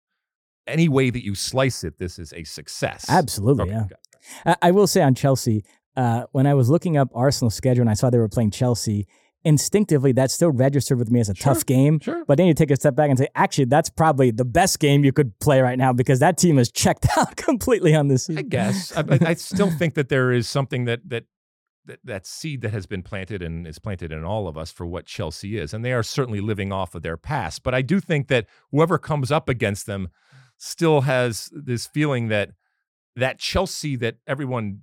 any 0.69 0.89
way 0.89 1.11
that 1.11 1.25
you 1.25 1.35
slice 1.35 1.85
it, 1.85 1.99
this 1.99 2.19
is 2.19 2.33
a 2.33 2.45
success. 2.45 3.07
Absolutely, 3.09 3.73
okay. 3.73 3.87
yeah. 3.91 4.55
I, 4.63 4.69
I, 4.69 4.71
will 4.71 4.87
say 4.87 5.03
on 5.03 5.15
Chelsea, 5.15 5.65
uh, 5.97 6.25
when 6.33 6.47
I 6.47 6.55
was 6.55 6.69
looking 6.69 6.97
up 6.97 7.09
Arsenal's 7.15 7.55
schedule 7.55 7.83
and 7.83 7.91
I 7.91 7.95
saw 7.95 8.11
they 8.11 8.19
were 8.19 8.29
playing 8.29 8.51
Chelsea, 8.51 9.07
instinctively 9.45 10.13
that 10.13 10.31
still 10.31 10.51
registered 10.51 10.99
with 10.99 11.11
me 11.11 11.21
as 11.21 11.29
a 11.29 11.35
sure, 11.35 11.55
tough 11.55 11.67
game. 11.67 12.01
Sure. 12.01 12.25
But 12.27 12.39
then 12.39 12.47
you 12.47 12.55
take 12.55 12.71
a 12.71 12.77
step 12.77 12.95
back 12.95 13.09
and 13.09 13.19
say, 13.19 13.29
actually, 13.35 13.67
that's 13.67 13.89
probably 13.89 14.31
the 14.31 14.45
best 14.45 14.79
game 14.79 15.05
you 15.05 15.13
could 15.13 15.39
play 15.39 15.61
right 15.61 15.79
now 15.79 15.93
because 15.93 16.21
that 16.21 16.39
team 16.39 16.59
is 16.59 16.71
checked 16.71 17.07
out 17.17 17.37
completely 17.37 17.95
on 17.95 18.09
this. 18.09 18.27
Season. 18.27 18.39
I 18.39 18.43
guess. 18.43 18.97
I, 18.97 19.05
I, 19.23 19.35
still 19.35 19.71
think 19.71 19.95
that 19.95 20.09
there 20.09 20.33
is 20.33 20.49
something 20.49 20.85
that 20.85 21.09
that 21.09 21.25
that, 21.87 22.01
that 22.05 22.27
seed 22.27 22.61
that 22.61 22.73
has 22.73 22.87
been 22.87 23.03
planted 23.03 23.43
and 23.43 23.67
is 23.67 23.79
planted 23.79 24.13
in 24.13 24.23
all 24.23 24.47
of 24.47 24.59
us 24.59 24.71
for 24.71 24.87
what 24.87 25.07
Chelsea 25.07 25.57
is. 25.57 25.73
And 25.73 25.83
they 25.83 25.93
are 25.93 26.03
certainly 26.03 26.41
living 26.41 26.71
off 26.71 26.95
of 26.95 27.03
their 27.03 27.17
past. 27.17 27.63
But 27.63 27.75
I 27.75 27.81
do 27.81 27.99
think 27.99 28.29
that 28.29 28.47
whoever 28.71 28.99
comes 28.99 29.33
up 29.33 29.49
against 29.49 29.87
them 29.87 30.09
still 30.59 31.03
has 31.03 31.51
this 31.53 31.87
feeling 31.87 32.29
that 32.29 32.51
that 33.17 33.39
Chelsea 33.39 33.97
that 33.97 34.17
everyone 34.27 34.83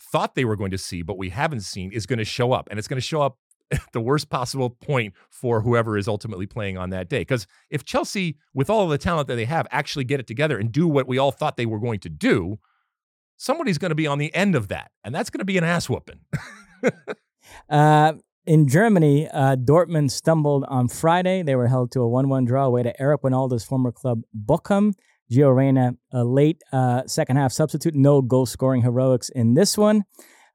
thought 0.00 0.34
they 0.34 0.44
were 0.44 0.56
going 0.56 0.70
to 0.70 0.78
see, 0.78 1.02
but 1.02 1.16
we 1.16 1.30
haven't 1.30 1.60
seen, 1.60 1.92
is 1.92 2.06
going 2.06 2.18
to 2.18 2.24
show 2.24 2.52
up. 2.52 2.68
And 2.70 2.78
it's 2.78 2.88
going 2.88 3.00
to 3.00 3.06
show 3.06 3.22
up 3.22 3.38
at 3.70 3.80
the 3.92 4.00
worst 4.00 4.28
possible 4.28 4.70
point 4.70 5.14
for 5.30 5.60
whoever 5.62 5.96
is 5.96 6.08
ultimately 6.08 6.46
playing 6.46 6.76
on 6.76 6.90
that 6.90 7.08
day. 7.08 7.20
Because 7.20 7.46
if 7.70 7.84
Chelsea, 7.84 8.36
with 8.52 8.68
all 8.68 8.88
the 8.88 8.98
talent 8.98 9.28
that 9.28 9.36
they 9.36 9.44
have, 9.44 9.66
actually 9.70 10.04
get 10.04 10.20
it 10.20 10.26
together 10.26 10.58
and 10.58 10.72
do 10.72 10.88
what 10.88 11.06
we 11.06 11.18
all 11.18 11.32
thought 11.32 11.56
they 11.56 11.66
were 11.66 11.78
going 11.78 12.00
to 12.00 12.08
do, 12.08 12.58
somebody's 13.36 13.78
going 13.78 13.90
to 13.90 13.94
be 13.94 14.06
on 14.06 14.18
the 14.18 14.34
end 14.34 14.54
of 14.54 14.68
that, 14.68 14.90
and 15.04 15.14
that's 15.14 15.30
going 15.30 15.38
to 15.38 15.44
be 15.44 15.56
an 15.56 15.64
ass 15.64 15.88
whooping. 15.88 16.20
uh, 17.70 18.12
in 18.46 18.66
Germany, 18.66 19.28
uh, 19.28 19.56
Dortmund 19.56 20.10
stumbled 20.10 20.64
on 20.68 20.88
Friday. 20.88 21.42
They 21.42 21.56
were 21.56 21.68
held 21.68 21.92
to 21.92 22.00
a 22.00 22.08
1 22.08 22.28
1 22.28 22.44
draw 22.44 22.64
away 22.64 22.82
to 22.82 23.00
Eric 23.00 23.22
Wynalda's 23.22 23.64
former 23.64 23.92
club, 23.92 24.22
Bochum. 24.34 24.92
Gio 25.30 25.54
Reyna, 25.54 25.92
a 26.12 26.24
late 26.24 26.60
uh, 26.72 27.02
second 27.06 27.36
half 27.36 27.52
substitute, 27.52 27.94
no 27.94 28.20
goal 28.20 28.46
scoring 28.46 28.82
heroics 28.82 29.28
in 29.28 29.54
this 29.54 29.78
one. 29.78 30.04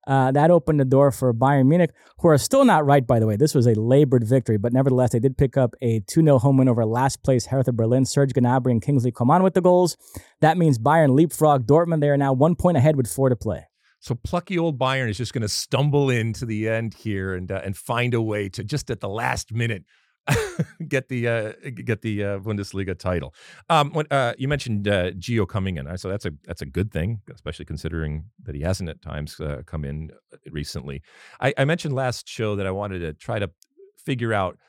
Uh, 0.06 0.32
that 0.32 0.52
opened 0.52 0.80
the 0.80 0.86
door 0.86 1.12
for 1.12 1.34
Bayern 1.34 1.68
Munich, 1.68 1.92
who 2.20 2.28
are 2.28 2.38
still 2.38 2.64
not 2.64 2.86
right, 2.86 3.08
by 3.08 3.20
the 3.20 3.26
way. 3.26 3.38
This 3.38 3.56
was 3.56 3.66
a 3.66 3.74
labored 3.74 4.28
victory, 4.28 4.58
but 4.58 4.72
nevertheless, 4.72 5.12
they 5.12 5.20
did 5.20 5.38
pick 5.38 5.58
up 5.58 5.76
a 5.82 6.02
2 6.08 6.22
0 6.22 6.40
home 6.40 6.58
win 6.58 6.70
over 6.70 6.86
last 6.86 7.24
place 7.24 7.48
Hertha 7.48 7.72
Berlin. 7.72 8.06
Serge 8.06 8.34
Gnabry 8.34 8.72
and 8.72 8.82
Kingsley 8.82 9.12
Coman 9.12 9.42
with 9.42 9.54
the 9.54 9.62
goals. 9.62 9.98
That 10.42 10.58
means 10.58 10.78
Bayern 10.78 11.16
leapfrog 11.16 11.66
Dortmund. 11.66 12.02
They 12.02 12.10
are 12.10 12.18
now 12.18 12.34
one 12.34 12.56
point 12.56 12.78
ahead 12.78 12.98
with 12.98 13.08
four 13.08 13.30
to 13.30 13.36
play. 13.36 13.66
So 14.06 14.14
plucky 14.14 14.60
old 14.60 14.78
Bayern 14.78 15.10
is 15.10 15.18
just 15.18 15.34
going 15.34 15.42
to 15.42 15.50
stumble 15.50 16.12
into 16.12 16.46
the 16.46 16.70
end 16.70 16.94
here 16.94 17.34
and 17.34 17.52
uh, 17.52 17.62
and 17.64 17.76
find 17.76 18.14
a 18.14 18.22
way 18.22 18.50
to 18.50 18.64
just 18.64 18.92
at 18.92 19.00
the 19.00 19.10
last 19.10 19.52
minute 19.52 19.84
get 20.88 21.10
the 21.10 21.28
uh, 21.28 21.54
get 21.84 22.04
the 22.04 22.24
uh, 22.24 22.38
Bundesliga 22.38 22.96
title. 22.96 23.34
Um, 23.68 23.90
when, 23.94 24.06
uh, 24.12 24.34
you 24.38 24.48
mentioned 24.48 24.88
uh, 24.88 25.10
Gio 25.14 25.48
coming 25.48 25.78
in, 25.78 25.98
so 25.98 26.08
that's 26.08 26.24
a 26.24 26.34
that's 26.44 26.62
a 26.62 26.68
good 26.68 26.92
thing, 26.92 27.22
especially 27.34 27.66
considering 27.66 28.26
that 28.44 28.54
he 28.54 28.62
hasn't 28.62 28.90
at 28.90 29.02
times 29.02 29.40
uh, 29.40 29.64
come 29.66 29.84
in 29.84 30.12
uh, 30.32 30.38
recently. 30.52 31.02
I, 31.42 31.56
I, 31.58 31.66
mentioned 31.66 31.96
last 31.96 32.30
show 32.30 32.56
that 32.58 32.68
I 32.68 32.72
wanted 32.72 33.00
to 33.00 33.14
try 33.14 33.40
to 33.40 33.50
figure 33.98 34.34
out 34.34 34.60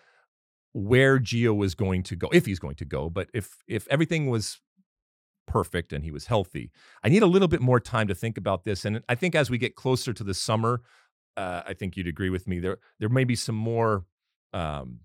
where 0.72 1.18
Gio 1.18 1.54
was 1.54 1.74
going 1.74 2.04
to 2.04 2.16
go, 2.16 2.30
if 2.32 2.46
he's 2.46 2.58
going 2.58 2.76
to 2.76 2.86
go, 2.86 3.10
but 3.10 3.28
if 3.34 3.50
if 3.68 3.86
everything 3.88 4.30
was 4.30 4.62
perfect 5.46 5.92
and 5.92 6.04
he 6.04 6.10
was 6.10 6.26
healthy, 6.26 6.70
I 7.02 7.08
need 7.08 7.22
a 7.22 7.26
little 7.26 7.48
bit 7.48 7.60
more 7.60 7.80
time 7.80 8.08
to 8.08 8.14
think 8.14 8.36
about 8.36 8.64
this. 8.64 8.84
And 8.84 9.02
I 9.08 9.14
think 9.14 9.34
as 9.34 9.50
we 9.50 9.58
get 9.58 9.74
closer 9.74 10.12
to 10.12 10.24
the 10.24 10.34
summer, 10.34 10.82
I 11.36 11.74
think 11.74 11.96
you'd 11.96 12.06
agree 12.08 12.30
with 12.30 12.46
me. 12.46 12.60
There 12.60 12.78
there 12.98 13.08
may 13.08 13.24
be 13.24 13.36
some 13.36 13.56
more. 13.56 14.04
Um, 14.52 15.00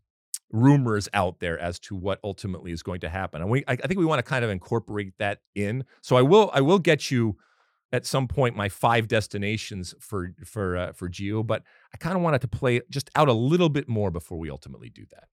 rumors 0.51 1.08
out 1.13 1.39
there 1.39 1.58
as 1.60 1.80
to 1.80 1.95
what 1.95 2.19
ultimately 2.23 2.71
is 2.71 2.84
going 2.84 2.99
to 2.99 3.10
happen. 3.10 3.41
And 3.41 3.49
we 3.49 3.63
I, 3.67 3.73
I 3.73 3.88
think 3.88 3.99
we 3.99 4.06
want 4.06 4.19
to 4.19 4.30
kind 4.30 4.43
of 4.43 4.51
incorporate 4.51 5.13
that 5.17 5.39
in. 5.56 5.86
So 6.01 6.15
I 6.15 6.21
will 6.21 6.51
I 6.54 6.62
will 6.62 6.80
get 6.80 7.10
you 7.10 7.38
at 7.91 8.06
some 8.06 8.27
point 8.27 8.56
my 8.56 8.69
five 8.69 9.08
destinations 9.08 9.93
for 9.99 10.34
for 10.45 10.77
uh, 10.77 10.91
for 10.93 11.10
Gio, 11.10 11.45
but 11.45 11.63
I 11.93 11.97
kind 11.97 12.15
of 12.15 12.21
wanted 12.21 12.41
to 12.41 12.47
play 12.47 12.82
just 12.89 13.10
out 13.15 13.27
a 13.27 13.34
little 13.34 13.69
bit 13.69 13.88
more 13.88 14.12
before 14.12 14.38
we 14.38 14.49
ultimately 14.49 14.89
do 14.89 15.06
that. 15.12 15.27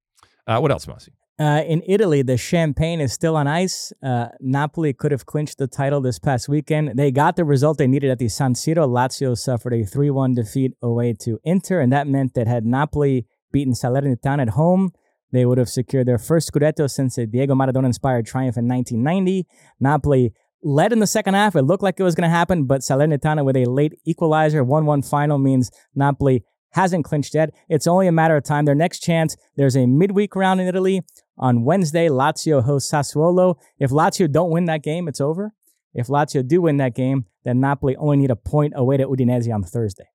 Uh, 0.47 0.61
what 0.61 0.71
else, 0.71 0.87
Mossy? 0.87 1.13
Uh, 1.41 1.63
in 1.67 1.83
Italy, 1.87 2.23
the 2.23 2.37
champagne 2.37 3.01
is 3.01 3.13
still 3.13 3.37
on 3.37 3.47
ice. 3.47 3.93
Uh, 4.03 4.27
Napoli 4.41 4.93
could 4.93 5.13
have 5.13 5.25
clinched 5.25 5.59
the 5.59 5.69
title 5.69 6.01
this 6.01 6.19
past 6.19 6.49
weekend. 6.49 6.99
They 6.99 7.13
got 7.13 7.37
the 7.37 7.45
result 7.45 7.79
they 7.79 7.87
needed 7.87 8.11
at 8.11 8.19
the 8.19 8.29
San 8.29 8.55
Siro. 8.55 8.89
Lazio 8.89 9.39
suffered 9.39 9.73
a 9.73 9.85
3 9.85 10.11
1 10.11 10.35
defeat 10.35 10.73
away 10.83 11.15
to 11.21 11.39
Inter, 11.45 11.81
and 11.81 11.93
that 11.93 12.09
meant 12.09 12.35
that 12.35 12.49
had 12.49 12.65
Napoli 12.65 13.27
beaten 13.53 13.73
Salernitana 13.73 14.43
at 14.43 14.49
home, 14.51 14.93
they 15.33 15.45
would 15.45 15.59
have 15.59 15.69
secured 15.69 16.07
their 16.07 16.19
first 16.19 16.51
Scudetto 16.51 16.91
since 16.91 17.19
a 17.19 17.27
Diego 17.27 17.55
Maradona 17.55 17.87
inspired 17.87 18.27
triumph 18.27 18.57
in 18.57 18.67
1990. 18.67 19.47
Napoli 19.79 20.33
led 20.63 20.93
in 20.93 20.99
the 20.99 21.07
second 21.07 21.35
half. 21.35 21.55
It 21.55 21.63
looked 21.63 21.83
like 21.83 22.01
it 22.01 22.03
was 22.03 22.15
going 22.15 22.29
to 22.29 22.35
happen, 22.35 22.65
but 22.65 22.81
Salernitana 22.81 23.45
with 23.45 23.57
a 23.57 23.67
late 23.67 23.95
equalizer, 24.05 24.65
1 24.65 24.87
1 24.87 25.03
final 25.03 25.39
means 25.39 25.71
Napoli 25.95 26.45
hasn't 26.71 27.05
clinched 27.05 27.35
yet. 27.35 27.51
It's 27.69 27.87
only 27.87 28.07
a 28.07 28.13
matter 28.13 28.37
of 28.37 28.45
time. 28.45 28.65
Their 28.65 28.75
next 28.75 29.01
chance, 29.01 29.37
there's 29.57 29.77
a 29.77 29.87
midweek 29.87 30.35
round 30.35 30.61
in 30.61 30.67
Italy. 30.67 31.03
On 31.39 31.65
Wednesday, 31.65 32.09
Lazio 32.09 32.63
hosts 32.63 32.91
Sassuolo. 32.91 33.57
If 33.79 33.91
Lazio 33.91 34.31
don't 34.31 34.51
win 34.51 34.65
that 34.67 34.83
game, 34.83 35.09
it's 35.09 35.21
over. 35.21 35.53
If 35.95 36.09
Lazio 36.09 36.47
do 36.47 36.63
win 36.63 36.77
that 36.79 36.95
game, 36.95 37.27
then 37.45 37.61
Napoli 37.61 37.97
only 37.97 38.19
need 38.19 38.31
a 38.31 38.37
point 38.37 38.73
away 38.77 38.97
to 38.97 39.07
Udinese 39.07 39.53
on 39.53 39.63
Thursday. 39.63 40.09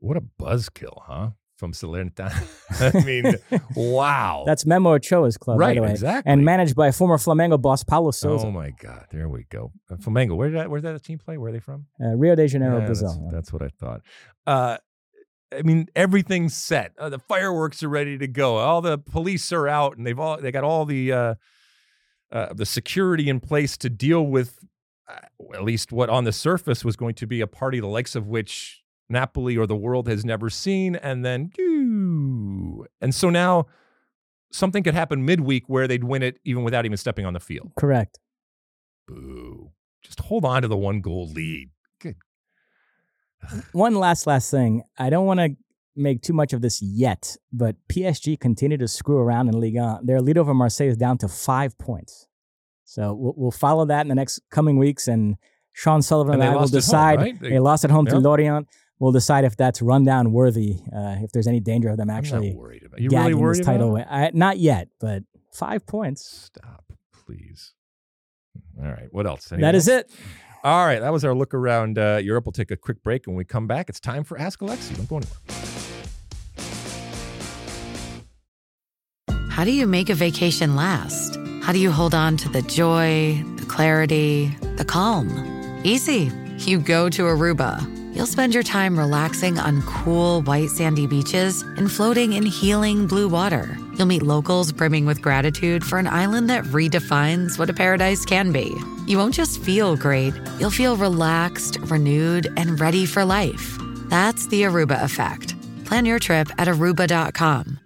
What 0.00 0.16
a 0.16 0.20
buzzkill, 0.20 1.02
huh? 1.02 1.30
From 1.56 1.72
Salernitana. 1.72 2.32
I 2.94 3.04
mean, 3.04 3.34
wow. 3.76 4.44
That's 4.46 4.64
Memo 4.64 4.96
Ochoa's 4.98 5.36
club, 5.36 5.58
by 5.58 5.66
right, 5.66 5.74
the 5.76 5.82
way. 5.82 5.90
exactly. 5.90 6.32
And 6.32 6.42
managed 6.42 6.74
by 6.74 6.90
former 6.90 7.18
Flamengo 7.18 7.60
boss 7.60 7.84
Paulo 7.84 8.12
Sousa. 8.12 8.46
Oh 8.46 8.50
my 8.50 8.70
God! 8.70 9.04
There 9.12 9.28
we 9.28 9.44
go. 9.50 9.70
Uh, 9.90 9.96
Flamengo. 9.96 10.36
Where 10.38 10.48
did 10.48 10.58
that? 10.58 10.70
Where 10.70 10.80
did 10.80 10.94
that 10.94 11.04
team 11.04 11.18
play? 11.18 11.36
Where 11.36 11.50
are 11.50 11.52
they 11.52 11.60
from? 11.60 11.84
Uh, 12.02 12.16
Rio 12.16 12.34
de 12.34 12.48
Janeiro, 12.48 12.78
Yeah, 12.80 12.86
Brazil. 12.86 13.20
That's, 13.24 13.34
that's 13.34 13.52
what 13.52 13.60
I 13.62 13.68
thought. 13.78 14.00
Uh, 14.46 14.78
I 15.52 15.62
mean, 15.62 15.88
everything's 15.96 16.56
set. 16.56 16.92
Uh, 16.98 17.08
the 17.08 17.18
fireworks 17.18 17.82
are 17.82 17.88
ready 17.88 18.16
to 18.18 18.28
go. 18.28 18.58
All 18.58 18.80
the 18.80 18.98
police 18.98 19.52
are 19.52 19.66
out, 19.66 19.96
and 19.96 20.06
they've 20.06 20.18
all 20.18 20.40
they 20.40 20.52
got 20.52 20.64
all 20.64 20.84
the 20.84 21.12
uh, 21.12 21.34
uh, 22.30 22.52
the 22.52 22.66
security 22.66 23.28
in 23.28 23.40
place 23.40 23.76
to 23.78 23.90
deal 23.90 24.26
with 24.26 24.58
uh, 25.08 25.54
at 25.54 25.64
least 25.64 25.92
what 25.92 26.08
on 26.08 26.24
the 26.24 26.32
surface 26.32 26.84
was 26.84 26.96
going 26.96 27.14
to 27.16 27.26
be 27.26 27.40
a 27.40 27.46
party 27.46 27.80
the 27.80 27.86
likes 27.86 28.14
of 28.14 28.28
which 28.28 28.82
Napoli 29.08 29.56
or 29.56 29.66
the 29.66 29.76
world 29.76 30.08
has 30.08 30.24
never 30.24 30.48
seen. 30.48 30.94
And 30.96 31.24
then, 31.24 31.50
and 33.00 33.14
so 33.14 33.30
now 33.30 33.66
something 34.52 34.82
could 34.82 34.94
happen 34.94 35.24
midweek 35.24 35.64
where 35.66 35.88
they'd 35.88 36.04
win 36.04 36.22
it 36.22 36.38
even 36.44 36.62
without 36.62 36.84
even 36.84 36.96
stepping 36.96 37.26
on 37.26 37.34
the 37.34 37.40
field. 37.40 37.72
Correct. 37.76 38.18
Boo! 39.08 39.72
Just 40.02 40.20
hold 40.20 40.44
on 40.44 40.62
to 40.62 40.68
the 40.68 40.76
one 40.76 41.00
goal 41.00 41.28
lead. 41.28 41.70
Good 42.00 42.16
One 43.72 43.94
last, 43.94 44.26
last 44.26 44.50
thing. 44.50 44.82
I 44.98 45.10
don't 45.10 45.26
want 45.26 45.40
to 45.40 45.56
make 45.96 46.22
too 46.22 46.32
much 46.32 46.52
of 46.52 46.60
this 46.62 46.80
yet, 46.82 47.36
but 47.52 47.76
PSG 47.88 48.38
continue 48.38 48.76
to 48.78 48.88
screw 48.88 49.18
around 49.18 49.48
in 49.48 49.58
Ligue 49.58 49.76
1. 49.76 50.06
Their 50.06 50.20
lead 50.20 50.38
over 50.38 50.54
Marseille 50.54 50.88
is 50.88 50.96
down 50.96 51.18
to 51.18 51.28
five 51.28 51.76
points. 51.78 52.26
So 52.84 53.14
we'll, 53.14 53.34
we'll 53.36 53.50
follow 53.50 53.84
that 53.86 54.02
in 54.02 54.08
the 54.08 54.14
next 54.14 54.40
coming 54.50 54.76
weeks, 54.78 55.08
and 55.08 55.36
Sean 55.72 56.02
Sullivan 56.02 56.34
And 56.34 56.42
and, 56.42 56.50
I 56.52 56.54
will 56.54 56.62
at 56.64 56.68
home, 56.70 56.76
decide. 56.78 57.18
right? 57.18 57.40
They- 57.40 57.50
They, 57.50 57.58
lost 57.58 57.84
at 57.84 57.90
home 57.90 58.06
Yeah. 58.06 58.14
to 58.14 58.18
Lorient. 58.18 58.68
We'll 58.98 59.12
decide 59.12 59.44
if 59.44 59.56
that's 59.56 59.80
rundown 59.80 60.32
worthy, 60.32 60.80
uh, 60.94 61.16
if 61.22 61.32
there's 61.32 61.46
any 61.46 61.60
danger 61.60 61.88
of 61.88 61.96
them 61.96 62.10
actually 62.10 62.52
worried 62.54 62.82
about. 62.84 63.00
You 63.00 63.08
really 63.10 63.32
worried 63.34 63.60
this 63.60 63.66
title. 63.66 63.96
I, 63.96 64.30
not 64.34 64.58
yet, 64.58 64.88
but 65.00 65.22
five 65.54 65.86
points. 65.86 66.50
Stop, 66.52 66.92
please. 67.24 67.72
All 68.78 68.88
right. 68.88 69.08
What 69.10 69.26
else? 69.26 69.46
that 69.46 69.74
is 69.74 69.88
it. 69.88 70.10
All 70.62 70.84
right. 70.84 71.00
That 71.00 71.12
was 71.12 71.24
our 71.24 71.34
look 71.34 71.54
around 71.54 71.98
uh, 71.98 72.20
Europe. 72.22 72.46
We'll 72.46 72.52
take 72.52 72.70
a 72.70 72.76
quick 72.76 73.02
break. 73.02 73.26
When 73.26 73.36
we 73.36 73.44
come 73.44 73.66
back, 73.66 73.88
it's 73.88 74.00
time 74.00 74.24
for 74.24 74.38
Ask 74.38 74.60
Alexi. 74.60 74.96
Don't 74.96 75.08
go 75.08 75.16
anywhere. 75.16 75.38
How 79.50 79.64
do 79.64 79.72
you 79.72 79.86
make 79.86 80.08
a 80.08 80.14
vacation 80.14 80.76
last? 80.76 81.36
How 81.62 81.72
do 81.72 81.78
you 81.78 81.90
hold 81.90 82.14
on 82.14 82.36
to 82.38 82.48
the 82.48 82.62
joy, 82.62 83.42
the 83.56 83.66
clarity, 83.66 84.48
the 84.76 84.84
calm? 84.84 85.28
Easy. 85.84 86.30
You 86.58 86.78
go 86.78 87.08
to 87.10 87.22
Aruba. 87.22 87.86
You'll 88.14 88.26
spend 88.26 88.54
your 88.54 88.62
time 88.62 88.98
relaxing 88.98 89.58
on 89.58 89.82
cool, 89.82 90.42
white, 90.42 90.70
sandy 90.70 91.06
beaches 91.06 91.62
and 91.62 91.90
floating 91.90 92.32
in 92.32 92.44
healing 92.44 93.06
blue 93.06 93.28
water. 93.28 93.76
You'll 93.96 94.06
meet 94.06 94.22
locals 94.22 94.72
brimming 94.72 95.06
with 95.06 95.22
gratitude 95.22 95.84
for 95.84 95.98
an 95.98 96.06
island 96.06 96.50
that 96.50 96.64
redefines 96.64 97.58
what 97.58 97.70
a 97.70 97.74
paradise 97.74 98.24
can 98.24 98.52
be. 98.52 98.74
You 99.10 99.18
won't 99.18 99.34
just 99.34 99.60
feel 99.60 99.96
great, 99.96 100.34
you'll 100.60 100.70
feel 100.70 100.96
relaxed, 100.96 101.78
renewed, 101.80 102.46
and 102.56 102.78
ready 102.78 103.06
for 103.06 103.24
life. 103.24 103.76
That's 104.08 104.46
the 104.46 104.62
Aruba 104.62 105.02
effect. 105.02 105.56
Plan 105.84 106.06
your 106.06 106.20
trip 106.20 106.48
at 106.58 106.68
aruba.com. 106.68 107.80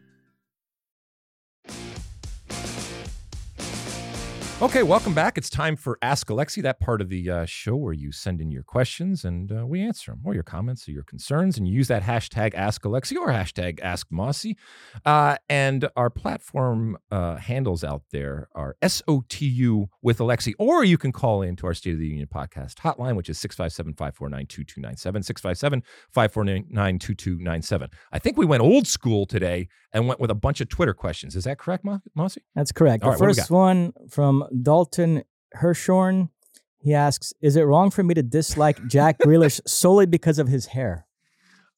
Okay, 4.63 4.85
welcome 4.85 5.15
back. 5.15 5.37
It's 5.37 5.51
time 5.51 5.75
for 5.75 5.99
Ask 6.01 6.29
Alexi, 6.29 6.63
that 6.63 6.79
part 6.79 7.01
of 7.01 7.09
the 7.09 7.29
uh, 7.29 7.45
show 7.45 7.75
where 7.75 7.93
you 7.93 8.13
send 8.13 8.41
in 8.41 8.53
your 8.53 8.63
questions 8.63 9.25
and 9.25 9.51
uh, 9.51 9.67
we 9.67 9.81
answer 9.83 10.13
them, 10.13 10.21
or 10.25 10.33
your 10.33 10.45
comments 10.45 10.89
or 10.89 10.93
your 10.93 11.03
concerns, 11.03 11.59
and 11.59 11.67
you 11.67 11.75
use 11.75 11.89
that 11.89 12.05
hashtag 12.05 12.55
Ask 12.55 12.83
Alexi 12.83 13.17
or 13.17 13.27
hashtag 13.29 13.81
Ask 13.83 14.07
Mossy. 14.13 14.57
Uh, 15.05 15.37
and 15.49 15.89
our 15.97 16.09
platform 16.09 16.97
uh, 17.11 17.35
handles 17.37 17.83
out 17.83 18.05
there 18.13 18.49
are 18.55 18.77
SOTU 18.81 19.89
with 20.03 20.19
Alexi, 20.19 20.55
or 20.57 20.85
you 20.85 20.99
can 20.99 21.11
call 21.11 21.43
into 21.43 21.67
our 21.67 21.75
State 21.75 21.95
of 21.95 21.99
the 21.99 22.07
Union 22.07 22.29
podcast 22.33 22.77
hotline, 22.77 23.17
which 23.17 23.29
is 23.29 23.39
657 23.41 23.95
549 23.95 24.47
2297, 24.47 25.23
657 25.25 25.83
549 26.13 26.99
2297. 27.01 27.91
I 28.13 28.19
think 28.21 28.39
we 28.39 28.47
went 28.47 28.63
old 28.63 28.87
school 28.87 29.27
today 29.27 29.69
and 29.93 30.09
went 30.09 30.21
with 30.21 30.31
a 30.31 30.35
bunch 30.35 30.61
of 30.61 30.69
Twitter 30.69 30.95
questions. 30.95 31.37
Is 31.37 31.45
that 31.45 31.59
correct, 31.59 31.85
Mossy? 32.15 32.43
That's 32.55 32.73
correct. 32.73 33.05
All 33.05 33.11
the 33.11 33.25
right, 33.25 33.35
first 33.37 33.51
one 33.51 33.93
from 34.09 34.45
Dalton 34.63 35.25
Hershorn. 35.53 36.31
He 36.79 36.95
asks, 36.95 37.33
"Is 37.41 37.57
it 37.57 37.63
wrong 37.63 37.91
for 37.91 38.03
me 38.03 38.15
to 38.15 38.23
dislike 38.23 38.87
Jack 38.87 39.19
Grealish 39.19 39.61
solely 39.67 40.07
because 40.07 40.39
of 40.39 40.49
his 40.49 40.67
hair?" 40.67 41.07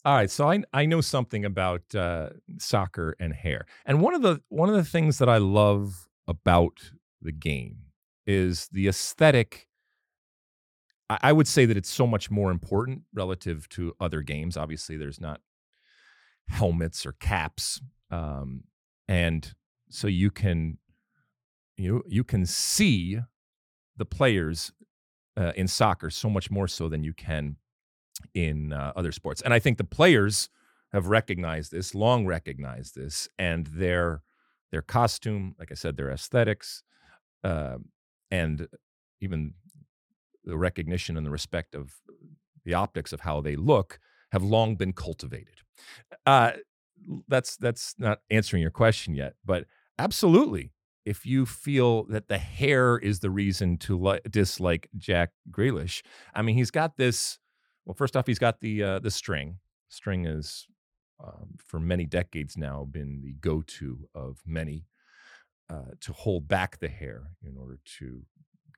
All 0.04 0.14
right, 0.14 0.30
so 0.30 0.48
I 0.48 0.62
I 0.72 0.86
know 0.86 1.00
something 1.00 1.44
about 1.44 1.94
uh, 1.94 2.30
soccer 2.58 3.16
and 3.18 3.32
hair, 3.32 3.66
and 3.84 4.00
one 4.00 4.14
of 4.14 4.22
the 4.22 4.40
one 4.48 4.68
of 4.68 4.74
the 4.76 4.84
things 4.84 5.18
that 5.18 5.28
I 5.28 5.38
love 5.38 6.08
about 6.28 6.92
the 7.20 7.32
game 7.32 7.78
is 8.24 8.68
the 8.70 8.86
aesthetic. 8.88 9.68
I, 11.10 11.18
I 11.22 11.32
would 11.32 11.48
say 11.48 11.66
that 11.66 11.76
it's 11.76 11.90
so 11.90 12.06
much 12.06 12.30
more 12.30 12.52
important 12.52 13.02
relative 13.12 13.68
to 13.70 13.94
other 14.00 14.22
games. 14.22 14.56
Obviously, 14.56 14.96
there's 14.96 15.20
not 15.20 15.40
helmets 16.48 17.04
or 17.04 17.12
caps, 17.12 17.80
um, 18.10 18.62
and 19.08 19.54
so 19.90 20.06
you 20.06 20.30
can 20.30 20.78
you 21.76 22.02
you 22.06 22.24
can 22.24 22.46
see 22.46 23.20
the 23.96 24.04
players 24.04 24.72
uh, 25.36 25.52
in 25.56 25.68
soccer 25.68 26.10
so 26.10 26.30
much 26.30 26.50
more 26.50 26.68
so 26.68 26.88
than 26.88 27.04
you 27.04 27.12
can 27.12 27.56
in 28.34 28.72
uh, 28.72 28.92
other 28.96 29.12
sports. 29.12 29.42
And 29.42 29.52
I 29.52 29.58
think 29.58 29.78
the 29.78 29.84
players 29.84 30.48
have 30.92 31.08
recognized 31.08 31.72
this, 31.72 31.94
long 31.94 32.26
recognized 32.26 32.94
this, 32.94 33.28
and 33.38 33.66
their 33.66 34.22
their 34.72 34.82
costume, 34.82 35.54
like 35.58 35.70
I 35.70 35.74
said, 35.74 35.96
their 35.96 36.10
aesthetics, 36.10 36.82
uh, 37.44 37.78
and 38.30 38.68
even 39.20 39.54
the 40.44 40.56
recognition 40.56 41.16
and 41.16 41.26
the 41.26 41.30
respect 41.30 41.74
of 41.74 41.94
the 42.64 42.74
optics 42.74 43.12
of 43.12 43.20
how 43.20 43.40
they 43.40 43.56
look 43.56 43.98
have 44.32 44.42
long 44.42 44.76
been 44.76 44.92
cultivated. 44.92 45.60
Uh, 46.24 46.52
that's 47.28 47.56
that's 47.56 47.94
not 47.98 48.20
answering 48.30 48.62
your 48.62 48.70
question 48.70 49.14
yet, 49.14 49.34
but 49.44 49.66
absolutely, 49.98 50.72
if 51.06 51.24
you 51.24 51.46
feel 51.46 52.04
that 52.04 52.28
the 52.28 52.36
hair 52.36 52.98
is 52.98 53.20
the 53.20 53.30
reason 53.30 53.78
to 53.78 53.96
li- 53.96 54.20
dislike 54.28 54.88
Jack 54.98 55.30
Grealish, 55.50 56.02
I 56.34 56.42
mean, 56.42 56.56
he's 56.56 56.72
got 56.72 56.96
this. 56.96 57.38
Well, 57.84 57.94
first 57.94 58.16
off, 58.16 58.26
he's 58.26 58.40
got 58.40 58.60
the 58.60 58.82
uh, 58.82 58.98
the 58.98 59.12
string. 59.12 59.60
String 59.88 60.26
is 60.26 60.66
um, 61.22 61.54
for 61.64 61.78
many 61.78 62.04
decades 62.04 62.56
now 62.56 62.84
been 62.90 63.20
the 63.22 63.34
go-to 63.34 64.08
of 64.14 64.38
many 64.44 64.86
uh, 65.70 65.92
to 66.00 66.12
hold 66.12 66.48
back 66.48 66.80
the 66.80 66.88
hair 66.88 67.30
in 67.42 67.56
order 67.56 67.78
to 67.98 68.22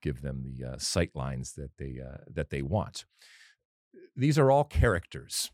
give 0.02 0.20
them 0.20 0.44
the 0.44 0.64
uh, 0.64 0.78
sight 0.78 1.10
lines 1.14 1.54
that 1.54 1.70
they 1.78 1.98
uh, 1.98 2.18
that 2.32 2.50
they 2.50 2.62
want. 2.62 3.06
These 4.14 4.38
are 4.38 4.50
all 4.50 4.64
characters. 4.64 5.50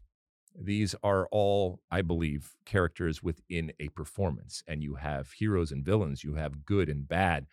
These 0.56 0.94
are 1.02 1.26
all, 1.32 1.80
I 1.90 2.02
believe, 2.02 2.52
characters 2.64 3.22
within 3.22 3.72
a 3.80 3.88
performance, 3.88 4.62
and 4.68 4.82
you 4.82 4.94
have 4.94 5.32
heroes 5.32 5.72
and 5.72 5.84
villains. 5.84 6.22
You 6.22 6.34
have 6.34 6.64
good 6.64 6.88
and 6.88 7.08
bad. 7.08 7.46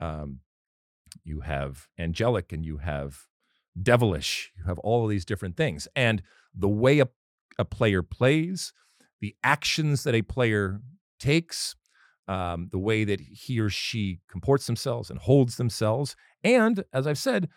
Um, 0.00 0.40
you 1.24 1.40
have 1.40 1.88
angelic, 1.98 2.52
and 2.52 2.64
you 2.64 2.78
have 2.78 3.26
devilish. 3.80 4.52
You 4.56 4.64
have 4.64 4.78
all 4.80 5.04
of 5.04 5.10
these 5.10 5.24
different 5.24 5.56
things, 5.56 5.88
and 5.96 6.22
the 6.54 6.68
way 6.68 7.00
a, 7.00 7.08
a 7.58 7.64
player 7.64 8.02
plays, 8.02 8.72
the 9.20 9.34
actions 9.42 10.04
that 10.04 10.14
a 10.14 10.22
player 10.22 10.80
takes, 11.18 11.74
um, 12.28 12.68
the 12.70 12.78
way 12.78 13.04
that 13.04 13.20
he 13.20 13.58
or 13.58 13.68
she 13.68 14.20
comports 14.30 14.66
themselves 14.66 15.10
and 15.10 15.18
holds 15.18 15.56
themselves, 15.56 16.14
and 16.44 16.84
as 16.92 17.06
I've 17.06 17.18
said, 17.18 17.48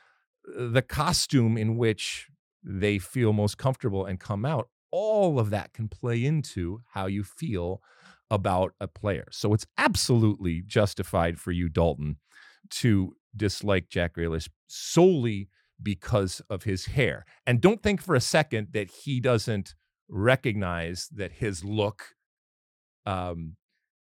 the 0.44 0.82
costume 0.82 1.58
in 1.58 1.78
which 1.78 2.30
they 2.64 2.98
feel 2.98 3.32
most 3.34 3.58
comfortable 3.58 4.06
and 4.06 4.20
come 4.20 4.44
out. 4.44 4.70
All 4.92 5.40
of 5.40 5.50
that 5.50 5.74
can 5.74 5.88
play 5.88 6.24
into 6.24 6.82
how 6.94 7.08
you 7.08 7.24
feel 7.24 7.82
about 8.30 8.74
a 8.80 8.88
player. 8.88 9.28
So 9.32 9.54
it's 9.54 9.66
absolutely 9.78 10.62
justified 10.66 11.40
for 11.40 11.52
you, 11.52 11.70
Dalton, 11.70 12.18
to 12.70 13.16
dislike 13.36 13.90
Jack 13.90 14.16
Grealish 14.16 14.50
solely 14.68 15.50
because 15.82 16.42
of 16.50 16.64
his 16.64 16.88
hair. 16.88 17.26
And 17.46 17.62
don't 17.62 17.84
think 17.84 18.02
for 18.02 18.16
a 18.16 18.22
second 18.22 18.70
that 18.72 18.90
he 19.04 19.20
doesn't 19.20 19.76
recognize 20.10 21.08
that 21.14 21.34
his 21.34 21.64
look 21.64 22.16
um, 23.06 23.56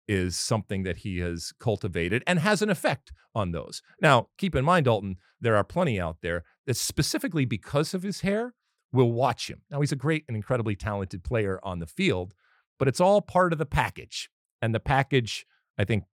is 0.09 0.37
something 0.37 0.83
that 0.85 0.99
he 0.99 1.19
has 1.19 1.53
cultivated 1.61 2.23
and 2.27 2.39
has 2.39 2.63
an 2.63 2.71
effect 2.71 3.13
on 3.35 3.53
those. 3.53 3.83
Now, 4.01 4.29
keep 4.39 4.55
in 4.55 4.65
mind, 4.65 4.87
Dalton, 4.87 5.17
there 5.41 5.57
are 5.57 5.65
plenty 5.65 6.01
out 6.01 6.19
there 6.23 6.45
that 6.67 6.77
specifically 6.77 7.45
because 7.45 7.95
of 7.95 8.03
his 8.03 8.23
hair 8.23 8.55
will 8.93 9.13
watch 9.13 9.49
him. 9.49 9.63
Now, 9.71 9.81
he's 9.81 9.93
a 9.93 9.97
great 9.97 10.25
and 10.29 10.37
incredibly 10.37 10.77
talented 10.77 11.25
player 11.25 11.61
on 11.63 11.79
the 11.79 11.87
field, 11.87 12.35
but 12.79 12.89
it's 12.89 13.01
all 13.01 13.21
part 13.21 13.53
of 13.53 13.59
the 13.59 13.67
package. 13.67 14.31
And 14.63 14.75
the 14.75 14.81
package, 14.81 15.47
I 15.79 15.85
think 15.85 16.05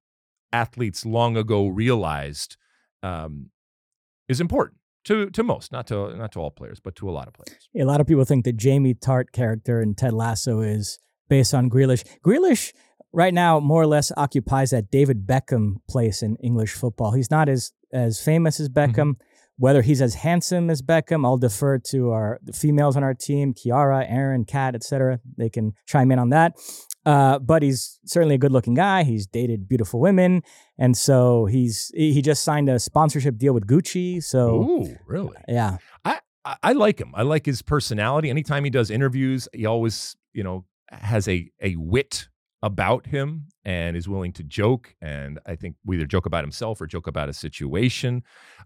athletes 0.51 1.05
long 1.05 1.35
ago 1.35 1.67
realized 1.67 2.57
um, 3.03 3.49
is 4.27 4.39
important 4.39 4.79
to 5.05 5.29
to 5.31 5.43
most, 5.43 5.71
not 5.71 5.87
to 5.87 6.15
not 6.15 6.31
to 6.33 6.39
all 6.39 6.51
players, 6.51 6.79
but 6.79 6.95
to 6.97 7.09
a 7.09 7.11
lot 7.11 7.27
of 7.27 7.33
players. 7.33 7.69
A 7.77 7.83
lot 7.83 8.01
of 8.01 8.07
people 8.07 8.25
think 8.25 8.45
the 8.45 8.53
Jamie 8.53 8.93
Tartt 8.93 9.31
character 9.31 9.81
in 9.81 9.95
Ted 9.95 10.13
Lasso 10.13 10.61
is 10.61 10.99
based 11.29 11.53
on 11.53 11.69
Grealish. 11.69 12.03
Grealish 12.25 12.73
right 13.13 13.33
now 13.33 13.59
more 13.59 13.81
or 13.81 13.87
less 13.87 14.11
occupies 14.17 14.71
that 14.71 14.91
David 14.91 15.25
Beckham 15.25 15.77
place 15.89 16.21
in 16.21 16.35
English 16.37 16.73
football. 16.73 17.11
He's 17.11 17.31
not 17.31 17.49
as 17.49 17.71
as 17.93 18.19
famous 18.19 18.59
as 18.59 18.69
mm-hmm. 18.69 18.91
Beckham. 18.91 19.09
Mm-hmm. 19.13 19.21
Whether 19.57 19.81
he's 19.81 20.01
as 20.01 20.15
handsome 20.15 20.69
as 20.69 20.81
Beckham, 20.81 21.25
I'll 21.25 21.37
defer 21.37 21.77
to 21.77 22.11
our 22.11 22.39
the 22.43 22.53
females 22.53 22.97
on 22.97 23.03
our 23.03 23.13
team, 23.13 23.53
Kiara, 23.53 24.05
Aaron, 24.09 24.43
Kat, 24.45 24.75
etc. 24.75 25.19
They 25.37 25.49
can 25.49 25.73
chime 25.85 26.11
in 26.11 26.19
on 26.19 26.29
that. 26.29 26.55
Uh, 27.05 27.39
but 27.39 27.61
he's 27.61 27.99
certainly 28.05 28.35
a 28.35 28.37
good-looking 28.37 28.73
guy. 28.73 29.03
He's 29.03 29.27
dated 29.27 29.69
beautiful 29.69 29.99
women, 29.99 30.41
and 30.77 30.97
so 30.97 31.45
he's 31.45 31.91
he 31.93 32.21
just 32.21 32.43
signed 32.43 32.67
a 32.67 32.79
sponsorship 32.79 33.37
deal 33.37 33.53
with 33.53 33.67
Gucci. 33.67 34.21
So, 34.23 34.63
Ooh, 34.63 34.95
really? 35.07 35.37
Yeah. 35.47 35.77
I 36.03 36.19
I 36.63 36.73
like 36.73 36.99
him. 36.99 37.11
I 37.15 37.23
like 37.23 37.45
his 37.45 37.61
personality. 37.61 38.29
Anytime 38.29 38.63
he 38.63 38.69
does 38.69 38.91
interviews, 38.91 39.47
he 39.53 39.65
always 39.65 40.15
you 40.33 40.43
know 40.43 40.65
has 40.89 41.27
a 41.27 41.49
a 41.61 41.75
wit 41.75 42.27
about 42.61 43.05
him 43.05 43.45
and 43.63 43.95
is 43.95 44.09
willing 44.09 44.33
to 44.33 44.43
joke 44.43 44.95
and 44.99 45.39
I 45.45 45.55
think 45.55 45.75
we 45.85 45.97
either 45.97 46.07
joke 46.07 46.25
about 46.25 46.43
himself 46.43 46.81
or 46.81 46.87
joke 46.87 47.05
about 47.05 47.29
a 47.29 47.33
situation. 47.33 48.23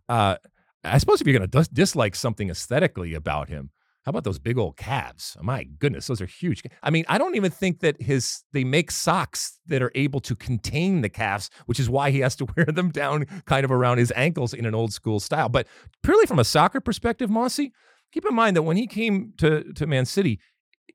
Uh, 0.08 0.38
I 0.84 0.98
suppose 0.98 1.22
if 1.22 1.28
you're 1.28 1.38
going 1.38 1.50
to 1.50 1.70
dislike 1.74 2.16
something 2.16 2.50
aesthetically 2.50 3.14
about 3.14 3.50
him, 3.50 3.72
how 4.06 4.12
about 4.12 4.24
those 4.24 4.40
big 4.40 4.58
old 4.58 4.78
calves? 4.78 5.36
My 5.42 5.66
goodness, 5.66 6.08
those 6.08 6.22
are 6.22 6.26
huge. 6.26 6.64
I 6.82 6.90
mean, 6.90 7.06
I 7.10 7.18
don't 7.18 7.36
even 7.36 7.52
think 7.52 7.82
that 7.82 8.02
his 8.02 8.44
they 8.54 8.64
make 8.64 8.92
socks 8.92 9.60
that 9.68 9.82
are 9.82 9.92
able 9.94 10.22
to 10.22 10.36
contain 10.36 11.02
the 11.02 11.10
calves, 11.10 11.50
which 11.66 11.80
is 11.80 11.90
why 11.90 12.12
he 12.12 12.20
has 12.20 12.36
to 12.38 12.48
wear 12.58 12.66
them 12.66 12.90
down 12.92 13.26
kind 13.46 13.66
of 13.66 13.72
around 13.72 13.98
his 13.98 14.14
ankles 14.16 14.54
in 14.54 14.66
an 14.66 14.74
old 14.74 14.94
school 14.94 15.20
style. 15.20 15.50
But 15.50 15.68
purely 16.02 16.26
from 16.26 16.40
a 16.40 16.46
soccer 16.46 16.80
perspective, 16.80 17.30
Mossy, 17.30 17.74
keep 18.12 18.26
in 18.26 18.34
mind 18.34 18.56
that 18.56 18.64
when 18.64 18.78
he 18.78 18.88
came 18.88 19.34
to 19.38 19.74
to 19.74 19.86
Man 19.86 20.06
City, 20.06 20.40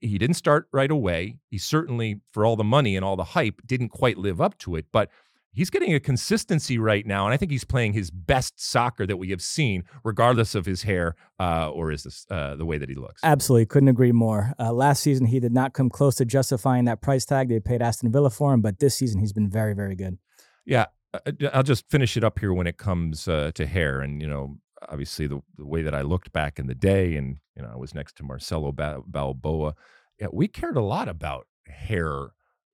he 0.01 0.19
didn't 0.19 0.37
start 0.37 0.67
right 0.73 0.91
away. 0.91 1.39
He 1.51 1.59
certainly, 1.59 2.21
for 2.33 2.45
all 2.45 2.57
the 2.57 2.65
money 2.65 2.97
and 2.97 3.05
all 3.05 3.17
the 3.17 3.25
hype, 3.25 3.61
didn't 3.67 3.91
quite 3.91 4.19
live 4.19 4.41
up 4.41 4.59
to 4.59 4.77
it. 4.77 4.87
But 4.93 5.11
he's 5.55 5.71
getting 5.71 5.95
a 5.95 6.01
consistency 6.01 6.79
right 6.79 7.07
now, 7.07 7.25
and 7.25 7.33
I 7.33 7.37
think 7.37 7.51
he's 7.51 7.65
playing 7.65 7.95
his 7.95 8.11
best 8.11 8.61
soccer 8.61 9.07
that 9.07 9.17
we 9.17 9.31
have 9.31 9.41
seen, 9.41 9.85
regardless 10.03 10.55
of 10.55 10.67
his 10.67 10.83
hair 10.83 11.15
uh, 11.41 11.71
or 11.71 11.91
is 11.91 12.03
this 12.03 12.27
uh, 12.31 12.57
the 12.57 12.67
way 12.67 12.79
that 12.79 12.89
he 12.89 12.95
looks. 12.95 13.23
Absolutely, 13.25 13.67
couldn't 13.67 13.89
agree 13.89 14.13
more. 14.13 14.53
Uh, 14.59 14.73
last 14.73 15.03
season, 15.03 15.27
he 15.27 15.41
did 15.41 15.53
not 15.53 15.73
come 15.73 15.89
close 15.89 16.17
to 16.17 16.25
justifying 16.25 16.85
that 16.85 17.01
price 17.01 17.25
tag 17.25 17.49
they 17.49 17.61
paid 17.61 17.81
Aston 17.81 18.13
Villa 18.13 18.31
for 18.31 18.53
him, 18.53 18.61
but 18.61 18.81
this 18.81 18.97
season, 18.97 19.21
he's 19.21 19.33
been 19.33 19.49
very, 19.49 19.75
very 19.75 19.95
good. 19.95 20.19
Yeah, 20.67 20.87
uh, 21.15 21.19
uh, 21.27 21.51
I'll 21.53 21.63
just 21.63 21.89
finish 21.91 22.17
it 22.17 22.25
up 22.25 22.39
here 22.39 22.53
when 22.53 22.67
it 22.67 22.77
comes 22.77 23.29
uh, 23.29 23.53
to 23.55 23.67
hair, 23.67 24.01
and 24.01 24.21
you 24.21 24.29
know, 24.29 24.59
obviously 24.89 25.27
the, 25.27 25.41
the, 25.57 25.67
way 25.67 25.83
that 25.83 25.95
I 25.95 26.03
looked 26.03 26.33
back 26.33 26.59
in 26.59 26.67
the 26.67 26.75
day, 26.75 27.17
and 27.17 27.39
you 27.57 27.63
know, 27.63 27.71
I 27.73 27.77
was 27.77 27.95
next 27.95 28.17
to 28.17 28.25
Marcelo 28.25 28.73
Balboa. 28.73 29.75
Yeah, 30.21 30.29
we 30.33 30.49
cared 30.49 30.77
a 30.77 30.83
lot 30.83 31.09
about 31.09 31.47
hair 31.67 32.29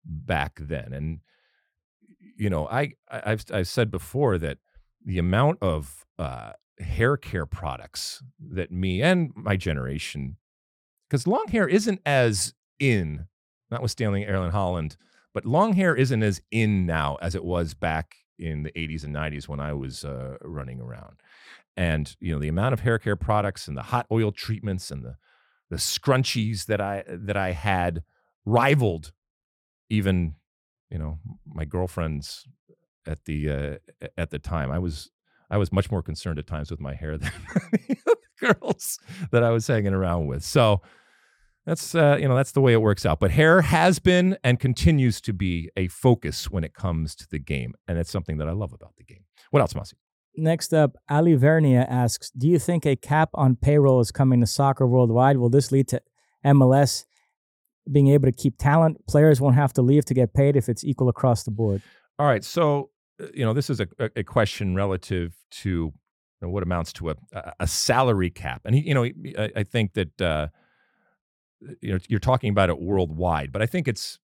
back 0.05 0.59
then, 0.61 0.93
and 0.93 1.21
you 2.41 2.49
know, 2.49 2.67
I, 2.69 2.95
I 3.11 3.31
have 3.31 3.45
I've 3.53 3.69
said 3.69 3.91
before 3.91 4.39
that 4.39 4.59
the 5.05 5.19
amount 5.19 5.59
of 5.61 6.07
uh, 6.19 6.53
hair 6.79 7.19
care 7.19 7.45
products 7.45 8.23
that 8.53 8.73
me 8.73 9.03
and 9.03 9.31
my 9.37 9.57
generation, 9.57 10.39
because 11.09 11.27
long 11.27 11.49
hair 11.49 11.69
isn't 11.69 12.01
as 12.07 12.55
in, 12.79 13.27
notwithstanding 13.71 14.25
Erling 14.25 14.53
Haaland, 14.53 14.97
but 15.35 15.45
long 15.45 15.75
hair 15.75 15.95
isn't 15.95 16.23
as 16.23 16.41
in 16.51 16.87
now 16.87 17.19
as 17.21 17.35
it 17.35 17.45
was 17.45 17.75
back 17.75 18.17
in 18.39 18.63
the 18.63 18.73
80s 18.73 19.05
and 19.05 19.15
90s 19.15 19.47
when 19.47 19.61
I 19.61 19.75
was 19.75 20.03
uh, 20.03 20.39
running 20.41 20.81
around. 20.81 21.21
And 21.77 22.17
you 22.21 22.33
know, 22.33 22.41
the 22.41 22.49
amount 22.49 22.73
of 22.73 22.81
hair 22.81 22.99
care 22.99 23.17
products 23.17 23.69
and 23.69 23.77
the 23.77 23.83
hot 23.83 24.07
oil 24.11 24.33
treatments 24.33 24.91
and 24.91 25.05
the 25.05 25.17
the 25.69 25.77
scrunchies 25.77 26.65
that 26.67 26.81
I 26.81 27.05
that 27.07 27.37
I 27.37 27.53
had 27.53 28.03
rivaled 28.47 29.13
even 29.91 30.37
you 30.91 30.99
know 30.99 31.19
my 31.47 31.65
girlfriends 31.65 32.47
at 33.07 33.25
the 33.25 33.51
uh, 33.51 34.07
at 34.17 34.31
the 34.31 34.39
time. 34.39 34.71
I 34.71 34.79
was 34.79 35.11
I 35.51 35.57
was 35.59 35.73
much 35.73 35.91
more 35.91 36.03
concerned 36.03 36.39
at 36.39 36.47
times 36.47 36.71
with 36.71 36.81
my 36.81 36.95
hair 36.95 37.19
than 37.19 37.33
the 37.73 38.17
girls 38.41 38.99
that 39.33 39.43
I 39.43 39.51
was 39.51 39.67
hanging 39.67 39.95
around 39.95 40.27
with. 40.27 40.45
So 40.45 40.83
that's 41.67 41.95
uh, 41.95 42.17
you 42.21 42.29
know 42.29 42.37
that's 42.37 42.53
the 42.53 42.61
way 42.61 42.73
it 42.73 42.83
works 42.83 43.05
out. 43.05 43.21
But 43.21 43.31
hair 43.31 43.63
has 43.63 43.99
been 43.99 44.37
and 44.43 44.59
continues 44.59 45.21
to 45.23 45.33
be 45.33 45.71
a 45.77 45.89
focus 45.89 46.51
when 46.51 46.65
it 46.65 46.75
comes 46.75 47.15
to 47.17 47.29
the 47.29 47.39
game, 47.39 47.75
and 47.87 47.99
it's 47.99 48.11
something 48.11 48.39
that 48.39 48.49
I 48.49 48.53
love 48.53 48.73
about 48.73 48.97
the 48.97 49.05
game. 49.05 49.25
What 49.51 49.61
else, 49.61 49.75
Mosse? 49.75 49.95
Next 50.37 50.73
up, 50.73 50.97
Ali 51.09 51.37
Vernia 51.37 51.87
asks, 51.89 52.31
"Do 52.31 52.49
you 52.49 52.59
think 52.59 52.87
a 52.87 52.97
cap 52.97 53.31
on 53.35 53.57
payroll 53.57 54.01
is 54.01 54.11
coming 54.11 54.41
to 54.41 54.47
soccer 54.47 54.87
worldwide? 54.87 55.37
Will 55.37 55.51
this 55.51 55.71
lead 55.71 55.89
to 55.89 56.01
MLS 56.45 57.05
being 57.91 58.09
able 58.09 58.27
to 58.27 58.33
keep 58.33 58.59
talent. 58.59 59.05
Players 59.07 59.41
won't 59.41 59.57
have 59.57 59.73
to 59.75 59.83
leave 59.83 60.05
to 60.07 60.15
get 60.15 60.35
paid 60.35 60.57
if 60.57 60.69
it's 60.69 60.85
equal 60.85 61.09
across 61.09 61.45
the 61.45 61.51
board. 61.51 61.83
All 62.19 62.27
right. 62.27 62.45
So, 62.45 62.91
uh, 63.21 63.27
you 63.35 63.45
know, 63.45 63.53
this 63.53 63.71
is 63.71 63.81
a, 63.81 63.89
a 64.17 64.23
question 64.23 64.75
relative 64.75 65.35
to 65.51 65.71
you 65.71 65.93
know, 66.43 66.49
what 66.49 66.63
amounts 66.63 66.93
to 66.95 67.11
a, 67.11 67.17
a 67.61 67.67
salary 67.67 68.31
cap. 68.31 68.63
And, 68.65 68.77
you 68.77 68.95
know, 68.95 69.05
I, 69.57 69.63
think 69.65 69.95
that, 69.95 70.21
uh, 70.21 70.49
you 71.81 71.93
know, 71.93 71.99
you're 72.09 72.21
talking 72.21 72.51
about 72.51 72.71
it 72.71 72.81
worldwide, 72.81 73.53
but 73.53 73.63
I 73.63 73.67
think 73.67 73.89
it's, 73.89 74.19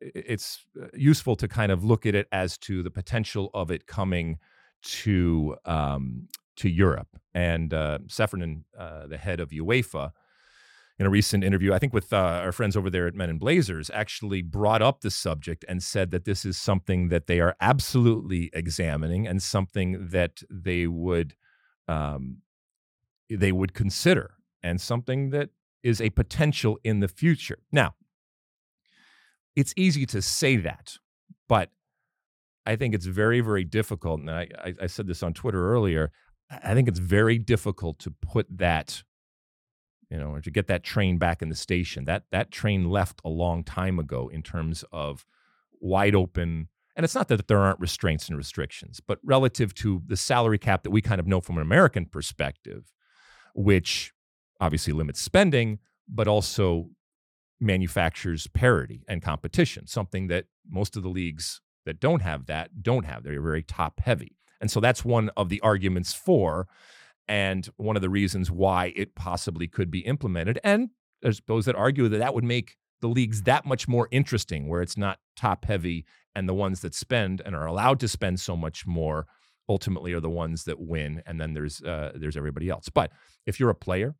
it's 0.00 0.64
uh, 0.80 0.86
useful 0.94 1.36
to 1.36 1.46
kind 1.46 1.70
of 1.70 1.84
look 1.84 2.06
at 2.06 2.14
it 2.14 2.26
as 2.32 2.56
to 2.58 2.82
the 2.82 2.90
potential 2.90 3.50
of 3.54 3.70
it 3.70 3.86
coming 3.86 4.38
to 4.82 5.56
um, 5.64 6.28
to 6.56 6.68
Europe. 6.68 7.08
And 7.34 7.72
uh, 7.72 7.98
Ceferin, 8.06 8.64
uh, 8.78 9.06
the 9.06 9.18
head 9.18 9.40
of 9.40 9.50
UEFA, 9.50 10.12
in 11.00 11.06
a 11.06 11.10
recent 11.10 11.42
interview, 11.42 11.72
I 11.72 11.78
think 11.78 11.94
with 11.94 12.12
uh, 12.12 12.16
our 12.16 12.52
friends 12.52 12.76
over 12.76 12.90
there 12.90 13.06
at 13.06 13.14
Men 13.14 13.30
in 13.30 13.38
Blazers, 13.38 13.90
actually 13.94 14.42
brought 14.42 14.82
up 14.82 15.00
the 15.00 15.10
subject 15.10 15.64
and 15.66 15.82
said 15.82 16.10
that 16.10 16.26
this 16.26 16.44
is 16.44 16.58
something 16.58 17.08
that 17.08 17.26
they 17.26 17.40
are 17.40 17.56
absolutely 17.58 18.50
examining 18.52 19.26
and 19.26 19.42
something 19.42 20.08
that 20.10 20.42
they 20.50 20.86
would 20.86 21.34
um, 21.88 22.42
they 23.30 23.50
would 23.50 23.72
consider 23.72 24.34
and 24.62 24.78
something 24.78 25.30
that 25.30 25.48
is 25.82 26.02
a 26.02 26.10
potential 26.10 26.78
in 26.84 27.00
the 27.00 27.08
future. 27.08 27.60
Now, 27.72 27.94
it's 29.56 29.72
easy 29.78 30.04
to 30.04 30.20
say 30.20 30.56
that, 30.56 30.98
but 31.48 31.70
I 32.66 32.76
think 32.76 32.94
it's 32.94 33.06
very, 33.06 33.40
very 33.40 33.64
difficult. 33.64 34.20
And 34.20 34.30
I, 34.30 34.48
I, 34.62 34.74
I 34.82 34.86
said 34.86 35.06
this 35.06 35.22
on 35.22 35.32
Twitter 35.32 35.72
earlier. 35.72 36.12
I 36.50 36.74
think 36.74 36.88
it's 36.88 36.98
very 36.98 37.38
difficult 37.38 37.98
to 38.00 38.10
put 38.10 38.46
that 38.58 39.02
you 40.10 40.18
know, 40.18 40.34
or 40.34 40.40
to 40.40 40.50
get 40.50 40.66
that 40.66 40.82
train 40.82 41.18
back 41.18 41.40
in 41.40 41.48
the 41.48 41.54
station. 41.54 42.04
That 42.04 42.24
that 42.32 42.50
train 42.50 42.90
left 42.90 43.20
a 43.24 43.28
long 43.28 43.62
time 43.64 43.98
ago 43.98 44.28
in 44.28 44.42
terms 44.42 44.84
of 44.92 45.24
wide 45.80 46.14
open. 46.14 46.68
And 46.96 47.04
it's 47.04 47.14
not 47.14 47.28
that 47.28 47.46
there 47.46 47.60
aren't 47.60 47.80
restraints 47.80 48.28
and 48.28 48.36
restrictions, 48.36 49.00
but 49.00 49.18
relative 49.22 49.72
to 49.76 50.02
the 50.06 50.16
salary 50.16 50.58
cap 50.58 50.82
that 50.82 50.90
we 50.90 51.00
kind 51.00 51.20
of 51.20 51.26
know 51.26 51.40
from 51.40 51.56
an 51.56 51.62
American 51.62 52.04
perspective, 52.04 52.92
which 53.54 54.12
obviously 54.60 54.92
limits 54.92 55.22
spending, 55.22 55.78
but 56.08 56.26
also 56.28 56.90
manufactures 57.60 58.46
parity 58.48 59.04
and 59.06 59.22
competition, 59.22 59.86
something 59.86 60.26
that 60.26 60.46
most 60.68 60.96
of 60.96 61.02
the 61.02 61.08
leagues 61.08 61.60
that 61.86 62.00
don't 62.00 62.22
have 62.22 62.46
that 62.46 62.82
don't 62.82 63.06
have. 63.06 63.22
They're 63.22 63.40
very 63.40 63.62
top 63.62 64.00
heavy. 64.00 64.36
And 64.60 64.70
so 64.70 64.80
that's 64.80 65.04
one 65.04 65.30
of 65.36 65.48
the 65.48 65.60
arguments 65.60 66.12
for 66.12 66.66
and 67.30 67.70
one 67.76 67.94
of 67.94 68.02
the 68.02 68.10
reasons 68.10 68.50
why 68.50 68.92
it 68.96 69.14
possibly 69.14 69.68
could 69.68 69.88
be 69.88 70.00
implemented. 70.00 70.58
And 70.64 70.90
there's 71.22 71.40
those 71.46 71.64
that 71.66 71.76
argue 71.76 72.08
that 72.08 72.18
that 72.18 72.34
would 72.34 72.42
make 72.42 72.76
the 73.00 73.06
leagues 73.06 73.42
that 73.42 73.64
much 73.64 73.86
more 73.86 74.08
interesting, 74.10 74.68
where 74.68 74.82
it's 74.82 74.96
not 74.96 75.20
top 75.36 75.64
heavy, 75.64 76.04
and 76.34 76.48
the 76.48 76.54
ones 76.54 76.80
that 76.80 76.92
spend 76.92 77.40
and 77.46 77.54
are 77.54 77.66
allowed 77.66 78.00
to 78.00 78.08
spend 78.08 78.40
so 78.40 78.56
much 78.56 78.84
more 78.84 79.28
ultimately 79.68 80.12
are 80.12 80.20
the 80.20 80.28
ones 80.28 80.64
that 80.64 80.80
win. 80.80 81.22
And 81.24 81.40
then 81.40 81.54
there's 81.54 81.80
uh, 81.82 82.10
there's 82.16 82.36
everybody 82.36 82.68
else. 82.68 82.88
But 82.88 83.12
if 83.46 83.60
you're 83.60 83.70
a 83.70 83.76
player, 83.76 84.16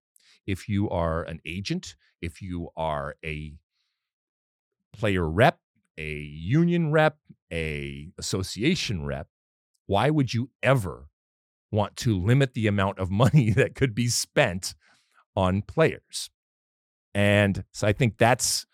if 0.46 0.68
you 0.68 0.88
are 0.88 1.24
an 1.24 1.40
agent, 1.44 1.96
if 2.22 2.40
you 2.40 2.68
are 2.76 3.16
a 3.24 3.54
player 4.92 5.28
rep, 5.28 5.58
a 5.98 6.12
union 6.12 6.92
rep, 6.92 7.16
a 7.52 8.12
association 8.18 9.04
rep, 9.04 9.26
why 9.86 10.10
would 10.10 10.32
you 10.32 10.50
ever 10.62 11.09
want 11.70 11.96
to 11.96 12.18
limit 12.18 12.54
the 12.54 12.66
amount 12.66 12.98
of 12.98 13.10
money 13.10 13.50
that 13.56 13.74
could 13.74 13.94
be 13.94 14.08
spent 14.08 14.74
on 15.36 15.62
players? 15.62 16.30
And 17.14 17.64
so 17.72 17.86
I 17.86 17.92
think 17.92 18.18
that's 18.18 18.66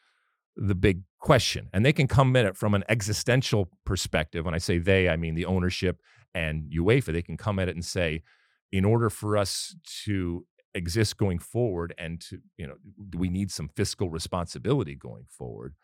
the 0.56 0.74
big 0.74 1.02
question. 1.20 1.68
And 1.72 1.84
they 1.84 1.92
can 1.92 2.08
come 2.08 2.36
at 2.36 2.46
it 2.46 2.56
from 2.56 2.74
an 2.74 2.84
existential 2.88 3.70
perspective. 3.84 4.44
When 4.44 4.54
I 4.54 4.58
say 4.58 4.78
they, 4.78 5.08
I 5.08 5.16
mean 5.16 5.34
the 5.34 5.46
ownership 5.46 6.00
and 6.34 6.70
UEFA. 6.70 7.12
They 7.12 7.22
can 7.22 7.36
come 7.36 7.58
at 7.58 7.68
it 7.68 7.74
and 7.74 7.84
say, 7.84 8.22
in 8.70 8.84
order 8.84 9.08
for 9.08 9.36
us 9.36 9.74
to 10.04 10.44
exist 10.74 11.16
going 11.16 11.38
forward 11.38 11.94
and 11.96 12.20
to, 12.20 12.38
you 12.58 12.66
know, 12.66 12.74
we 13.16 13.30
need 13.30 13.50
some 13.50 13.68
fiscal 13.68 14.10
responsibility 14.10 14.94
going 14.94 15.24
forward. 15.28 15.74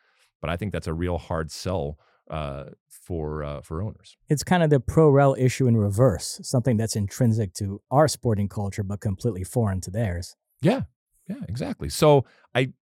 But 0.41 0.51
I 0.51 0.57
think 0.57 0.73
that's 0.73 0.87
a 0.87 0.93
real 0.93 1.19
hard 1.19 1.51
sell 1.51 1.97
uh, 2.31 2.65
for 2.89 3.43
uh, 3.43 3.61
for 3.63 3.83
owners. 3.83 4.17
It's 4.29 4.43
kind 4.43 4.63
of 4.63 4.71
the 4.71 4.81
pro 4.81 5.11
rel 5.11 5.35
issue 5.39 5.67
in 5.67 5.77
reverse, 5.77 6.41
something 6.43 6.77
that's 6.77 6.97
intrinsic 6.97 7.55
to 7.55 7.81
our 7.91 8.09
sporting 8.09 8.49
culture 8.49 8.83
but 8.83 9.01
completely 9.01 9.45
foreign 9.45 9.81
to 9.83 9.91
theirs. 9.91 10.37
Yeah, 10.61 10.83
yeah, 11.29 11.41
exactly. 11.49 11.89
So 11.89 12.25
I 12.55 12.73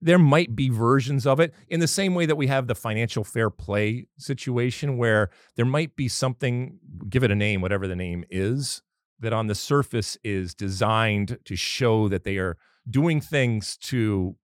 there 0.00 0.18
might 0.18 0.56
be 0.56 0.68
versions 0.68 1.26
of 1.26 1.38
it 1.38 1.54
in 1.68 1.78
the 1.78 1.86
same 1.86 2.14
way 2.14 2.26
that 2.26 2.36
we 2.36 2.48
have 2.48 2.66
the 2.66 2.74
financial 2.74 3.22
fair 3.22 3.48
play 3.48 4.08
situation 4.18 4.98
where 4.98 5.30
there 5.56 5.64
might 5.64 5.94
be 5.94 6.08
something 6.08 6.78
give 7.08 7.22
it 7.22 7.30
a 7.30 7.36
name 7.36 7.60
whatever 7.60 7.86
the 7.86 7.94
name 7.94 8.24
is 8.28 8.82
that 9.20 9.32
on 9.32 9.46
the 9.46 9.54
surface 9.54 10.18
is 10.24 10.54
designed 10.54 11.38
to 11.44 11.54
show 11.54 12.08
that 12.08 12.24
they 12.24 12.36
are 12.36 12.58
doing 12.90 13.20
things 13.20 13.76
to 13.76 14.36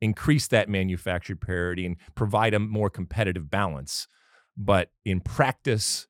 increase 0.00 0.46
that 0.48 0.68
manufactured 0.68 1.40
parity 1.40 1.84
and 1.84 1.96
provide 2.14 2.54
a 2.54 2.58
more 2.58 2.90
competitive 2.90 3.50
balance 3.50 4.06
but 4.56 4.90
in 5.04 5.20
practice 5.20 6.06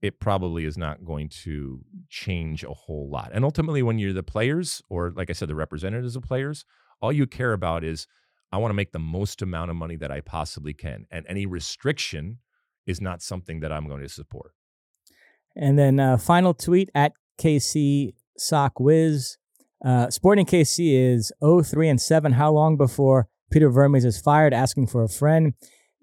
it 0.00 0.18
probably 0.18 0.64
is 0.64 0.76
not 0.76 1.04
going 1.04 1.28
to 1.28 1.80
change 2.08 2.64
a 2.64 2.72
whole 2.72 3.08
lot 3.10 3.30
and 3.32 3.44
ultimately 3.44 3.82
when 3.82 3.98
you're 3.98 4.12
the 4.12 4.22
players 4.22 4.82
or 4.88 5.10
like 5.10 5.30
i 5.30 5.32
said 5.32 5.48
the 5.48 5.54
representatives 5.54 6.16
of 6.16 6.22
players 6.22 6.64
all 7.00 7.12
you 7.12 7.26
care 7.26 7.52
about 7.52 7.84
is 7.84 8.06
I 8.52 8.58
want 8.58 8.70
to 8.70 8.74
make 8.74 8.92
the 8.92 8.98
most 8.98 9.40
amount 9.40 9.70
of 9.70 9.76
money 9.76 9.96
that 9.96 10.10
I 10.10 10.20
possibly 10.20 10.74
can. 10.74 11.06
And 11.10 11.24
any 11.26 11.46
restriction 11.46 12.38
is 12.86 13.00
not 13.00 13.22
something 13.22 13.60
that 13.60 13.72
I'm 13.72 13.88
going 13.88 14.02
to 14.02 14.08
support. 14.08 14.52
And 15.56 15.78
then 15.78 15.98
uh, 15.98 16.18
final 16.18 16.52
tweet 16.52 16.90
at 16.94 17.12
KC 17.38 18.12
Sock 18.36 18.78
Wiz. 18.78 19.38
Uh, 19.84 20.10
Sporting 20.10 20.46
KC 20.46 21.14
is 21.14 21.32
03 21.42 21.88
and 21.88 22.00
7. 22.00 22.32
How 22.32 22.52
long 22.52 22.76
before 22.76 23.28
Peter 23.50 23.70
Vermes 23.70 24.04
is 24.04 24.20
fired, 24.20 24.54
asking 24.54 24.86
for 24.86 25.02
a 25.02 25.08
friend? 25.08 25.54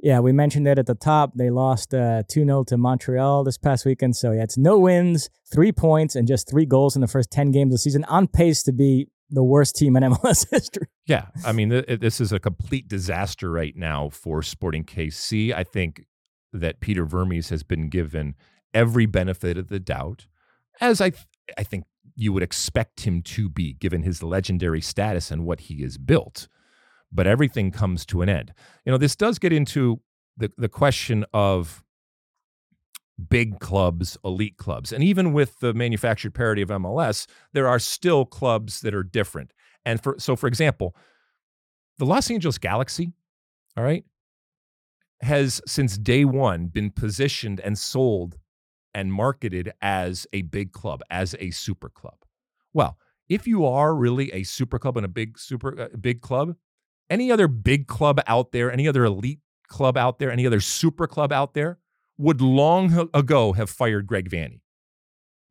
Yeah, 0.02 0.20
we 0.20 0.32
mentioned 0.32 0.66
that 0.66 0.80
at 0.80 0.86
the 0.86 0.96
top. 0.96 1.34
They 1.36 1.50
lost 1.50 1.94
uh, 1.94 2.24
2 2.30 2.42
uh, 2.42 2.46
0 2.46 2.64
to 2.66 2.78
Montreal 2.78 3.44
this 3.44 3.58
past 3.58 3.86
weekend. 3.86 4.16
So, 4.16 4.32
yeah, 4.32 4.44
it's 4.44 4.58
no 4.58 4.80
wins, 4.80 5.30
three 5.52 5.72
points, 5.72 6.16
and 6.16 6.28
just 6.28 6.50
three 6.50 6.66
goals 6.66 6.96
in 6.96 7.02
the 7.02 7.08
first 7.08 7.32
10 7.32 7.52
games 7.52 7.70
of 7.70 7.72
the 7.74 7.78
season. 7.80 8.06
On 8.06 8.28
pace 8.28 8.64
to 8.64 8.72
be 8.72 9.08
the 9.30 9.44
worst 9.44 9.76
team 9.76 9.96
in 9.96 10.04
MLS 10.14 10.50
history. 10.50 10.88
Yeah, 11.06 11.28
I 11.46 11.52
mean, 11.52 11.70
th- 11.70 12.00
this 12.00 12.22
is 12.22 12.32
a 12.32 12.40
complete 12.40 12.88
disaster 12.88 13.52
right 13.52 13.76
now 13.76 14.10
for 14.10 14.42
Sporting 14.42 14.86
KC. 14.86 15.54
I 15.54 15.64
think 15.64 16.06
that 16.54 16.80
Peter 16.80 17.06
Vermes 17.06 17.50
has 17.50 17.64
been 17.64 17.90
given 17.90 18.36
every 18.74 19.06
benefit 19.06 19.58
of 19.58 19.68
the 19.68 19.80
doubt, 19.80 20.28
as 20.80 21.02
I 21.02 21.12
th- 21.12 21.26
I 21.58 21.64
think 21.64 21.86
you 22.20 22.34
would 22.34 22.44
expect 22.44 23.02
him 23.02 23.22
to 23.22 23.48
be, 23.48 23.74
given 23.74 24.04
his 24.04 24.22
legendary 24.22 24.82
status 24.82 25.32
and 25.32 25.46
what 25.46 25.62
he 25.62 25.82
has 25.82 25.98
built. 25.98 26.50
But 27.12 27.26
everything 27.26 27.72
comes 27.72 28.06
to 28.08 28.22
an 28.22 28.28
end. 28.28 28.54
You 28.86 28.92
know, 28.92 28.98
this 28.98 29.16
does 29.16 29.40
get 29.40 29.54
into 29.54 30.02
the 30.38 30.52
the 30.58 30.70
question 30.70 31.26
of 31.34 31.84
big 33.30 33.60
clubs, 33.60 34.18
elite 34.24 34.58
clubs. 34.58 34.92
And 34.92 35.04
even 35.04 35.34
with 35.34 35.60
the 35.60 35.74
manufactured 35.74 36.34
parity 36.34 36.62
of 36.62 36.70
MLS, 36.70 37.26
there 37.54 37.68
are 37.68 37.80
still 37.80 38.26
clubs 38.26 38.82
that 38.82 38.94
are 38.94 39.04
different. 39.04 39.54
And 39.86 40.04
for 40.04 40.16
so 40.20 40.36
for 40.36 40.48
example, 40.48 40.96
the 41.98 42.06
Los 42.06 42.30
Angeles 42.30 42.58
Galaxy, 42.58 43.14
all 43.78 43.84
right, 43.84 44.04
has 45.22 45.62
since 45.66 45.98
day 45.98 46.26
1 46.26 46.68
been 46.68 46.92
positioned 46.92 47.62
and 47.62 47.78
sold 47.78 48.38
and 48.94 49.14
marketed 49.14 49.72
as 49.82 50.28
a 50.34 50.42
big 50.44 50.72
club, 50.72 51.02
as 51.10 51.36
a 51.40 51.52
super 51.52 51.90
club. 51.90 52.18
Well, 52.74 52.98
if 53.28 53.48
you 53.48 53.66
are 53.66 53.96
really 53.96 54.32
a 54.34 54.44
super 54.44 54.80
club 54.80 54.98
and 54.98 55.06
a 55.06 55.10
big 55.10 55.38
super 55.38 55.80
uh, 55.80 55.98
big 56.00 56.22
club, 56.22 56.56
any 57.10 57.32
other 57.32 57.48
big 57.48 57.88
club 57.88 58.22
out 58.28 58.52
there, 58.52 58.72
any 58.72 58.88
other 58.88 59.06
elite 59.06 59.40
club 59.68 59.98
out 59.98 60.20
there, 60.20 60.32
any 60.32 60.46
other 60.46 60.60
super 60.60 61.08
club 61.08 61.32
out 61.32 61.54
there 61.54 61.80
would 62.18 62.42
long 62.42 63.10
ago 63.14 63.54
have 63.54 63.70
fired 63.70 64.08
Greg 64.08 64.30
Vanney. 64.30 64.62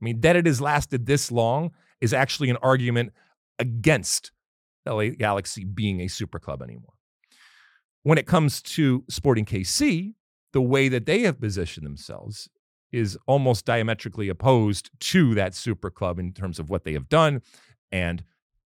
I 0.01 0.05
mean, 0.05 0.21
that 0.21 0.37
it 0.37 0.47
has 0.47 0.61
lasted 0.61 1.07
this 1.07 1.33
long 1.33 1.73
is 2.01 2.13
actually 2.13 2.51
an 2.51 2.59
argument 2.59 3.13
against 3.59 4.33
LA 4.87 5.09
Galaxy 5.11 5.65
being 5.65 6.01
a 6.01 6.09
super 6.09 6.39
club 6.39 6.63
anymore. 6.63 6.93
When 8.03 8.19
it 8.19 8.27
comes 8.27 8.63
to 8.63 9.05
Sporting 9.09 9.45
KC, 9.45 10.15
the 10.53 10.63
way 10.63 10.89
that 10.89 11.07
they 11.07 11.21
have 11.21 11.41
positioned 11.41 11.85
themselves 11.85 12.49
is 12.93 13.19
almost 13.27 13.65
diametrically 13.65 14.29
opposed 14.29 14.91
to 15.01 15.35
that 15.35 15.55
super 15.55 15.91
club 15.91 16.19
in 16.19 16.33
terms 16.33 16.59
of 16.59 16.71
what 16.71 16.85
they 16.85 16.93
have 16.95 17.09
done. 17.09 17.43
And 17.93 18.25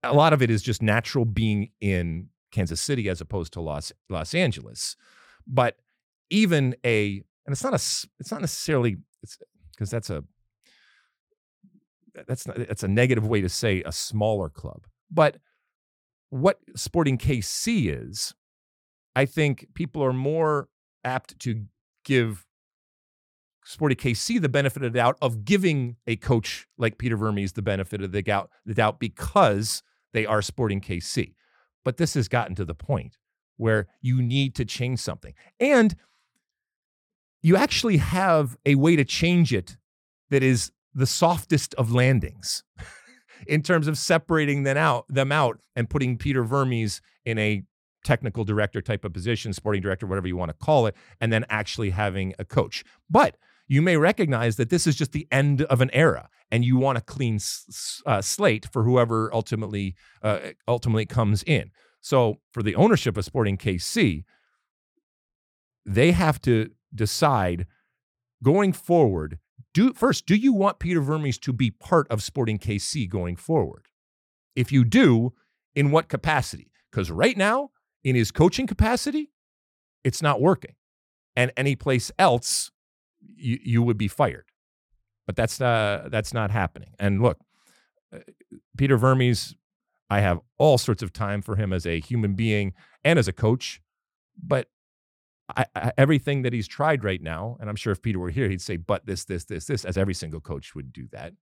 a 0.04 0.14
lot 0.14 0.34
of 0.34 0.42
it 0.42 0.50
is 0.50 0.62
just 0.62 0.82
natural 0.82 1.26
being 1.26 1.72
in 1.80 2.28
Kansas 2.52 2.82
City 2.82 3.08
as 3.08 3.22
opposed 3.22 3.54
to 3.54 3.62
Los, 3.62 3.92
Los 4.10 4.34
Angeles. 4.34 4.96
But 5.48 5.78
even 6.30 6.76
a 6.86 7.24
and 7.46 7.54
it's 7.54 7.64
not 7.64 7.74
a 7.74 8.08
it's 8.20 8.32
not 8.32 8.42
necessarily 8.42 8.98
it's 9.22 9.38
because 9.72 9.92
that's 9.92 10.10
a 10.10 10.24
that's 12.28 12.48
not 12.48 12.56
that's 12.56 12.84
a 12.84 12.88
negative 12.88 13.28
way 13.28 13.42
to 13.42 13.50
say 13.50 13.84
a 13.86 13.92
smaller 13.92 14.50
club 14.50 14.88
but 15.12 15.38
what 16.30 16.60
sporting 16.76 17.18
kc 17.18 17.92
is 17.92 18.34
i 19.16 19.26
think 19.26 19.68
people 19.74 20.04
are 20.04 20.14
more 20.14 20.70
apt 21.04 21.38
to 21.40 21.66
give 22.06 22.46
sporting 23.64 23.98
kc 23.98 24.42
the 24.42 24.50
benefit 24.50 24.84
of 24.84 24.92
the 24.92 24.98
doubt 24.98 25.18
of 25.22 25.46
giving 25.46 25.96
a 26.08 26.16
coach 26.16 26.68
like 26.78 26.98
peter 26.98 27.16
vermes 27.16 27.54
the 27.54 27.62
benefit 27.62 28.02
of 28.02 28.12
the 28.12 28.22
doubt, 28.22 28.50
the 28.66 28.74
doubt 28.74 29.00
because 29.00 29.84
they 30.14 30.26
are 30.26 30.42
sporting 30.42 30.82
kc 30.82 31.34
but 31.84 31.98
this 31.98 32.14
has 32.14 32.28
gotten 32.28 32.56
to 32.56 32.66
the 32.66 32.76
point 32.76 33.18
where 33.58 33.88
you 34.02 34.22
need 34.22 34.56
to 34.56 34.66
change 34.66 35.00
something 35.00 35.34
and 35.60 35.96
you 37.42 37.56
actually 37.56 37.98
have 37.98 38.58
a 38.66 38.76
way 38.76 38.96
to 38.96 39.04
change 39.04 39.54
it 39.54 39.78
that 40.30 40.44
is 40.44 40.72
the 40.94 41.06
softest 41.06 41.74
of 41.76 41.92
landings 41.92 42.64
in 43.48 43.62
terms 43.62 43.88
of 43.88 43.98
separating 43.98 44.64
them 44.64 44.78
out, 44.78 45.06
them 45.08 45.32
out 45.32 45.60
and 45.76 45.90
putting 45.90 46.18
Peter 46.18 46.44
Vermes 46.44 47.02
in 47.26 47.38
a 47.38 47.64
technical 48.04 48.44
director 48.44 48.82
type 48.82 49.06
of 49.06 49.14
position, 49.14 49.54
sporting 49.54 49.82
director, 49.82 50.08
whatever 50.08 50.28
you 50.28 50.36
want 50.36 50.50
to 50.50 50.66
call 50.66 50.88
it, 50.88 50.96
and 51.20 51.32
then 51.32 51.46
actually 51.50 51.92
having 51.92 52.34
a 52.40 52.46
coach. 52.46 52.84
But 53.10 53.38
you 53.72 53.82
may 53.82 53.96
recognize 53.96 54.58
that 54.58 54.70
this 54.70 54.86
is 54.86 54.98
just 54.98 55.14
the 55.14 55.26
end 55.32 55.62
of 55.62 55.80
an 55.80 55.90
era, 55.94 56.28
and 56.52 56.66
you 56.66 56.76
want 56.76 56.98
a 56.98 57.02
clean 57.02 57.40
uh, 58.06 58.22
slate 58.22 58.68
for 58.70 58.84
whoever 58.84 59.34
ultimately 59.34 59.96
uh, 60.22 60.40
ultimately 60.68 61.06
comes 61.06 61.42
in. 61.44 61.72
So 62.02 62.40
for 62.52 62.62
the 62.62 62.76
ownership 62.76 63.16
of 63.16 63.24
Sporting 63.24 63.58
KC, 63.58 64.26
they 65.86 66.12
have 66.12 66.42
to 66.42 66.72
decide 66.94 67.66
going 68.44 68.74
forward 68.74 69.40
do 69.74 69.94
first 69.94 70.26
do 70.26 70.36
you 70.36 70.52
want 70.52 70.80
Peter 70.80 71.00
Vermes 71.00 71.38
to 71.38 71.54
be 71.54 71.72
part 71.72 72.08
of 72.10 72.22
Sporting 72.22 72.60
KC 72.60 73.08
going 73.10 73.38
forward? 73.38 73.86
If 74.54 74.74
you 74.74 74.84
do, 74.84 75.32
in 75.76 75.92
what 75.92 76.10
capacity? 76.10 76.74
Because 76.92 77.10
right 77.10 77.38
now, 77.38 77.70
in 78.04 78.16
his 78.18 78.32
coaching 78.32 78.68
capacity, 78.68 79.32
it's 80.04 80.22
not 80.22 80.42
working. 80.42 80.76
And 81.38 81.54
any 81.56 81.78
place 81.78 82.12
else, 82.20 82.71
you, 83.42 83.60
you 83.64 83.84
would 83.84 83.98
be 83.98 84.08
fired. 84.08 84.46
But 85.28 85.36
that's 85.36 85.62
uh, 85.62 86.08
that's 86.12 86.34
not 86.34 86.52
happening. 86.52 86.94
And 87.00 87.22
look, 87.22 87.40
uh, 88.14 88.20
Peter 88.78 88.98
Vermes, 88.98 89.56
I 90.10 90.20
have 90.20 90.40
all 90.58 90.78
sorts 90.78 91.04
of 91.04 91.14
time 91.14 91.42
for 91.42 91.56
him 91.56 91.72
as 91.72 91.86
a 91.86 92.00
human 92.00 92.34
being 92.36 92.74
and 93.04 93.18
as 93.18 93.28
a 93.28 93.34
coach, 93.34 93.82
but 94.42 94.68
I, 95.56 95.66
I, 95.76 95.92
everything 95.98 96.42
that 96.42 96.54
he's 96.54 96.68
tried 96.68 97.04
right 97.04 97.22
now, 97.22 97.58
and 97.60 97.70
I'm 97.70 97.76
sure 97.76 97.92
if 97.92 98.02
Peter 98.02 98.20
were 98.20 98.30
here, 98.30 98.50
he'd 98.50 98.62
say, 98.62 98.78
but 98.78 99.06
this, 99.06 99.26
this, 99.26 99.46
this, 99.46 99.66
this, 99.66 99.86
as 99.86 99.98
every 99.98 100.14
single 100.14 100.40
coach 100.40 100.76
would 100.76 100.92
do 100.92 101.08
that. 101.12 101.34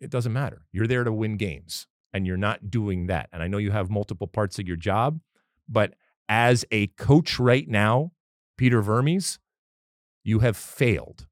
It 0.00 0.10
doesn't 0.10 0.32
matter. 0.32 0.62
You're 0.72 0.86
there 0.86 1.04
to 1.04 1.12
win 1.12 1.36
games, 1.36 1.86
and 2.12 2.26
you're 2.26 2.36
not 2.36 2.70
doing 2.70 3.06
that. 3.06 3.28
And 3.32 3.42
I 3.42 3.48
know 3.48 3.58
you 3.58 3.72
have 3.72 3.90
multiple 3.90 4.26
parts 4.26 4.58
of 4.58 4.66
your 4.66 4.76
job, 4.76 5.20
but 5.68 5.94
as 6.28 6.64
a 6.70 6.88
coach 6.88 7.38
right 7.38 7.68
now, 7.68 8.12
Peter 8.56 8.80
Vermes, 8.80 9.38
you 10.28 10.40
have 10.40 10.56
failed. 10.56 11.26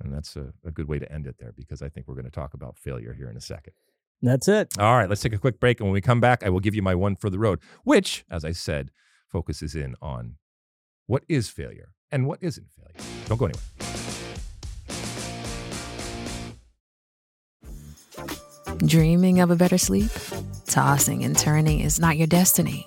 And 0.00 0.12
that's 0.12 0.36
a, 0.36 0.52
a 0.64 0.70
good 0.70 0.88
way 0.88 0.98
to 0.98 1.10
end 1.12 1.26
it 1.26 1.36
there 1.38 1.52
because 1.52 1.82
I 1.82 1.88
think 1.90 2.08
we're 2.08 2.14
going 2.14 2.24
to 2.24 2.30
talk 2.30 2.54
about 2.54 2.78
failure 2.78 3.12
here 3.12 3.28
in 3.28 3.36
a 3.36 3.40
second. 3.40 3.74
That's 4.22 4.48
it. 4.48 4.72
All 4.78 4.96
right, 4.96 5.08
let's 5.08 5.20
take 5.20 5.34
a 5.34 5.38
quick 5.38 5.60
break. 5.60 5.78
And 5.78 5.86
when 5.86 5.92
we 5.92 6.00
come 6.00 6.20
back, 6.20 6.42
I 6.42 6.48
will 6.48 6.60
give 6.60 6.74
you 6.74 6.82
my 6.82 6.94
one 6.94 7.14
for 7.14 7.28
the 7.28 7.38
road, 7.38 7.60
which, 7.84 8.24
as 8.30 8.44
I 8.44 8.52
said, 8.52 8.90
focuses 9.28 9.74
in 9.74 9.94
on 10.00 10.36
what 11.06 11.24
is 11.28 11.50
failure 11.50 11.90
and 12.10 12.26
what 12.26 12.38
isn't 12.40 12.68
failure. 12.70 13.10
Don't 13.26 13.38
go 13.38 13.46
anywhere. 13.46 13.62
Dreaming 18.78 19.40
of 19.40 19.50
a 19.50 19.56
better 19.56 19.78
sleep? 19.78 20.10
Tossing 20.66 21.24
and 21.24 21.36
turning 21.36 21.80
is 21.80 22.00
not 22.00 22.16
your 22.16 22.26
destiny. 22.26 22.86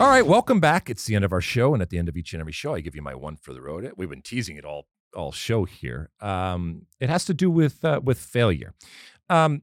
All 0.00 0.08
right, 0.08 0.26
welcome 0.26 0.60
back. 0.60 0.88
It's 0.88 1.04
the 1.04 1.14
end 1.14 1.26
of 1.26 1.32
our 1.34 1.42
show, 1.42 1.74
and 1.74 1.82
at 1.82 1.90
the 1.90 1.98
end 1.98 2.08
of 2.08 2.16
each 2.16 2.32
and 2.32 2.40
every 2.40 2.54
show, 2.54 2.72
I 2.74 2.80
give 2.80 2.96
you 2.96 3.02
my 3.02 3.14
one 3.14 3.36
for 3.36 3.52
the 3.52 3.60
road. 3.60 3.92
We've 3.98 4.08
been 4.08 4.22
teasing 4.22 4.56
it 4.56 4.64
all 4.64 4.86
all 5.14 5.30
show 5.30 5.64
here. 5.64 6.08
Um, 6.20 6.86
it 7.00 7.10
has 7.10 7.26
to 7.26 7.34
do 7.34 7.50
with 7.50 7.84
uh, 7.84 8.00
with 8.02 8.18
failure. 8.18 8.72
Um, 9.28 9.60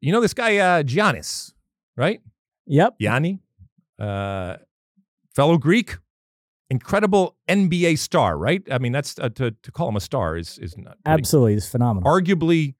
you 0.00 0.12
know 0.12 0.20
this 0.20 0.34
guy 0.34 0.58
uh, 0.58 0.84
Giannis, 0.84 1.52
right? 1.96 2.20
Yep. 2.66 2.94
Yanni, 3.00 3.40
uh, 3.98 4.58
fellow 5.34 5.58
Greek, 5.58 5.96
incredible 6.70 7.34
NBA 7.48 7.98
star, 7.98 8.38
right? 8.38 8.62
I 8.70 8.78
mean, 8.78 8.92
that's 8.92 9.18
uh, 9.18 9.30
to 9.30 9.50
to 9.50 9.72
call 9.72 9.88
him 9.88 9.96
a 9.96 10.00
star 10.00 10.36
is 10.36 10.58
is 10.58 10.78
not 10.78 10.96
Absolutely. 11.04 11.54
It's 11.54 11.68
phenomenal. 11.68 12.08
arguably 12.08 12.76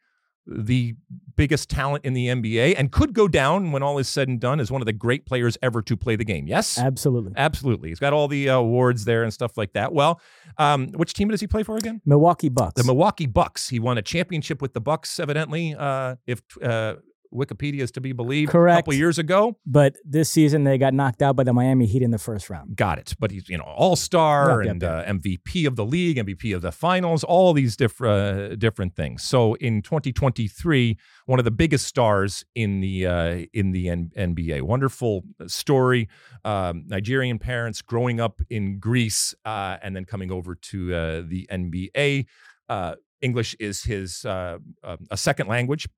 the 0.47 0.95
biggest 1.37 1.69
talent 1.71 2.05
in 2.05 2.13
the 2.15 2.29
NBA 2.29 2.75
and 2.77 2.91
could 2.91 3.13
go 3.13 3.29
down 3.29 3.73
when 3.73 3.83
all 3.83 3.99
is 3.99 4.09
said 4.09 4.29
and 4.29 4.41
done 4.41 4.61
as 4.61 4.71
one 4.71 4.83
of 4.83 4.87
the 4.87 4.93
great 4.93 5.27
players 5.27 5.57
ever 5.63 5.83
to 5.83 5.97
play 5.97 6.17
the 6.17 6.25
game. 6.25 6.47
Yes? 6.47 6.79
Absolutely. 6.79 7.33
Absolutely. 7.37 7.91
He's 7.91 7.99
got 7.99 8.13
all 8.13 8.29
the 8.29 8.49
uh, 8.49 8.57
awards 8.57 9.05
there 9.05 9.23
and 9.23 9.33
stuff 9.33 9.57
like 9.57 9.73
that. 9.75 9.93
Well, 9.93 10.21
um, 10.59 10.89
which 10.93 11.15
team 11.15 11.29
does 11.29 11.41
he 11.41 11.47
play 11.47 11.63
for 11.63 11.77
again? 11.77 12.01
Milwaukee 12.05 12.49
Bucks. 12.49 12.75
The 12.81 12.85
Milwaukee 12.85 13.27
Bucks. 13.27 13.69
He 13.69 13.79
won 13.79 13.99
a 13.99 14.03
championship 14.03 14.63
with 14.63 14.73
the 14.73 14.81
Bucks, 14.81 15.21
evidently, 15.21 15.75
uh, 15.75 16.17
if 16.27 16.43
uh, 16.63 16.95
Wikipedia 17.35 17.81
is 17.81 17.91
to 17.93 18.01
be 18.01 18.13
believed, 18.13 18.53
Correct. 18.53 18.77
a 18.77 18.83
couple 18.83 18.95
years 18.95 19.19
ago. 19.19 19.57
but 19.67 19.97
this 20.05 20.31
season 20.31 20.65
they 20.65 20.79
got 20.79 20.95
knocked 20.95 21.23
out 21.23 21.37
by 21.37 21.45
the 21.45 21.53
Miami 21.53 21.87
Heat 21.87 22.03
in 22.03 22.11
the 22.11 22.19
first 22.19 22.49
round. 22.51 22.77
Got 22.77 22.99
it. 22.99 23.15
But 23.19 23.31
he's, 23.31 23.49
you 23.49 23.59
know, 23.59 23.65
all 23.65 23.97
star 23.97 24.61
and. 24.61 24.83
Uh, 24.85 25.05
MVP 25.07 25.67
of 25.67 25.77
the 25.77 25.85
league, 25.85 26.17
MVP 26.17 26.55
of 26.55 26.63
the 26.63 26.73
finals, 26.73 27.25
all 27.25 27.53
these 27.53 27.77
different 27.77 28.53
uh, 28.53 28.57
different 28.57 28.95
things. 28.95 29.23
So 29.23 29.55
in 29.55 29.83
2023, 29.83 30.99
one 31.27 31.39
of 31.39 31.45
the 31.45 31.51
biggest 31.51 31.87
stars 31.87 32.45
in 32.55 32.81
the 32.81 33.07
uh, 33.07 33.47
in 33.53 33.73
the 33.73 33.89
N- 33.89 34.11
NBA. 34.17 34.63
Wonderful 34.63 35.23
story. 35.47 36.09
Um, 36.45 36.85
Nigerian 36.87 37.39
parents 37.39 37.83
growing 37.83 38.21
up 38.21 38.41
in 38.51 38.79
Greece 38.79 39.35
uh, 39.45 39.77
and 39.83 39.95
then 39.97 40.05
coming 40.05 40.31
over 40.31 40.55
to 40.55 40.95
uh, 40.95 41.23
the 41.27 41.49
NBA. 41.51 42.27
Uh, 42.69 42.95
English 43.21 43.57
is 43.59 43.85
his 43.85 44.25
uh, 44.25 44.59
uh, 44.85 44.97
a 45.11 45.17
second 45.17 45.49
language. 45.49 45.89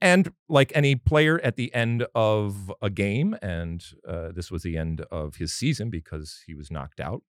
And 0.00 0.32
like 0.48 0.72
any 0.74 0.96
player 0.96 1.40
at 1.42 1.56
the 1.56 1.72
end 1.74 2.06
of 2.14 2.72
a 2.80 2.88
game, 2.88 3.36
and 3.42 3.84
uh, 4.08 4.32
this 4.34 4.50
was 4.50 4.62
the 4.62 4.78
end 4.78 5.02
of 5.10 5.36
his 5.36 5.52
season 5.52 5.90
because 5.90 6.42
he 6.46 6.54
was 6.54 6.70
knocked 6.70 7.00
out, 7.00 7.22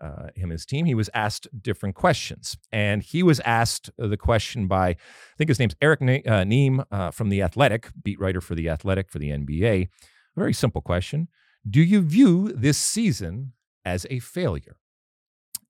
uh, 0.00 0.28
him 0.34 0.44
and 0.44 0.52
his 0.52 0.66
team, 0.66 0.86
he 0.86 0.94
was 0.94 1.10
asked 1.14 1.46
different 1.62 1.94
questions. 1.94 2.56
And 2.72 3.02
he 3.02 3.22
was 3.22 3.40
asked 3.40 3.90
the 3.96 4.16
question 4.16 4.66
by, 4.66 4.88
I 4.90 4.96
think 5.38 5.48
his 5.48 5.58
name's 5.58 5.76
Eric 5.80 6.00
Ne- 6.00 6.22
uh, 6.24 6.44
Nehm 6.44 6.84
uh, 6.90 7.10
from 7.10 7.28
The 7.28 7.42
Athletic, 7.42 7.90
beat 8.02 8.20
writer 8.20 8.40
for 8.40 8.54
The 8.54 8.68
Athletic 8.68 9.10
for 9.10 9.18
the 9.18 9.30
NBA. 9.30 9.82
A 9.84 9.88
very 10.36 10.52
simple 10.52 10.80
question 10.80 11.28
Do 11.68 11.82
you 11.82 12.02
view 12.02 12.52
this 12.52 12.78
season 12.78 13.52
as 13.84 14.06
a 14.10 14.18
failure? 14.18 14.76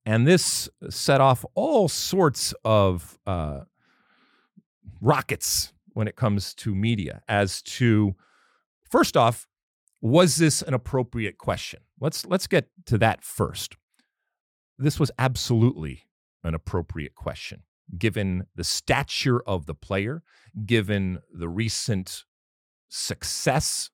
And 0.06 0.26
this 0.26 0.68
set 0.88 1.20
off 1.20 1.44
all 1.54 1.88
sorts 1.88 2.54
of 2.64 3.18
uh, 3.26 3.60
rockets 5.00 5.72
when 5.94 6.08
it 6.08 6.16
comes 6.16 6.54
to 6.54 6.74
media 6.74 7.22
as 7.28 7.62
to 7.62 8.14
first 8.88 9.16
off 9.16 9.46
was 10.00 10.36
this 10.36 10.62
an 10.62 10.74
appropriate 10.74 11.38
question? 11.38 11.80
Let's 12.00 12.24
let's 12.26 12.46
get 12.46 12.68
to 12.86 12.98
that 12.98 13.22
first. 13.22 13.76
This 14.78 14.98
was 14.98 15.10
absolutely 15.18 16.04
an 16.42 16.54
appropriate 16.54 17.14
question 17.14 17.62
given 17.98 18.46
the 18.54 18.64
stature 18.64 19.40
of 19.46 19.66
the 19.66 19.74
player 19.74 20.22
given 20.64 21.18
the 21.32 21.48
recent 21.48 22.24
success 22.88 23.90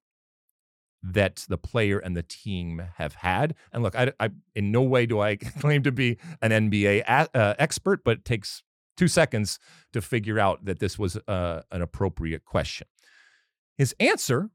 that 1.03 1.47
the 1.49 1.59
player 1.59 1.99
and 1.99 2.17
the 2.17 2.23
team 2.23 2.83
have 2.97 3.15
had. 3.15 3.55
And 3.73 3.83
look 3.83 3.97
i, 3.97 4.13
I 4.21 4.31
in 4.55 4.71
no 4.71 4.83
way 4.83 5.07
do 5.07 5.21
i 5.21 5.37
claim 5.61 5.83
to 5.83 5.93
be 5.93 6.19
an 6.41 6.51
nba 6.51 7.03
a, 7.07 7.37
uh, 7.37 7.55
expert 7.59 8.05
but 8.05 8.19
it 8.19 8.25
takes 8.25 8.63
two 8.97 9.09
seconds 9.09 9.59
to 9.93 10.01
figure 10.01 10.39
out 10.39 10.65
that 10.65 10.79
this 10.79 10.99
was 10.99 11.17
uh, 11.29 11.63
an 11.71 11.83
appropriate 11.83 12.45
question. 12.45 12.87
His 13.77 13.95
answer 14.01 14.51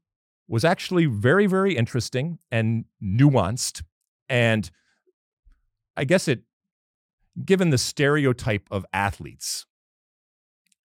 was 0.48 0.64
actually 0.64 1.06
very, 1.06 1.46
very 1.46 1.76
interesting 1.76 2.38
and 2.50 2.84
nuanced. 3.02 3.82
And 4.28 4.70
I 5.96 6.04
guess 6.04 6.28
it, 6.28 6.42
given 7.44 7.70
the 7.70 7.78
stereotype 7.78 8.66
of 8.70 8.84
athletes, 8.92 9.66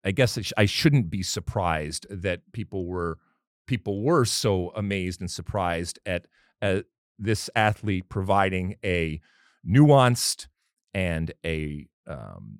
I 0.03 0.11
guess 0.11 0.39
sh- 0.41 0.53
I 0.57 0.65
shouldn't 0.65 1.09
be 1.09 1.23
surprised 1.23 2.05
that 2.09 2.51
people 2.51 2.85
were 2.85 3.17
people 3.67 4.01
were 4.01 4.25
so 4.25 4.71
amazed 4.75 5.19
and 5.19 5.29
surprised 5.29 5.99
at, 6.05 6.25
at 6.61 6.85
this 7.19 7.49
athlete 7.55 8.07
providing 8.07 8.75
a 8.83 9.19
nuanced 9.67 10.47
and 10.93 11.33
a 11.45 11.87
um, 12.07 12.59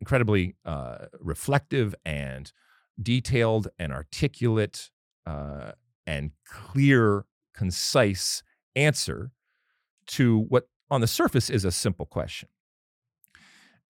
incredibly 0.00 0.56
uh, 0.64 1.06
reflective 1.20 1.94
and 2.04 2.52
detailed 3.00 3.68
and 3.78 3.92
articulate 3.92 4.90
uh, 5.26 5.72
and 6.06 6.30
clear, 6.46 7.26
concise 7.54 8.42
answer 8.74 9.32
to 10.06 10.40
what 10.48 10.68
on 10.90 11.00
the 11.00 11.06
surface 11.06 11.50
is 11.50 11.64
a 11.64 11.72
simple 11.72 12.06
question. 12.06 12.48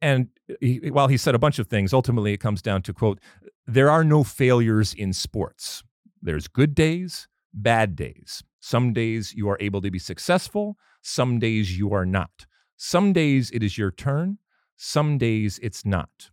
And 0.01 0.29
he, 0.61 0.91
while 0.91 1.09
he 1.09 1.17
said 1.17 1.35
a 1.35 1.39
bunch 1.39 1.59
of 1.59 1.67
things, 1.67 1.93
ultimately 1.93 2.33
it 2.33 2.39
comes 2.39 2.63
down 2.63 2.83
to 2.83 2.93
quote, 2.93 3.21
there 3.67 3.91
are 3.91 4.05
no 4.05 4.23
failures 4.25 4.95
in 4.95 5.13
sports. 5.13 5.83
There's 6.23 6.49
good 6.49 6.75
days, 6.75 7.29
bad 7.53 7.97
days. 7.97 8.43
Some 8.61 8.93
days 8.93 9.35
you 9.35 9.49
are 9.49 9.59
able 9.61 9.81
to 9.83 9.91
be 9.91 9.99
successful, 9.99 10.77
some 11.03 11.39
days 11.39 11.79
you 11.79 11.93
are 11.93 12.07
not. 12.07 12.47
Some 12.77 13.13
days 13.13 13.51
it 13.53 13.63
is 13.63 13.79
your 13.79 13.91
turn, 13.91 14.39
some 14.77 15.19
days 15.19 15.59
it's 15.63 15.85
not. 15.85 16.31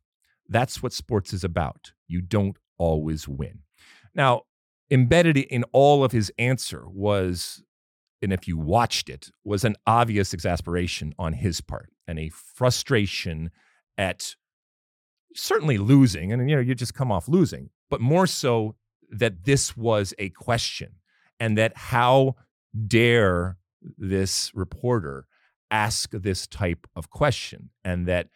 That's 0.49 0.83
what 0.83 0.93
sports 0.93 1.33
is 1.33 1.43
about. 1.43 1.93
You 2.07 2.21
don't 2.21 2.57
always 2.77 3.27
win. 3.27 3.59
Now, 4.13 4.41
embedded 4.91 5.37
in 5.37 5.63
all 5.71 6.03
of 6.03 6.11
his 6.11 6.31
answer 6.37 6.83
was, 6.87 7.63
and 8.21 8.31
if 8.31 8.47
you 8.47 8.57
watched 8.57 9.09
it, 9.09 9.31
was 9.43 9.63
an 9.63 9.75
obvious 9.87 10.33
exasperation 10.33 11.13
on 11.17 11.33
his 11.33 11.61
part 11.61 11.91
and 12.07 12.19
a 12.19 12.29
frustration 12.29 13.49
at 13.97 14.35
certainly 15.35 15.77
losing. 15.77 16.31
And, 16.31 16.49
you 16.49 16.55
know, 16.55 16.61
you 16.61 16.75
just 16.75 16.93
come 16.93 17.11
off 17.11 17.27
losing, 17.27 17.69
but 17.89 18.01
more 18.01 18.27
so 18.27 18.75
that 19.09 19.45
this 19.45 19.75
was 19.77 20.13
a 20.19 20.29
question 20.29 20.95
and 21.39 21.57
that 21.57 21.75
how 21.75 22.35
dare 22.87 23.57
this 23.97 24.51
reporter 24.53 25.25
ask 25.71 26.11
this 26.11 26.47
type 26.47 26.87
of 26.95 27.09
question 27.09 27.69
and 27.83 28.07
that 28.07 28.27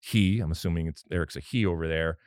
he 0.00 0.40
i'm 0.40 0.50
assuming 0.50 0.86
it's 0.86 1.04
eric's 1.10 1.36
a 1.36 1.40
he 1.40 1.64
over 1.64 1.86
there 1.86 2.18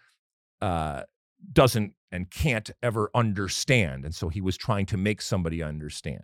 uh, 0.62 1.04
doesn't 1.52 1.94
and 2.12 2.32
can't 2.32 2.72
ever 2.82 3.10
understand 3.14 4.06
and 4.06 4.16
so 4.16 4.30
he 4.30 4.42
was 4.42 4.56
trying 4.56 4.86
to 4.86 4.98
make 4.98 5.22
somebody 5.22 5.62
understand. 5.62 6.24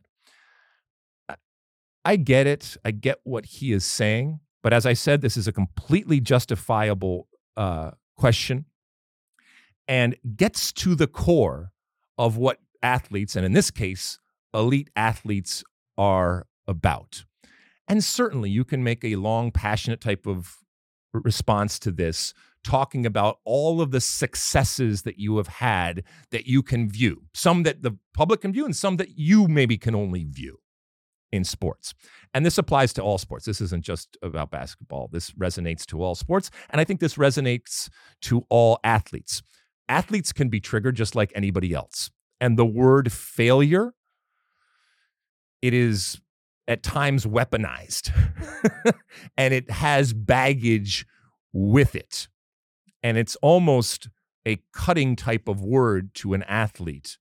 I- 2.06 2.16
get 2.16 2.48
it 2.48 2.78
i 2.86 2.92
get 2.92 3.20
what 3.24 3.46
he 3.46 3.74
is 3.74 3.86
saying 3.86 4.40
but 4.64 4.74
as 4.74 4.86
i 4.86 4.94
said 4.94 5.22
this 5.22 5.38
is 5.38 5.48
a 5.48 5.52
completely 5.52 6.20
justifiable 6.20 7.28
uh, 7.58 7.92
question 8.18 8.66
and 9.88 10.16
gets 10.36 10.72
to 10.72 10.96
the 10.96 11.08
core 11.08 11.72
of 12.18 12.38
what 12.38 12.60
athletes 12.82 13.36
and 13.36 13.46
in 13.46 13.54
this 13.54 13.70
case 13.70 14.18
elite 14.54 14.90
athletes 14.96 15.64
are 15.98 16.48
about 16.68 17.26
and 17.88 18.04
certainly 18.04 18.50
you 18.50 18.64
can 18.64 18.84
make 18.84 19.04
a 19.04 19.16
long, 19.18 19.52
passionate 19.52 20.02
type 20.02 20.26
of 20.28 20.58
response 21.14 21.78
to 21.80 21.92
this, 21.92 22.34
talking 22.64 23.06
about 23.06 23.40
all 23.44 23.82
of 23.82 23.92
the 23.92 24.00
successes 24.00 25.02
that 25.02 25.18
you 25.18 25.38
have 25.38 25.48
had 25.48 26.04
that 26.30 26.46
you 26.46 26.64
can 26.64 26.90
view, 26.90 27.24
some 27.34 27.64
that 27.64 27.82
the 27.82 27.98
public 28.14 28.42
can 28.42 28.54
view 28.54 28.66
and 28.66 28.76
some 28.76 28.98
that 28.98 29.18
you 29.18 29.48
maybe 29.48 29.78
can 29.78 29.96
only 29.96 30.24
view. 30.24 30.60
in 31.32 31.44
sports. 31.44 31.94
And 32.34 32.46
this 32.46 32.58
applies 32.58 32.94
to 32.94 33.02
all 33.02 33.18
sports. 33.18 33.46
This 33.46 33.62
isn't 33.62 33.84
just 33.84 34.18
about 34.22 34.52
basketball. 34.52 35.10
This 35.12 35.32
resonates 35.32 35.86
to 35.88 36.02
all 36.04 36.16
sports. 36.16 36.52
And 36.70 36.82
I 36.82 36.84
think 36.84 37.00
this 37.00 37.16
resonates 37.16 37.90
to 38.24 38.46
all 38.50 38.80
athletes. 38.84 39.42
Athletes 39.90 40.32
can 40.32 40.50
be 40.50 40.60
triggered 40.60 40.96
just 40.96 41.16
like 41.16 41.32
anybody 41.36 41.74
else. 41.74 42.12
And 42.40 42.58
the 42.58 42.66
word 42.66 43.12
failure, 43.12 43.94
it 45.62 45.74
is 45.74 46.20
at 46.68 46.84
times 46.84 47.26
weaponized 47.26 48.12
and 49.38 49.54
it 49.54 49.70
has 49.70 50.14
baggage 50.14 51.06
with 51.54 51.96
it. 51.96 52.28
And 53.04 53.18
it's 53.18 53.36
almost 53.38 54.10
a 54.46 54.62
cutting 54.74 55.16
type 55.16 55.48
of 55.48 55.62
word 55.62 56.14
to 56.16 56.34
an 56.34 56.44
athlete 56.44 57.18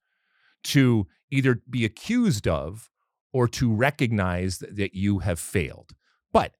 to 0.64 1.07
either 1.30 1.62
be 1.68 1.84
accused 1.84 2.47
of 2.47 2.91
or 3.32 3.47
to 3.49 3.72
recognize 3.72 4.59
that 4.59 4.95
you 4.95 5.20
have 5.20 5.38
failed. 5.38 5.93
But 6.32 6.55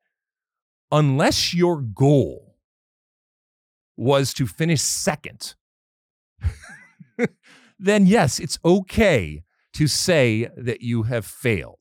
unless 0.91 1.53
your 1.53 1.81
goal 1.81 2.57
was 3.97 4.33
to 4.35 4.47
finish 4.47 4.81
second, 4.81 5.55
then 7.79 8.07
yes, 8.07 8.39
it's 8.39 8.59
okay 8.65 9.43
to 9.75 9.87
say 9.87 10.49
that 10.57 10.81
you 10.83 11.05
have 11.05 11.27
failed. 11.27 11.80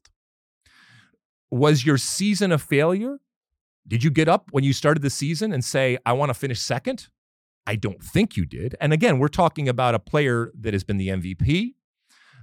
Was 1.52 1.86
your 1.86 1.98
season 1.98 2.52
a 2.52 2.58
failure? 2.58 3.20
Did 3.88 4.04
you 4.04 4.12
get 4.12 4.28
up 4.28 4.50
when 4.52 4.64
you 4.64 4.74
started 4.74 5.02
the 5.02 5.10
season 5.10 5.52
and 5.52 5.64
say, 5.64 5.98
I 6.06 6.14
want 6.14 6.30
to 6.30 6.34
finish 6.34 6.60
second? 6.60 7.08
I 7.66 7.76
don't 7.76 8.04
think 8.04 8.38
you 8.38 8.46
did. 8.46 8.76
And 8.80 8.94
again, 8.94 9.20
we're 9.20 9.28
talking 9.28 9.68
about 9.68 9.96
a 9.96 10.00
player 10.00 10.52
that 10.60 10.74
has 10.74 10.84
been 10.84 10.98
the 10.98 11.10
MVP, 11.10 11.76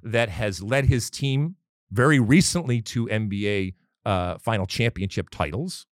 that 0.02 0.28
has 0.28 0.62
led 0.62 0.86
his 0.86 1.11
team 1.11 1.57
very 1.90 2.18
recently 2.18 2.82
to 2.82 3.07
NBA 3.07 3.74
uh, 4.04 4.38
final 4.38 4.66
championship 4.66 5.30
titles. 5.30 5.86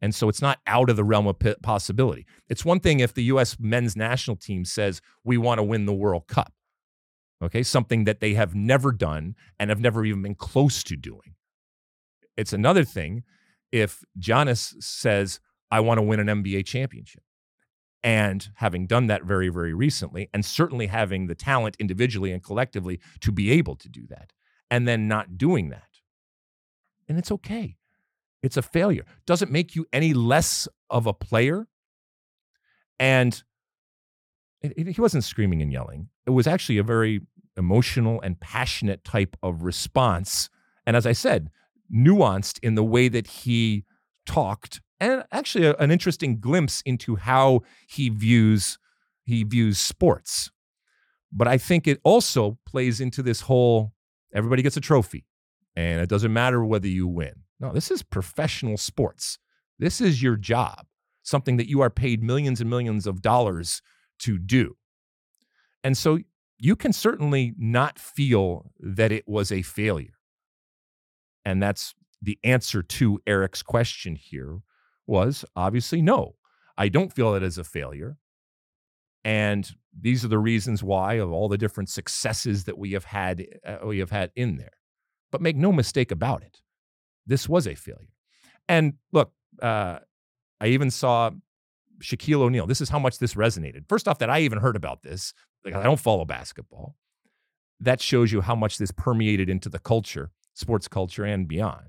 And 0.00 0.14
so 0.14 0.28
it's 0.28 0.42
not 0.42 0.60
out 0.66 0.90
of 0.90 0.96
the 0.96 1.04
realm 1.04 1.26
of 1.26 1.36
possibility. 1.62 2.26
It's 2.48 2.64
one 2.64 2.80
thing 2.80 3.00
if 3.00 3.14
the 3.14 3.24
U.S. 3.24 3.56
men's 3.58 3.96
national 3.96 4.36
team 4.36 4.64
says, 4.64 5.00
we 5.24 5.38
want 5.38 5.58
to 5.58 5.62
win 5.62 5.86
the 5.86 5.94
World 5.94 6.26
Cup, 6.26 6.52
okay, 7.42 7.62
something 7.62 8.04
that 8.04 8.20
they 8.20 8.34
have 8.34 8.54
never 8.54 8.92
done 8.92 9.34
and 9.58 9.70
have 9.70 9.80
never 9.80 10.04
even 10.04 10.22
been 10.22 10.34
close 10.34 10.82
to 10.84 10.96
doing. 10.96 11.36
It's 12.36 12.52
another 12.52 12.84
thing 12.84 13.24
if 13.72 14.04
Giannis 14.18 14.80
says, 14.82 15.40
I 15.70 15.80
want 15.80 15.98
to 15.98 16.02
win 16.02 16.20
an 16.20 16.42
NBA 16.42 16.66
championship. 16.66 17.22
And 18.02 18.50
having 18.56 18.86
done 18.86 19.06
that 19.06 19.24
very, 19.24 19.48
very 19.48 19.72
recently, 19.72 20.28
and 20.34 20.44
certainly 20.44 20.88
having 20.88 21.26
the 21.26 21.34
talent 21.34 21.76
individually 21.78 22.32
and 22.32 22.42
collectively 22.42 23.00
to 23.20 23.32
be 23.32 23.50
able 23.52 23.76
to 23.76 23.88
do 23.88 24.06
that 24.08 24.32
and 24.70 24.86
then 24.86 25.08
not 25.08 25.38
doing 25.38 25.70
that. 25.70 25.88
And 27.08 27.18
it's 27.18 27.32
okay. 27.32 27.76
It's 28.42 28.58
a 28.58 28.62
failure. 28.62 29.06
Doesn't 29.26 29.50
make 29.50 29.74
you 29.74 29.86
any 29.92 30.12
less 30.12 30.68
of 30.90 31.06
a 31.06 31.14
player. 31.14 31.66
And 33.00 33.42
it, 34.60 34.74
it, 34.76 34.88
he 34.88 35.00
wasn't 35.00 35.24
screaming 35.24 35.62
and 35.62 35.72
yelling. 35.72 36.08
It 36.26 36.30
was 36.30 36.46
actually 36.46 36.78
a 36.78 36.82
very 36.82 37.22
emotional 37.56 38.20
and 38.20 38.38
passionate 38.38 39.02
type 39.02 39.36
of 39.42 39.62
response. 39.62 40.50
And 40.86 40.94
as 40.94 41.06
I 41.06 41.12
said, 41.12 41.50
nuanced 41.92 42.58
in 42.62 42.74
the 42.74 42.84
way 42.84 43.08
that 43.08 43.26
he 43.26 43.84
talked, 44.26 44.80
and 45.00 45.24
actually 45.32 45.66
a, 45.66 45.74
an 45.74 45.90
interesting 45.90 46.40
glimpse 46.40 46.82
into 46.82 47.16
how 47.16 47.60
he 47.86 48.08
views 48.08 48.78
he 49.24 49.42
views 49.42 49.78
sports. 49.78 50.50
But 51.32 51.48
I 51.48 51.58
think 51.58 51.86
it 51.86 51.98
also 52.04 52.58
plays 52.66 53.00
into 53.00 53.22
this 53.22 53.42
whole 53.42 53.92
everybody 54.34 54.62
gets 54.62 54.76
a 54.76 54.80
trophy 54.80 55.24
and 55.76 56.00
it 56.00 56.08
doesn't 56.08 56.32
matter 56.32 56.64
whether 56.64 56.88
you 56.88 57.06
win. 57.06 57.34
No, 57.60 57.72
this 57.72 57.90
is 57.90 58.02
professional 58.02 58.76
sports. 58.76 59.38
This 59.78 60.00
is 60.00 60.22
your 60.22 60.36
job, 60.36 60.86
something 61.22 61.56
that 61.56 61.68
you 61.68 61.80
are 61.80 61.90
paid 61.90 62.22
millions 62.22 62.60
and 62.60 62.70
millions 62.70 63.06
of 63.06 63.22
dollars 63.22 63.82
to 64.20 64.38
do. 64.38 64.76
And 65.82 65.96
so 65.96 66.18
you 66.58 66.76
can 66.76 66.92
certainly 66.92 67.54
not 67.58 67.98
feel 67.98 68.70
that 68.78 69.12
it 69.12 69.26
was 69.26 69.50
a 69.50 69.62
failure. 69.62 70.14
And 71.44 71.62
that's 71.62 71.94
the 72.22 72.38
answer 72.44 72.82
to 72.82 73.20
Eric's 73.26 73.62
question 73.62 74.16
here 74.16 74.60
was 75.06 75.44
obviously 75.54 76.00
no. 76.00 76.36
I 76.76 76.88
don't 76.88 77.12
feel 77.12 77.34
it 77.34 77.42
as 77.42 77.58
a 77.58 77.64
failure. 77.64 78.16
And 79.24 79.70
these 79.98 80.24
are 80.24 80.28
the 80.28 80.38
reasons 80.38 80.82
why 80.82 81.14
of 81.14 81.30
all 81.32 81.48
the 81.48 81.58
different 81.58 81.88
successes 81.88 82.64
that 82.64 82.78
we 82.78 82.92
have 82.92 83.04
had 83.04 83.46
uh, 83.66 83.78
we 83.84 83.98
have 83.98 84.10
had 84.10 84.30
in 84.36 84.56
there. 84.56 84.72
But 85.30 85.40
make 85.40 85.56
no 85.56 85.72
mistake 85.72 86.10
about 86.10 86.42
it, 86.42 86.60
this 87.26 87.48
was 87.48 87.66
a 87.66 87.74
failure. 87.74 88.12
And 88.68 88.94
look, 89.12 89.32
uh, 89.62 89.98
I 90.60 90.68
even 90.68 90.90
saw 90.90 91.30
Shaquille 92.00 92.40
O'Neal. 92.40 92.66
This 92.66 92.80
is 92.80 92.88
how 92.88 92.98
much 92.98 93.18
this 93.18 93.34
resonated. 93.34 93.88
First 93.88 94.08
off, 94.08 94.18
that 94.18 94.30
I 94.30 94.40
even 94.40 94.58
heard 94.58 94.76
about 94.76 95.02
this. 95.02 95.32
Like 95.64 95.74
I 95.74 95.82
don't 95.82 96.00
follow 96.00 96.24
basketball. 96.24 96.96
That 97.80 98.00
shows 98.00 98.32
you 98.32 98.40
how 98.40 98.54
much 98.54 98.78
this 98.78 98.90
permeated 98.90 99.48
into 99.48 99.68
the 99.68 99.78
culture, 99.78 100.30
sports 100.54 100.88
culture, 100.88 101.24
and 101.24 101.46
beyond. 101.46 101.88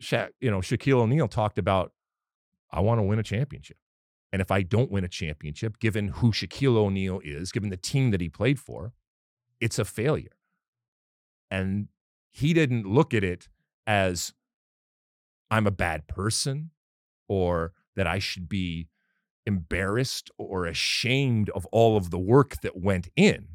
Sha- 0.00 0.28
you 0.40 0.50
know, 0.50 0.58
Shaquille 0.58 1.00
O'Neal 1.00 1.28
talked 1.28 1.58
about, 1.58 1.92
I 2.70 2.80
want 2.80 2.98
to 2.98 3.02
win 3.02 3.18
a 3.18 3.24
championship. 3.24 3.78
And 4.32 4.42
if 4.42 4.50
I 4.50 4.62
don't 4.62 4.90
win 4.90 5.04
a 5.04 5.08
championship, 5.08 5.78
given 5.78 6.08
who 6.08 6.32
Shaquille 6.32 6.76
O'Neal 6.76 7.20
is, 7.24 7.50
given 7.50 7.70
the 7.70 7.76
team 7.76 8.10
that 8.10 8.20
he 8.20 8.28
played 8.28 8.60
for, 8.60 8.92
it's 9.60 9.78
a 9.78 9.84
failure. 9.84 10.36
And 11.50 11.88
he 12.30 12.52
didn't 12.52 12.86
look 12.86 13.14
at 13.14 13.24
it 13.24 13.48
as 13.86 14.34
I'm 15.50 15.66
a 15.66 15.72
bad 15.72 16.06
person 16.06 16.70
or 17.26 17.72
that 17.96 18.06
I 18.06 18.18
should 18.18 18.48
be 18.48 18.88
embarrassed 19.46 20.30
or 20.36 20.66
ashamed 20.66 21.48
of 21.50 21.66
all 21.72 21.96
of 21.96 22.10
the 22.10 22.18
work 22.18 22.60
that 22.60 22.76
went 22.76 23.08
in. 23.16 23.48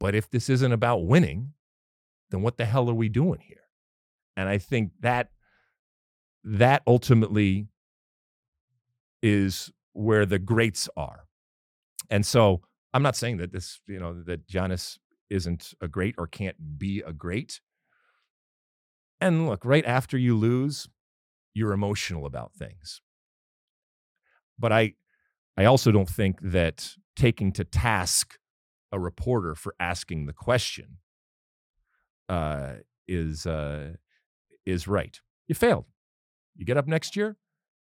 But 0.00 0.14
if 0.14 0.28
this 0.28 0.50
isn't 0.50 0.72
about 0.72 1.06
winning, 1.06 1.52
then 2.30 2.42
what 2.42 2.56
the 2.56 2.64
hell 2.64 2.88
are 2.88 2.94
we 2.94 3.08
doing 3.08 3.40
here? 3.40 3.56
And 4.36 4.48
I 4.48 4.58
think 4.58 4.92
that 5.00 5.30
that 6.44 6.82
ultimately 6.86 7.68
is 9.22 9.70
where 9.92 10.24
the 10.24 10.38
greats 10.38 10.88
are. 10.96 11.26
And 12.08 12.24
so 12.24 12.62
I'm 12.94 13.02
not 13.02 13.16
saying 13.16 13.36
that 13.38 13.52
this, 13.52 13.80
you 13.86 13.98
know, 13.98 14.22
that 14.22 14.48
Giannis 14.48 14.98
isn't 15.28 15.74
a 15.80 15.88
great 15.88 16.14
or 16.18 16.26
can't 16.26 16.78
be 16.78 17.02
a 17.06 17.12
great. 17.12 17.60
And 19.20 19.46
look, 19.46 19.64
right 19.64 19.84
after 19.84 20.16
you 20.16 20.36
lose, 20.36 20.88
you're 21.54 21.72
emotional 21.72 22.26
about 22.26 22.54
things. 22.54 23.00
But 24.58 24.72
I 24.72 24.94
I 25.56 25.64
also 25.64 25.92
don't 25.92 26.08
think 26.08 26.38
that 26.42 26.94
taking 27.16 27.52
to 27.52 27.64
task 27.64 28.38
a 28.92 28.98
reporter 28.98 29.54
for 29.54 29.74
asking 29.78 30.26
the 30.26 30.32
question 30.32 30.98
uh, 32.30 32.76
is 33.08 33.44
uh, 33.44 33.94
is 34.64 34.88
right. 34.88 35.20
You 35.48 35.54
failed. 35.54 35.84
You 36.56 36.64
get 36.64 36.76
up 36.76 36.86
next 36.86 37.16
year, 37.16 37.36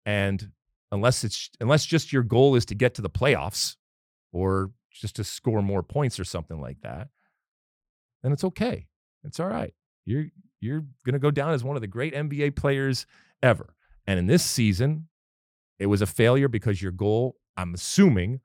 and 0.06 0.52
unless 0.92 1.24
it's 1.24 1.50
unless 1.60 1.86
just 1.86 2.12
your 2.14 2.24
goal 2.24 2.56
is 2.56 2.66
to 2.66 2.76
get 2.76 2.94
to 2.96 3.02
the 3.02 3.10
playoffs 3.10 3.78
or 4.32 4.72
just 4.92 5.16
to 5.16 5.24
score 5.24 5.62
more 5.62 5.82
points 5.82 6.20
or 6.20 6.26
something 6.26 6.60
like 6.60 6.82
that, 6.82 7.08
then 8.22 8.32
it's 8.32 8.44
okay. 8.44 8.88
It's 9.24 9.40
all 9.40 9.48
right. 9.48 9.74
You're 10.06 10.26
you're 10.60 10.84
to 11.10 11.20
go 11.20 11.32
down 11.32 11.54
as 11.54 11.64
one 11.64 11.78
of 11.78 11.82
the 11.82 11.88
great 11.88 12.14
NBA 12.14 12.56
players 12.56 13.06
ever. 13.42 13.76
And 14.06 14.20
in 14.20 14.28
this 14.28 14.44
season, 14.44 15.08
it 15.80 15.86
was 15.86 16.02
a 16.02 16.06
failure 16.06 16.48
because 16.48 16.82
your 16.82 16.92
goal, 16.92 17.38
I'm 17.56 17.74
assuming, 17.74 18.42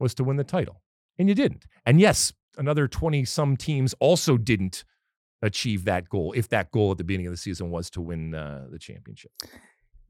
was 0.00 0.14
to 0.14 0.24
win 0.24 0.36
the 0.36 0.44
title. 0.44 0.82
And 1.18 1.28
you 1.28 1.34
didn't. 1.34 1.66
And 1.86 2.00
yes, 2.00 2.32
another 2.56 2.86
20 2.88 3.24
some 3.24 3.56
teams 3.56 3.94
also 4.00 4.36
didn't 4.36 4.84
achieve 5.42 5.84
that 5.84 6.08
goal 6.08 6.32
if 6.36 6.48
that 6.48 6.70
goal 6.70 6.92
at 6.92 6.98
the 6.98 7.04
beginning 7.04 7.26
of 7.26 7.32
the 7.32 7.36
season 7.36 7.70
was 7.70 7.90
to 7.90 8.00
win 8.00 8.34
uh, 8.34 8.66
the 8.70 8.78
championship. 8.78 9.32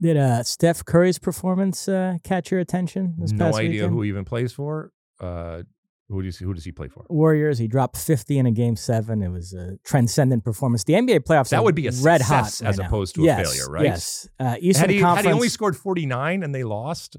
Did 0.01 0.17
uh, 0.17 0.43
Steph 0.45 0.85
Curry's 0.85 1.19
performance 1.19 1.89
uh, 1.89 2.19
catch 2.23 2.51
your 2.51 2.61
attention 2.61 3.15
this 3.19 3.33
no 3.33 3.55
idea 3.55 3.69
weekend? 3.71 3.93
who 3.95 4.03
he 4.03 4.09
even 4.11 4.25
plays 4.25 4.53
for. 4.53 4.93
Uh, 5.21 5.63
who 6.09 6.23
does 6.23 6.39
he, 6.39 6.45
who 6.45 6.55
does 6.55 6.65
he 6.65 6.73
play 6.73 6.89
for? 6.89 7.05
Warriors. 7.11 7.59
He 7.59 7.69
dropped 7.69 7.99
50 7.99 8.39
in 8.39 8.47
a 8.47 8.51
game 8.51 8.77
seven. 8.77 9.23
It 9.23 9.29
was 9.29 9.53
a 9.53 9.77
transcendent 9.85 10.43
performance. 10.45 10.85
The 10.85 10.95
NBA 10.95 11.21
playoffs 11.21 11.51
That 11.51 11.59
are 11.59 11.65
would 11.65 11.75
be 11.75 11.87
a 11.89 11.93
red 12.01 12.23
hot 12.23 12.45
right 12.45 12.63
as 12.63 12.79
now. 12.79 12.87
opposed 12.87 13.15
to 13.17 13.23
a 13.23 13.25
yes, 13.25 13.47
failure, 13.47 13.71
right? 13.71 13.85
Yes. 13.85 14.29
Uh, 14.41 14.57
Eastern 14.59 14.83
Had 14.83 14.91
he, 14.91 15.01
Conference. 15.01 15.27
had 15.27 15.31
he 15.31 15.35
only 15.35 15.49
scored 15.51 15.77
49 15.77 16.43
and 16.43 16.55
they 16.55 16.65
lost, 16.65 17.19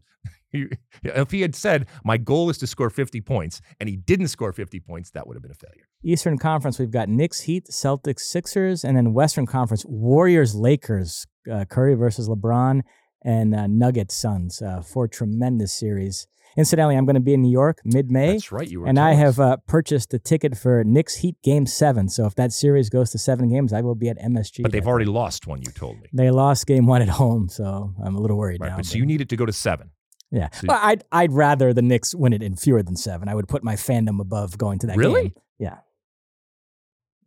if 1.04 1.32
he 1.32 1.42
had 1.42 1.56
said, 1.56 1.88
My 2.04 2.18
goal 2.18 2.50
is 2.50 2.58
to 2.60 2.68
score 2.68 2.90
50 2.90 3.22
points, 3.22 3.62
and 3.80 3.88
he 3.90 3.96
didn't 3.96 4.28
score 4.30 4.52
50 4.52 4.80
points, 4.80 5.12
that 5.12 5.28
would 5.28 5.36
have 5.36 5.42
been 5.42 5.52
a 5.52 5.56
failure. 5.56 5.88
Eastern 6.04 6.38
Conference, 6.38 6.80
we've 6.80 6.92
got 6.92 7.10
Knicks, 7.10 7.42
Heat, 7.42 7.68
Celtics, 7.72 8.22
Sixers, 8.22 8.84
and 8.84 8.96
then 8.98 9.14
Western 9.14 9.46
Conference, 9.46 9.86
Warriors, 9.86 10.56
Lakers, 10.56 11.26
uh, 11.52 11.66
Curry 11.66 11.96
versus 11.96 12.28
LeBron, 12.30 12.82
and 13.24 13.54
uh, 13.54 13.68
Nuggets, 13.68 14.16
Suns. 14.16 14.62
Uh, 14.62 14.82
four 14.82 15.08
tremendous 15.08 15.74
series. 15.74 16.28
Incidentally, 16.58 16.96
I'm 16.98 17.06
going 17.06 17.14
to 17.16 17.20
be 17.22 17.36
in 17.36 17.44
New 17.44 17.52
York 17.52 17.78
mid 17.86 18.10
May. 18.10 18.32
That's 18.34 18.52
right. 18.52 18.68
You 18.68 18.82
were. 18.82 18.88
And 18.88 18.98
I 18.98 19.14
have 19.14 19.40
uh, 19.40 19.58
purchased 19.68 20.14
a 20.16 20.20
ticket 20.20 20.58
for 20.58 20.84
Knicks 20.84 21.18
Heat 21.18 21.36
Game 21.44 21.68
Seven. 21.68 22.10
So 22.10 22.26
if 22.26 22.34
that 22.36 22.52
series 22.52 22.90
goes 22.90 23.12
to 23.12 23.20
seven 23.20 23.50
games, 23.50 23.72
I 23.72 23.82
will 23.82 23.94
be 23.94 24.10
at 24.10 24.18
MSG. 24.18 24.64
But 24.64 24.72
they've 24.72 24.88
already 24.88 25.06
lost 25.06 25.46
one. 25.46 25.62
You 25.62 25.72
told 25.72 25.98
me. 26.02 26.08
they 26.12 26.32
lost 26.32 26.66
Game 26.66 26.88
One 26.88 27.04
at 27.04 27.10
home, 27.10 27.50
so 27.50 27.94
I'm 28.04 28.16
a 28.16 28.20
little 28.20 28.36
worried 28.38 28.62
Right. 28.62 28.70
now. 28.72 28.78
But 28.78 28.86
so 28.88 28.94
but- 28.94 28.98
you 28.98 29.06
needed 29.06 29.30
to 29.30 29.36
go 29.38 29.46
to 29.46 29.54
seven. 29.54 29.92
Yeah, 30.32 30.50
so- 30.52 30.68
well, 30.68 30.80
I'd 30.82 31.04
I'd 31.12 31.32
rather 31.34 31.74
the 31.74 31.82
Knicks 31.82 32.14
win 32.16 32.34
it 32.34 32.42
in 32.44 32.56
fewer 32.56 32.84
than 32.84 32.96
seven. 32.96 33.28
I 33.30 33.36
would 33.36 33.48
put 33.48 33.64
my 33.64 33.76
fandom 33.76 34.20
above 34.20 34.58
going 34.58 34.80
to 34.80 34.88
that 34.88 34.98
Really? 34.98 35.24
game. 35.24 35.34
Yeah. 35.60 35.78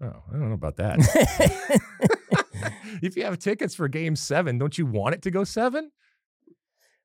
Oh, 0.02 0.22
I 0.28 0.32
don't 0.32 0.48
know 0.48 0.54
about 0.54 0.76
that. 0.76 0.98
if 3.02 3.16
you 3.16 3.24
have 3.24 3.38
tickets 3.38 3.74
for 3.74 3.86
Game 3.88 4.16
Seven, 4.16 4.58
don't 4.58 4.76
you 4.76 4.86
want 4.86 5.14
it 5.14 5.22
to 5.22 5.30
go 5.30 5.44
seven? 5.44 5.90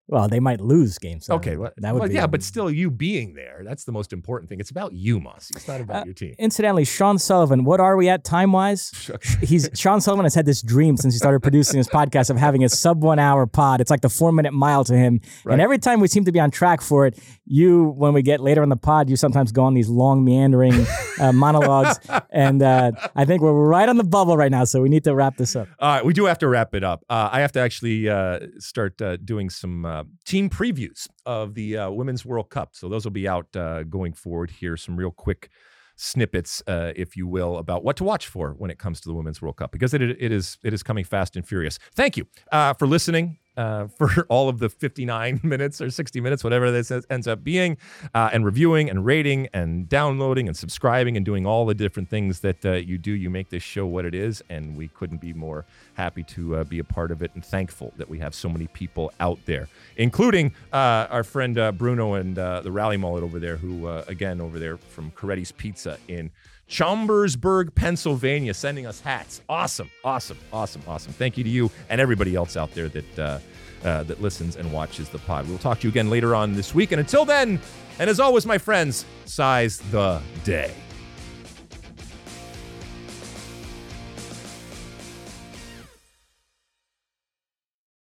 Well, 0.07 0.27
they 0.27 0.39
might 0.39 0.61
lose 0.61 0.97
Game 0.97 1.19
Seven. 1.19 1.39
Okay, 1.39 1.57
well, 1.57 1.71
that 1.77 1.93
would 1.93 1.99
well, 1.99 2.09
be 2.09 2.15
yeah, 2.15 2.27
but 2.27 2.41
still, 2.43 2.71
you 2.71 2.89
being 2.89 3.33
there—that's 3.33 3.83
the 3.83 3.91
most 3.91 4.13
important 4.13 4.49
thing. 4.49 4.59
It's 4.59 4.69
about 4.71 4.93
you, 4.93 5.19
Mossy. 5.19 5.53
It's 5.55 5.67
not 5.67 5.81
about 5.81 6.03
Uh, 6.03 6.05
your 6.05 6.13
team. 6.13 6.35
Incidentally, 6.39 6.85
Sean 6.85 7.17
Sullivan, 7.17 7.63
what 7.65 7.79
are 7.79 7.97
we 7.97 8.07
at 8.09 8.23
time 8.23 8.51
wise? 8.51 8.91
He's 9.41 9.69
Sean 9.73 9.99
Sullivan 10.01 10.25
has 10.25 10.35
had 10.35 10.45
this 10.45 10.61
dream 10.61 10.97
since 10.97 11.13
he 11.13 11.17
started 11.17 11.41
producing 11.41 11.77
his 11.77 11.87
podcast 11.87 12.29
of 12.29 12.37
having 12.37 12.63
a 12.63 12.69
sub 12.69 13.03
one 13.03 13.19
hour 13.19 13.45
pod. 13.45 13.81
It's 13.81 13.91
like 13.91 14.01
the 14.01 14.09
four 14.09 14.31
minute 14.31 14.53
mile 14.53 14.83
to 14.85 14.95
him. 14.95 15.19
Right. 15.43 15.53
And 15.53 15.61
every 15.61 15.77
time 15.77 15.99
we 15.99 16.07
seem 16.07 16.25
to 16.25 16.31
be 16.31 16.39
on 16.39 16.51
track 16.51 16.81
for 16.81 17.05
it, 17.05 17.19
you, 17.45 17.89
when 17.97 18.13
we 18.13 18.21
get 18.21 18.39
later 18.39 18.63
in 18.63 18.69
the 18.69 18.75
pod, 18.77 19.09
you 19.09 19.15
sometimes 19.15 19.51
go 19.51 19.63
on 19.63 19.73
these 19.73 19.89
long 19.89 20.23
meandering 20.23 20.73
uh, 21.19 21.31
monologues. 21.33 21.99
And 22.29 22.61
uh, 22.61 22.91
I 23.15 23.25
think 23.25 23.41
we're 23.41 23.53
right 23.53 23.87
on 23.87 23.97
the 23.97 24.03
bubble 24.03 24.37
right 24.37 24.51
now, 24.51 24.63
so 24.65 24.81
we 24.81 24.89
need 24.89 25.03
to 25.05 25.15
wrap 25.15 25.37
this 25.37 25.55
up. 25.55 25.67
All 25.79 25.95
right, 25.95 26.05
we 26.05 26.13
do 26.13 26.25
have 26.25 26.39
to 26.39 26.47
wrap 26.47 26.73
it 26.75 26.83
up. 26.83 27.03
Uh, 27.09 27.29
I 27.31 27.39
have 27.41 27.51
to 27.53 27.59
actually 27.59 28.09
uh, 28.09 28.39
start 28.59 29.01
uh, 29.01 29.17
doing 29.17 29.49
some 29.49 29.85
uh, 29.97 30.03
team 30.25 30.49
previews 30.49 31.07
of 31.25 31.53
the 31.53 31.77
uh, 31.77 31.89
Women's 31.89 32.25
World 32.25 32.49
Cup. 32.49 32.69
So 32.73 32.89
those 32.89 33.05
will 33.05 33.11
be 33.11 33.27
out 33.27 33.55
uh, 33.55 33.83
going 33.83 34.13
forward 34.13 34.51
here. 34.51 34.77
Some 34.77 34.95
real 34.95 35.11
quick 35.11 35.49
snippets, 35.95 36.61
uh, 36.67 36.93
if 36.95 37.17
you 37.17 37.27
will, 37.27 37.57
about 37.57 37.83
what 37.83 37.97
to 37.97 38.03
watch 38.03 38.27
for 38.27 38.51
when 38.57 38.69
it 38.69 38.77
comes 38.77 39.01
to 39.01 39.09
the 39.09 39.15
Women's 39.15 39.41
World 39.41 39.57
Cup 39.57 39.71
because 39.71 39.93
it, 39.93 40.01
it 40.01 40.31
is 40.31 40.57
it 40.63 40.73
is 40.73 40.83
coming 40.83 41.03
fast 41.03 41.35
and 41.35 41.47
furious. 41.47 41.79
Thank 41.93 42.17
you 42.17 42.27
uh, 42.51 42.73
for 42.73 42.87
listening. 42.87 43.39
Uh, 43.57 43.87
for 43.97 44.25
all 44.29 44.49
of 44.49 44.59
the 44.59 44.69
59 44.69 45.39
minutes 45.43 45.81
or 45.81 45.89
60 45.89 46.21
minutes, 46.21 46.43
whatever 46.43 46.69
this 46.69 46.91
ends 47.09 47.27
up 47.27 47.43
being, 47.43 47.75
uh, 48.13 48.29
and 48.31 48.45
reviewing 48.45 48.87
and 48.87 49.03
rating 49.03 49.47
and 49.51 49.89
downloading 49.89 50.47
and 50.47 50.55
subscribing 50.55 51.17
and 51.17 51.25
doing 51.25 51.47
all 51.47 51.65
the 51.65 51.73
different 51.73 52.07
things 52.07 52.41
that 52.41 52.63
uh, 52.63 52.73
you 52.73 52.99
do. 52.99 53.11
You 53.11 53.31
make 53.31 53.49
this 53.49 53.63
show 53.63 53.87
what 53.87 54.05
it 54.05 54.13
is, 54.13 54.43
and 54.49 54.77
we 54.77 54.89
couldn't 54.89 55.19
be 55.19 55.33
more 55.33 55.65
happy 55.95 56.21
to 56.23 56.57
uh, 56.57 56.63
be 56.65 56.77
a 56.77 56.83
part 56.83 57.09
of 57.09 57.23
it 57.23 57.31
and 57.33 57.43
thankful 57.43 57.93
that 57.97 58.07
we 58.07 58.19
have 58.19 58.35
so 58.35 58.47
many 58.47 58.67
people 58.67 59.11
out 59.19 59.39
there, 59.45 59.67
including 59.95 60.53
uh, 60.71 61.07
our 61.09 61.23
friend 61.23 61.55
Bruno 61.77 62.13
and 62.13 62.35
the 62.35 62.71
Rally 62.71 62.97
Mullet 62.97 63.23
over 63.23 63.39
there, 63.39 63.57
who, 63.57 63.87
again, 63.87 64.39
over 64.39 64.59
there 64.59 64.77
from 64.77 65.09
Coretti's 65.11 65.51
Pizza 65.51 65.97
in 66.07 66.29
Chambersburg, 66.67 67.73
Pennsylvania, 67.75 68.53
sending 68.53 68.85
us 68.85 68.99
hats. 68.99 69.41
Awesome, 69.47 69.89
awesome, 70.03 70.37
awesome, 70.51 70.81
awesome. 70.87 71.13
Thank 71.13 71.37
you 71.37 71.43
to 71.43 71.49
you 71.49 71.71
and 71.89 72.01
everybody 72.01 72.35
else 72.35 72.57
out 72.57 72.73
there 72.73 72.89
that 72.89 73.19
uh, 73.19 73.39
uh, 73.83 74.03
that 74.03 74.21
listens 74.21 74.55
and 74.55 74.71
watches 74.73 75.09
the 75.09 75.19
pod. 75.19 75.47
We'll 75.47 75.59
talk 75.59 75.79
to 75.79 75.87
you 75.87 75.91
again 75.91 76.09
later 76.09 76.35
on 76.35 76.53
this 76.53 76.73
week, 76.73 76.91
and 76.91 76.99
until 76.99 77.25
then, 77.25 77.59
and 77.99 78.09
as 78.09 78.19
always, 78.19 78.45
my 78.45 78.57
friends, 78.57 79.05
size 79.25 79.79
the 79.91 80.21
day. 80.43 80.73